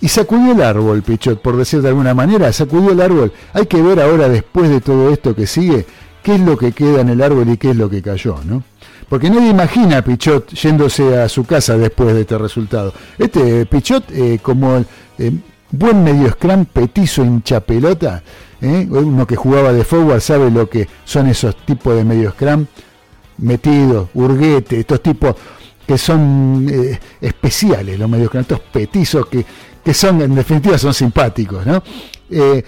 [0.00, 3.32] y sacudió el árbol, Pichot, por decir de alguna manera, sacudió el árbol.
[3.52, 5.86] Hay que ver ahora, después de todo esto que sigue,
[6.20, 8.64] qué es lo que queda en el árbol y qué es lo que cayó, ¿no?
[9.08, 12.92] Porque nadie imagina a Pichot yéndose a su casa después de este resultado.
[13.16, 14.84] Este Pichot, eh, como
[15.18, 15.32] eh,
[15.70, 18.20] buen medio scrum, petizo hincha pelota,
[18.60, 22.66] eh, uno que jugaba de forward sabe lo que son esos tipos de medio scrum,
[23.38, 25.36] Metido, Urguete, estos tipos
[25.92, 29.44] que son eh, especiales, los medios estos petizos que,
[29.84, 31.82] que, son, en definitiva, son simpáticos, ¿no?
[32.30, 32.64] Eh,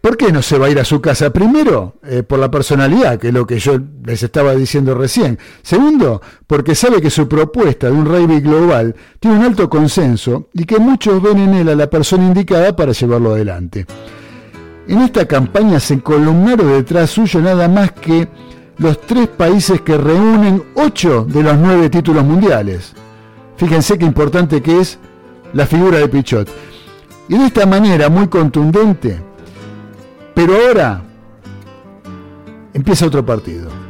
[0.00, 1.30] ¿Por qué no se va a ir a su casa?
[1.30, 5.40] Primero, eh, por la personalidad, que es lo que yo les estaba diciendo recién.
[5.62, 10.66] Segundo, porque sabe que su propuesta de un rugby global tiene un alto consenso y
[10.66, 13.86] que muchos ven en él a la persona indicada para llevarlo adelante.
[14.86, 18.28] En esta campaña se columnaron detrás suyo nada más que
[18.78, 22.92] los tres países que reúnen ocho de los nueve títulos mundiales.
[23.56, 24.98] Fíjense qué importante que es
[25.52, 26.48] la figura de Pichot.
[27.28, 29.20] Y de esta manera muy contundente,
[30.34, 31.02] pero ahora
[32.72, 33.85] empieza otro partido.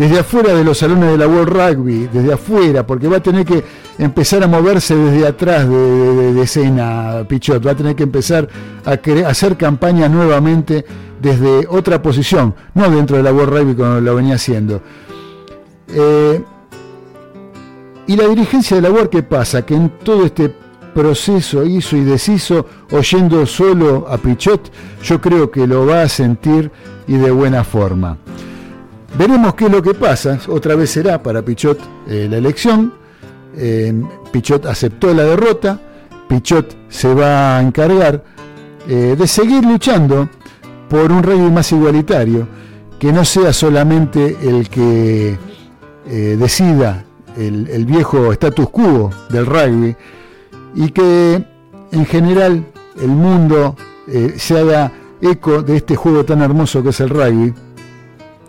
[0.00, 3.44] Desde afuera de los salones de la World Rugby, desde afuera, porque va a tener
[3.44, 3.62] que
[3.98, 7.66] empezar a moverse desde atrás de, escena, Pichot.
[7.66, 8.48] Va a tener que empezar
[8.86, 8.92] a,
[9.28, 10.86] hacer campaña nuevamente
[11.20, 14.80] desde otra posición, no dentro de la World Rugby como lo venía haciendo.
[15.88, 16.42] Eh,
[18.06, 19.66] y la dirigencia de la World, ¿qué pasa?
[19.66, 20.50] Que en todo este
[20.94, 24.72] proceso hizo y deshizo oyendo solo a Pichot,
[25.02, 26.70] yo creo que lo va a sentir
[27.06, 28.16] y de buena forma.
[29.18, 31.78] Veremos qué es lo que pasa, otra vez será para Pichot
[32.08, 32.94] eh, la elección,
[33.56, 33.92] eh,
[34.30, 35.80] Pichot aceptó la derrota,
[36.28, 38.22] Pichot se va a encargar
[38.88, 40.28] eh, de seguir luchando
[40.88, 42.46] por un rugby más igualitario,
[42.98, 45.38] que no sea solamente el que
[46.06, 47.04] decida
[47.36, 49.96] el, el viejo status quo del rugby,
[50.74, 51.44] y que
[51.92, 52.64] en general
[53.00, 53.76] el mundo
[54.36, 57.54] se haga eco de este juego tan hermoso que es el rugby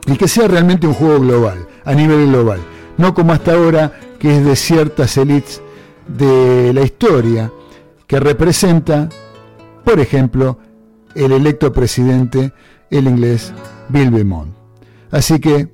[0.07, 2.60] y que sea realmente un juego global, a nivel global,
[2.98, 5.61] no como hasta ahora que es de ciertas élites
[6.07, 7.52] de la historia
[8.07, 9.10] que representa,
[9.84, 10.60] por ejemplo,
[11.15, 12.53] el electo presidente,
[12.90, 13.53] el inglés
[13.90, 14.53] Bill Beaumont.
[15.11, 15.69] Así que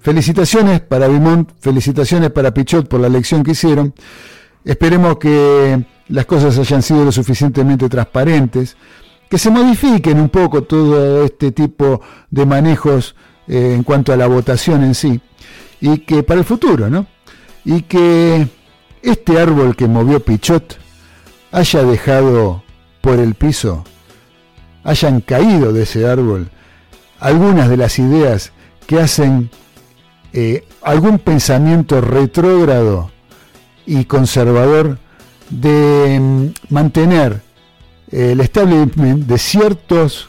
[0.00, 3.94] felicitaciones para Beaumont, felicitaciones para Pichot por la elección que hicieron.
[4.64, 8.76] Esperemos que las cosas hayan sido lo suficientemente transparentes,
[9.28, 12.00] que se modifiquen un poco todo este tipo
[12.30, 13.16] de manejos
[13.48, 15.20] eh, en cuanto a la votación en sí,
[15.80, 17.06] y que para el futuro, ¿no?
[17.64, 18.48] Y que
[19.02, 20.78] este árbol que movió Pichot
[21.52, 22.62] haya dejado
[23.00, 23.84] por el piso,
[24.84, 26.50] hayan caído de ese árbol
[27.20, 28.52] algunas de las ideas
[28.86, 29.50] que hacen
[30.32, 33.10] eh, algún pensamiento retrógrado
[33.86, 34.98] y conservador
[35.50, 37.42] de mm, mantener
[38.10, 40.28] el establishment de ciertos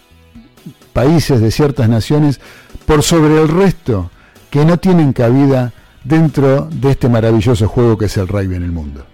[0.93, 2.39] países, de ciertas naciones,
[2.87, 4.09] por sobre el resto
[4.49, 5.73] que no tienen cabida
[6.05, 9.05] dentro de este maravilloso juego que es el rugby en el mundo.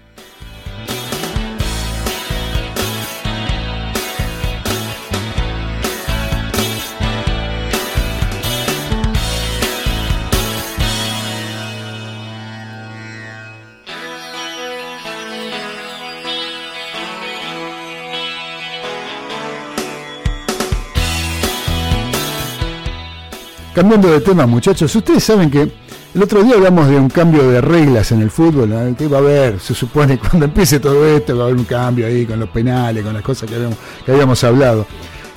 [23.74, 25.72] Cambiando de tema, muchachos, ustedes saben que
[26.14, 29.22] el otro día hablamos de un cambio de reglas en el fútbol, que va a
[29.22, 32.50] haber, se supone, cuando empiece todo esto, va a haber un cambio ahí con los
[32.50, 34.86] penales, con las cosas que habíamos, hablado.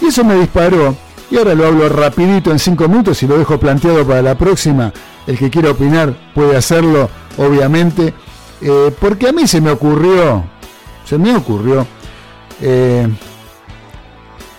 [0.02, 0.94] Y eso me disparó,
[1.30, 4.92] y ahora lo hablo rapidito en cinco minutos y lo dejo planteado para la próxima.
[5.26, 7.08] El que quiera opinar puede hacerlo,
[7.38, 8.12] obviamente,
[8.60, 10.44] eh, porque a mí se me ocurrió,
[11.06, 11.86] se me ocurrió,
[12.60, 13.08] eh,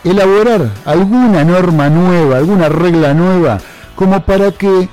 [0.03, 3.59] elaborar alguna norma nueva, alguna regla nueva,
[3.95, 4.89] como para que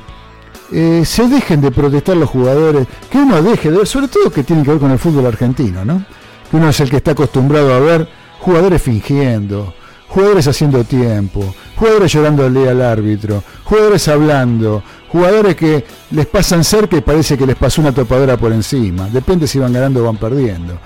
[0.72, 4.62] eh, se dejen de protestar los jugadores, que uno deje de sobre todo que tiene
[4.62, 6.05] que ver con el fútbol argentino, ¿no?
[6.51, 8.09] Que uno es el que está acostumbrado a ver
[8.40, 9.74] jugadores fingiendo,
[10.09, 17.01] jugadores haciendo tiempo, jugadores llorándole al árbitro, jugadores hablando, jugadores que les pasan cerca y
[17.01, 20.78] parece que les pasó una topadora por encima, depende si van ganando o van perdiendo,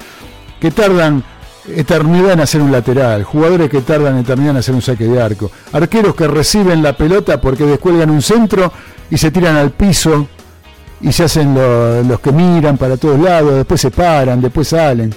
[0.60, 1.22] que tardan
[1.74, 5.50] eternidad en hacer un lateral, jugadores que tardan eternidad en hacer un saque de arco,
[5.72, 8.72] arqueros que reciben la pelota porque descuelgan un centro
[9.10, 10.28] y se tiran al piso
[11.00, 11.54] y se hacen
[12.08, 15.14] los que miran para todos lados, después se paran, después salen.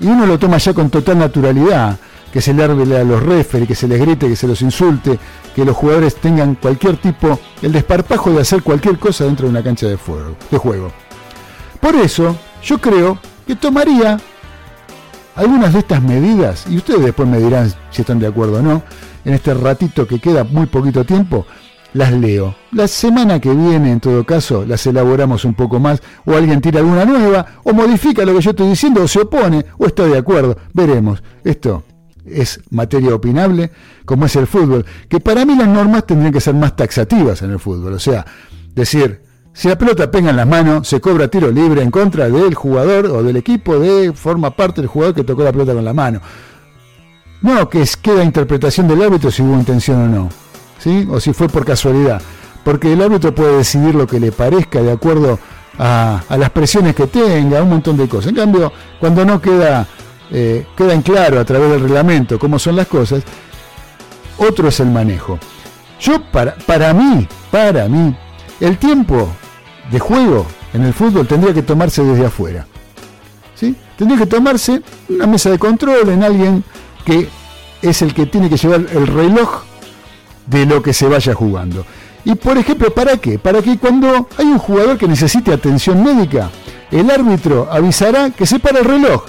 [0.00, 1.98] Y uno lo toma ya con total naturalidad,
[2.32, 5.18] que se le a los referees, que se les grite, que se los insulte,
[5.54, 9.62] que los jugadores tengan cualquier tipo, el desparpajo de hacer cualquier cosa dentro de una
[9.62, 10.92] cancha de, fuego, de juego.
[11.80, 14.18] Por eso, yo creo que tomaría
[15.34, 18.82] algunas de estas medidas, y ustedes después me dirán si están de acuerdo o no,
[19.24, 21.46] en este ratito que queda muy poquito tiempo,
[21.94, 22.54] las leo.
[22.72, 26.80] La semana que viene, en todo caso, las elaboramos un poco más, o alguien tira
[26.80, 30.18] alguna nueva, o modifica lo que yo estoy diciendo, o se opone, o está de
[30.18, 30.56] acuerdo.
[30.72, 31.22] Veremos.
[31.44, 31.84] Esto
[32.26, 33.70] es materia opinable,
[34.04, 37.52] como es el fútbol, que para mí las normas tendrían que ser más taxativas en
[37.52, 37.94] el fútbol.
[37.94, 38.26] O sea,
[38.74, 39.23] decir,
[39.54, 43.06] si la pelota pega en las manos, se cobra tiro libre en contra del jugador
[43.06, 46.20] o del equipo de forma parte del jugador que tocó la pelota con la mano.
[47.40, 50.28] No que es, queda interpretación del árbitro si hubo intención o no,
[50.80, 51.06] ¿sí?
[51.08, 52.20] o si fue por casualidad.
[52.64, 55.38] Porque el árbitro puede decidir lo que le parezca de acuerdo
[55.78, 58.30] a, las presiones que tenga, un montón de cosas.
[58.30, 59.86] En cambio, cuando no queda,
[60.32, 63.22] eh, queda en claro a través del reglamento cómo son las cosas,
[64.36, 65.38] otro es el manejo.
[66.00, 68.16] Yo, para, para mí, para mí,
[68.58, 69.28] el tiempo
[69.90, 72.66] de juego en el fútbol tendría que tomarse desde afuera.
[73.54, 73.74] ¿sí?
[73.96, 76.64] Tendría que tomarse una mesa de control en alguien
[77.04, 77.28] que
[77.82, 79.62] es el que tiene que llevar el reloj
[80.46, 81.84] de lo que se vaya jugando.
[82.24, 83.38] Y por ejemplo, ¿para qué?
[83.38, 86.50] Para que cuando hay un jugador que necesite atención médica,
[86.90, 89.24] el árbitro avisará que se para el reloj.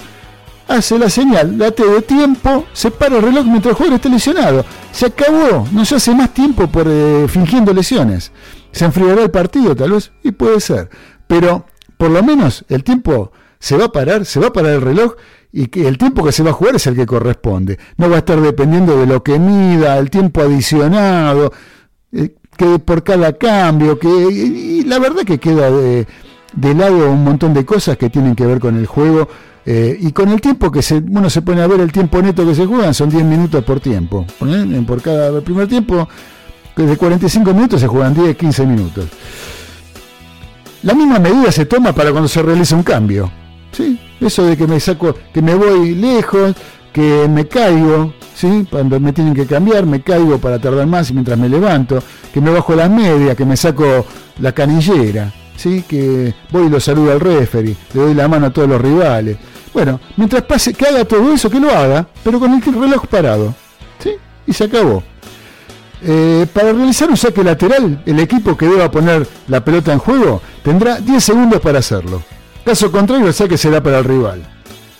[0.68, 4.64] Hace la señal, date de tiempo, se para el reloj mientras el jugador esté lesionado.
[4.90, 8.32] Se acabó, no se hace más tiempo por eh, fingiendo lesiones.
[8.76, 10.90] Se enfriará el partido tal vez, y puede ser.
[11.26, 11.64] Pero
[11.96, 15.14] por lo menos el tiempo se va a parar, se va a parar el reloj
[15.50, 17.78] y que el tiempo que se va a jugar es el que corresponde.
[17.96, 21.54] No va a estar dependiendo de lo que mida, el tiempo adicionado.
[22.12, 26.06] Eh, que por cada cambio, que y la verdad que queda de,
[26.74, 29.26] lado un montón de cosas que tienen que ver con el juego
[29.64, 32.46] eh, y con el tiempo que se, uno se pone a ver el tiempo neto
[32.46, 34.26] que se juegan, son 10 minutos por tiempo.
[34.46, 34.84] ¿eh?
[34.86, 36.06] Por cada primer tiempo,
[36.84, 39.06] de 45 minutos se juegan 10, 15 minutos.
[40.82, 43.30] La misma medida se toma para cuando se realiza un cambio.
[43.72, 43.98] ¿sí?
[44.20, 46.54] Eso de que me saco, que me voy lejos,
[46.92, 48.66] que me caigo, ¿sí?
[48.70, 52.50] cuando me tienen que cambiar, me caigo para tardar más mientras me levanto, que me
[52.50, 54.04] bajo las medias, que me saco
[54.40, 55.84] la canillera, ¿sí?
[55.88, 59.38] que voy y lo saludo al referee, le doy la mano a todos los rivales.
[59.72, 63.54] Bueno, mientras pase, que haga todo eso, que lo haga, pero con el reloj parado.
[63.98, 64.12] ¿sí?
[64.46, 65.02] Y se acabó.
[66.02, 70.42] Eh, para realizar un saque lateral, el equipo que deba poner la pelota en juego
[70.62, 72.22] tendrá 10 segundos para hacerlo.
[72.64, 74.42] Caso contrario, el saque será para el rival.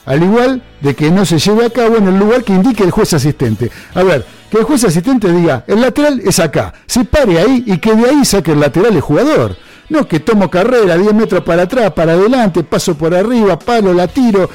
[0.06, 2.92] Al igual de que no se lleve a cabo en el lugar que indique el
[2.92, 3.70] juez asistente.
[3.94, 7.78] A ver, que el juez asistente diga, el lateral es acá, se pare ahí y
[7.78, 9.56] que de ahí saque el lateral el jugador.
[9.88, 14.08] No que tomo carrera, 10 metros para atrás, para adelante, paso por arriba, palo, la
[14.08, 14.48] tiro.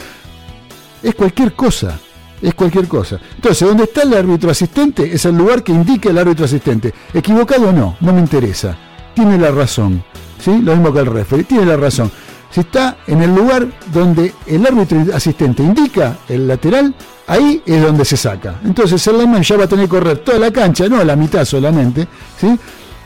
[1.03, 1.99] Es cualquier cosa
[2.41, 3.19] es cualquier cosa.
[3.35, 6.93] Entonces, donde está el árbitro asistente es el lugar que indica el árbitro asistente.
[7.13, 8.76] Equivocado o no, no me interesa.
[9.13, 10.03] Tiene la razón.
[10.39, 10.59] ¿sí?
[10.61, 12.11] Lo mismo que el referee, tiene la razón.
[12.49, 16.93] Si está en el lugar donde el árbitro asistente indica el lateral,
[17.27, 18.59] ahí es donde se saca.
[18.65, 21.45] Entonces el lineman ya va a tener que correr toda la cancha, no la mitad
[21.45, 22.07] solamente,
[22.38, 22.59] ¿sí?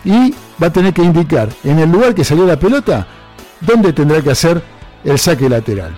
[0.04, 3.06] y va a tener que indicar en el lugar que salió la pelota,
[3.62, 4.62] dónde tendrá que hacer
[5.04, 5.96] el saque lateral.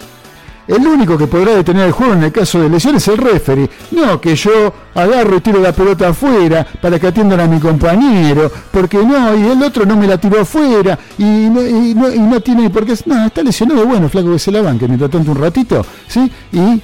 [0.67, 3.69] El único que podrá detener el juego en el caso de lesiones es el referee.
[3.91, 8.51] No que yo agarro y tiro la pelota afuera para que atiendan a mi compañero,
[8.71, 12.95] porque no, y el otro no me la tiró afuera y no, tiene por qué.
[13.05, 16.29] No, está lesionado, bueno, flaco que se la banque mientras tanto un ratito, ¿sí?
[16.51, 16.81] Y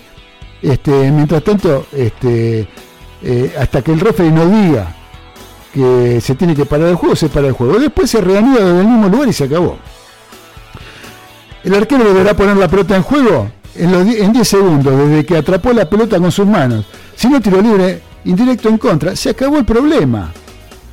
[0.62, 2.66] este, mientras tanto, este,
[3.22, 4.96] eh, hasta que el referee no diga
[5.74, 7.80] que se tiene que parar el juego, se para el juego.
[7.80, 9.78] Después se reanuda en el mismo lugar y se acabó.
[11.66, 15.90] El arquero deberá poner la pelota en juego en, 10 segundos, desde que atrapó la
[15.90, 16.86] pelota con sus manos.
[17.16, 20.32] Si no tiro libre, indirecto en contra, se acabó el problema.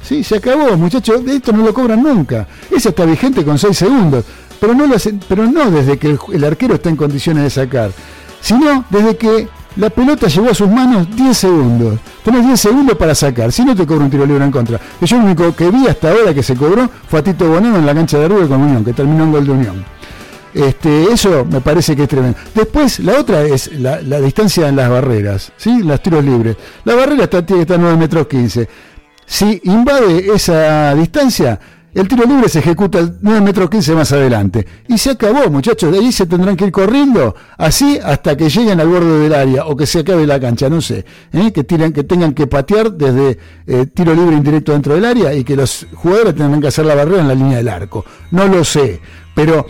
[0.03, 2.47] Sí, se acabó, muchachos, esto no lo cobran nunca.
[2.71, 4.25] Eso está vigente con 6 segundos,
[4.59, 4.97] pero no, lo
[5.29, 7.91] pero no desde que el, arquero está en condiciones de sacar,
[8.41, 12.01] sino desde que la pelota llegó a sus manos 10 segundos.
[12.25, 14.81] Tenés 10 segundos para sacar, si no te cobra un tiro libre en contra.
[15.01, 17.87] Yo lo único que vi hasta ahora que se cobró fue a Tito Bonano en
[17.87, 20.00] la cancha de Rubio con Unión, que terminó en gol de Unión.
[20.55, 22.39] Este, eso me parece que es tremendo.
[22.55, 25.83] Después, la otra es la, distancia en las barreras, ¿sí?
[25.83, 26.57] Las tiros libres.
[26.85, 28.69] La barrera está, tiene que estar 9 metros 15.
[29.27, 31.61] Si invade esa distancia,
[31.93, 34.67] el tiro libre se ejecuta 9 metros 15 más adelante.
[34.89, 35.91] Y se acabó, muchachos.
[35.91, 39.67] De ahí se tendrán que ir corriendo así hasta que lleguen al borde del área
[39.67, 41.05] o que se acabe la cancha, no sé.
[41.33, 41.53] ¿eh?
[41.53, 45.57] Que, que tengan que patear desde eh, tiro libre indirecto dentro del área y que
[45.57, 48.05] los jugadores tendrán que hacer la barrera en la línea del arco.
[48.31, 49.01] No lo sé.
[49.35, 49.67] Pero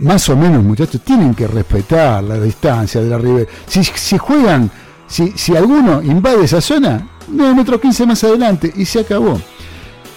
[0.00, 3.50] más o menos, muchachos, tienen que respetar la distancia de la ribera.
[3.66, 4.70] Si, si juegan,
[5.06, 9.40] si, si alguno invade esa zona, 9 metros 15 más adelante y se acabó.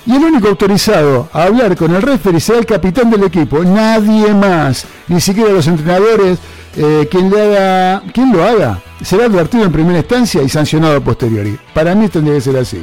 [0.05, 4.33] Y el único autorizado a hablar con el referee será el capitán del equipo, nadie
[4.33, 6.39] más, ni siquiera los entrenadores,
[6.77, 11.01] eh, quien, le haga, quien lo haga, será advertido en primera instancia y sancionado a
[11.01, 11.57] posteriori.
[11.73, 12.79] Para mí tendría que ser así.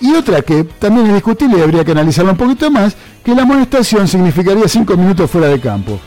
[0.00, 3.42] Y otra que también es discutible y habría que analizarla un poquito más, que la
[3.42, 6.00] amonestación significaría 5 minutos fuera de campo.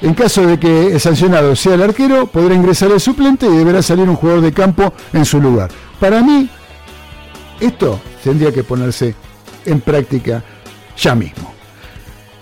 [0.00, 3.82] En caso de que el sancionado sea el arquero, podrá ingresar el suplente y deberá
[3.82, 5.70] salir un jugador de campo en su lugar.
[6.00, 6.48] Para mí,
[7.60, 9.14] esto tendría que ponerse
[9.64, 10.42] en práctica
[10.96, 11.52] ya mismo.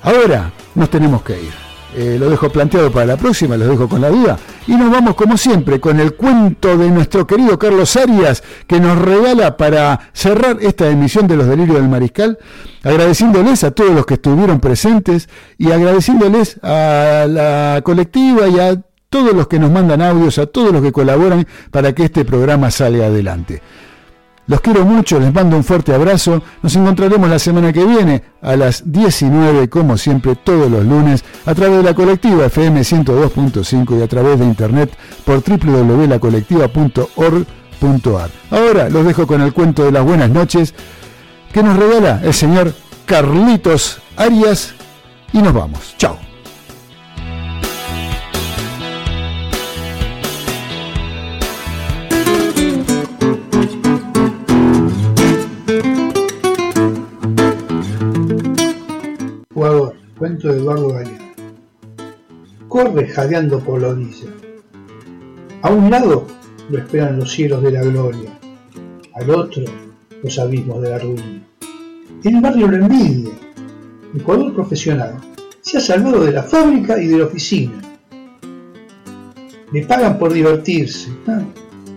[0.03, 1.72] Ahora nos tenemos que ir.
[1.94, 4.39] Eh, lo dejo planteado para la próxima, lo dejo con la duda.
[4.66, 8.98] Y nos vamos como siempre con el cuento de nuestro querido Carlos Arias que nos
[8.98, 12.39] regala para cerrar esta emisión de los delirios del mariscal,
[12.82, 15.28] agradeciéndoles a todos los que estuvieron presentes
[15.59, 20.73] y agradeciéndoles a la colectiva y a todos los que nos mandan audios, a todos
[20.73, 23.60] los que colaboran para que este programa salga adelante.
[24.47, 26.43] Los quiero mucho, les mando un fuerte abrazo.
[26.62, 31.55] Nos encontraremos la semana que viene a las 19, como siempre, todos los lunes, a
[31.55, 34.90] través de la colectiva FM 102.5 y a través de internet
[35.24, 38.31] por www.lacolectiva.org.ar.
[38.51, 40.74] Ahora los dejo con el cuento de las buenas noches
[41.52, 42.74] que nos regala el señor
[43.06, 44.74] Carlitos Arias
[45.32, 45.94] y nos vamos.
[45.98, 46.22] Chao.
[60.23, 61.35] Cuento de Eduardo Galeano.
[62.69, 64.28] Corre jadeando por la orilla.
[65.62, 66.28] A un lado
[66.70, 68.31] lo esperan los cielos de la gloria,
[69.15, 69.65] al otro
[70.23, 71.43] los abismos de la ruina.
[72.23, 73.32] El barrio lo envidia.
[74.15, 75.16] El jugador profesional
[75.61, 77.82] se ha salvado de la fábrica y de la oficina.
[79.73, 81.11] Le pagan por divertirse.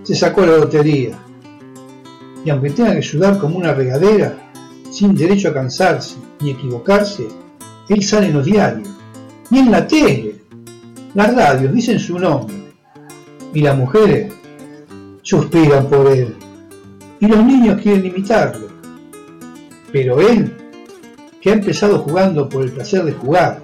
[0.02, 1.16] Se sacó la lotería.
[2.44, 4.52] Y aunque tenga que sudar como una regadera,
[4.90, 7.28] sin derecho a cansarse ni equivocarse,
[7.90, 8.90] él sale en los diarios,
[9.50, 10.36] ni en la tele.
[11.14, 12.56] Las radios dicen su nombre.
[13.54, 14.34] Y las mujeres
[15.22, 16.36] suspiran por él.
[17.20, 18.68] Y los niños quieren imitarlo.
[19.92, 20.52] Pero él,
[21.40, 23.62] que ha empezado jugando por el placer de jugar,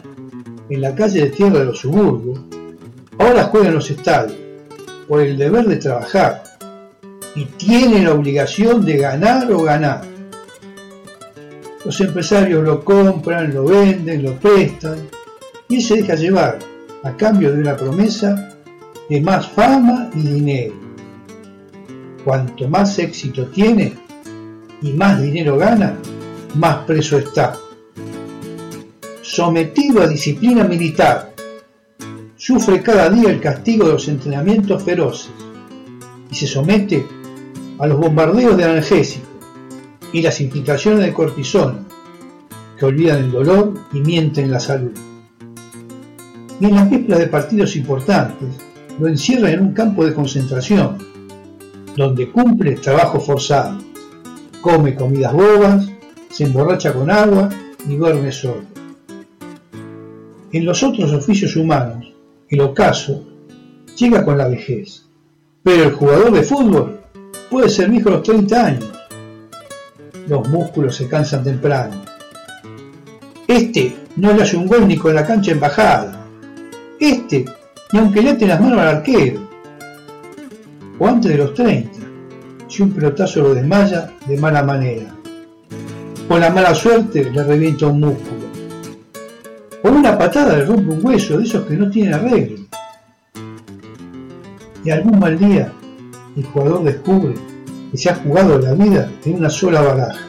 [0.69, 2.39] en la calle de tierra de los suburbios,
[3.17, 4.37] ahora juega en los estadios,
[5.07, 6.43] por el deber de trabajar,
[7.35, 10.10] y tiene la obligación de ganar o ganar.
[11.83, 15.07] Los empresarios lo compran, lo venden, lo prestan
[15.67, 16.59] y se deja llevar
[17.03, 18.55] a cambio de una promesa
[19.09, 20.75] de más fama y dinero.
[22.23, 23.93] Cuanto más éxito tiene
[24.83, 25.97] y más dinero gana,
[26.53, 27.57] más preso está.
[29.23, 31.33] Sometido a disciplina militar,
[32.35, 35.31] sufre cada día el castigo de los entrenamientos feroces
[36.29, 37.05] y se somete
[37.79, 39.30] a los bombardeos de analgésicos
[40.13, 41.79] y las infiltraciones de cortisona,
[42.77, 44.91] que olvidan el dolor y mienten la salud.
[46.59, 48.49] Y en las vísperas de partidos importantes,
[48.99, 50.97] lo encierran en un campo de concentración,
[51.95, 53.77] donde cumple trabajo forzado,
[54.61, 55.89] come comidas bobas,
[56.29, 57.49] se emborracha con agua
[57.87, 58.63] y duerme solo.
[60.51, 62.13] En los otros oficios humanos,
[62.49, 63.25] el ocaso
[63.97, 65.05] llega con la vejez,
[65.63, 66.99] pero el jugador de fútbol
[67.49, 68.90] puede ser viejo a los 30 años
[70.27, 72.01] los músculos se cansan temprano.
[73.47, 76.25] Este no le hace un gol ni con la cancha embajada.
[76.99, 77.45] Este
[77.91, 79.41] ni aunque le ate las manos al arquero.
[80.99, 81.99] O antes de los 30,
[82.67, 85.13] si un pelotazo lo desmaya de mala manera.
[86.27, 88.41] Con la mala suerte le revienta un músculo.
[89.83, 92.65] O una patada le rompe un hueso de esos que no tienen arreglo.
[94.85, 95.73] Y algún mal día
[96.37, 97.50] el jugador descubre
[97.91, 100.25] que se ha jugado la vida en una sola baraja,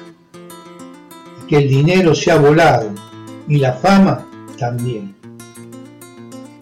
[1.43, 2.91] y que el dinero se ha volado
[3.49, 4.27] y la fama
[4.59, 5.15] también.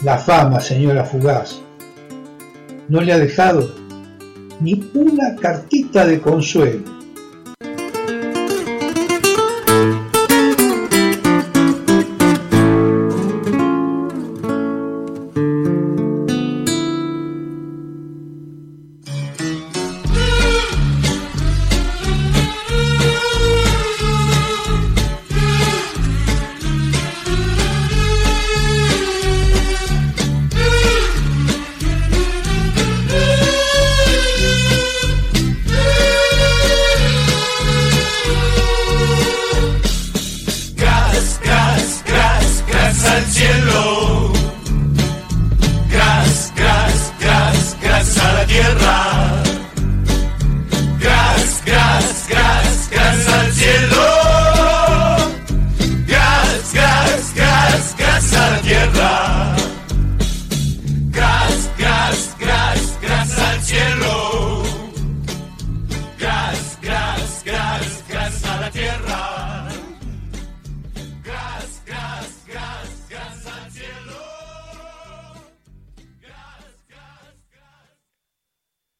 [0.02, 1.60] La fama, señora Fugaz,
[2.88, 3.70] no le ha dejado
[4.60, 6.99] ni una cartita de consuelo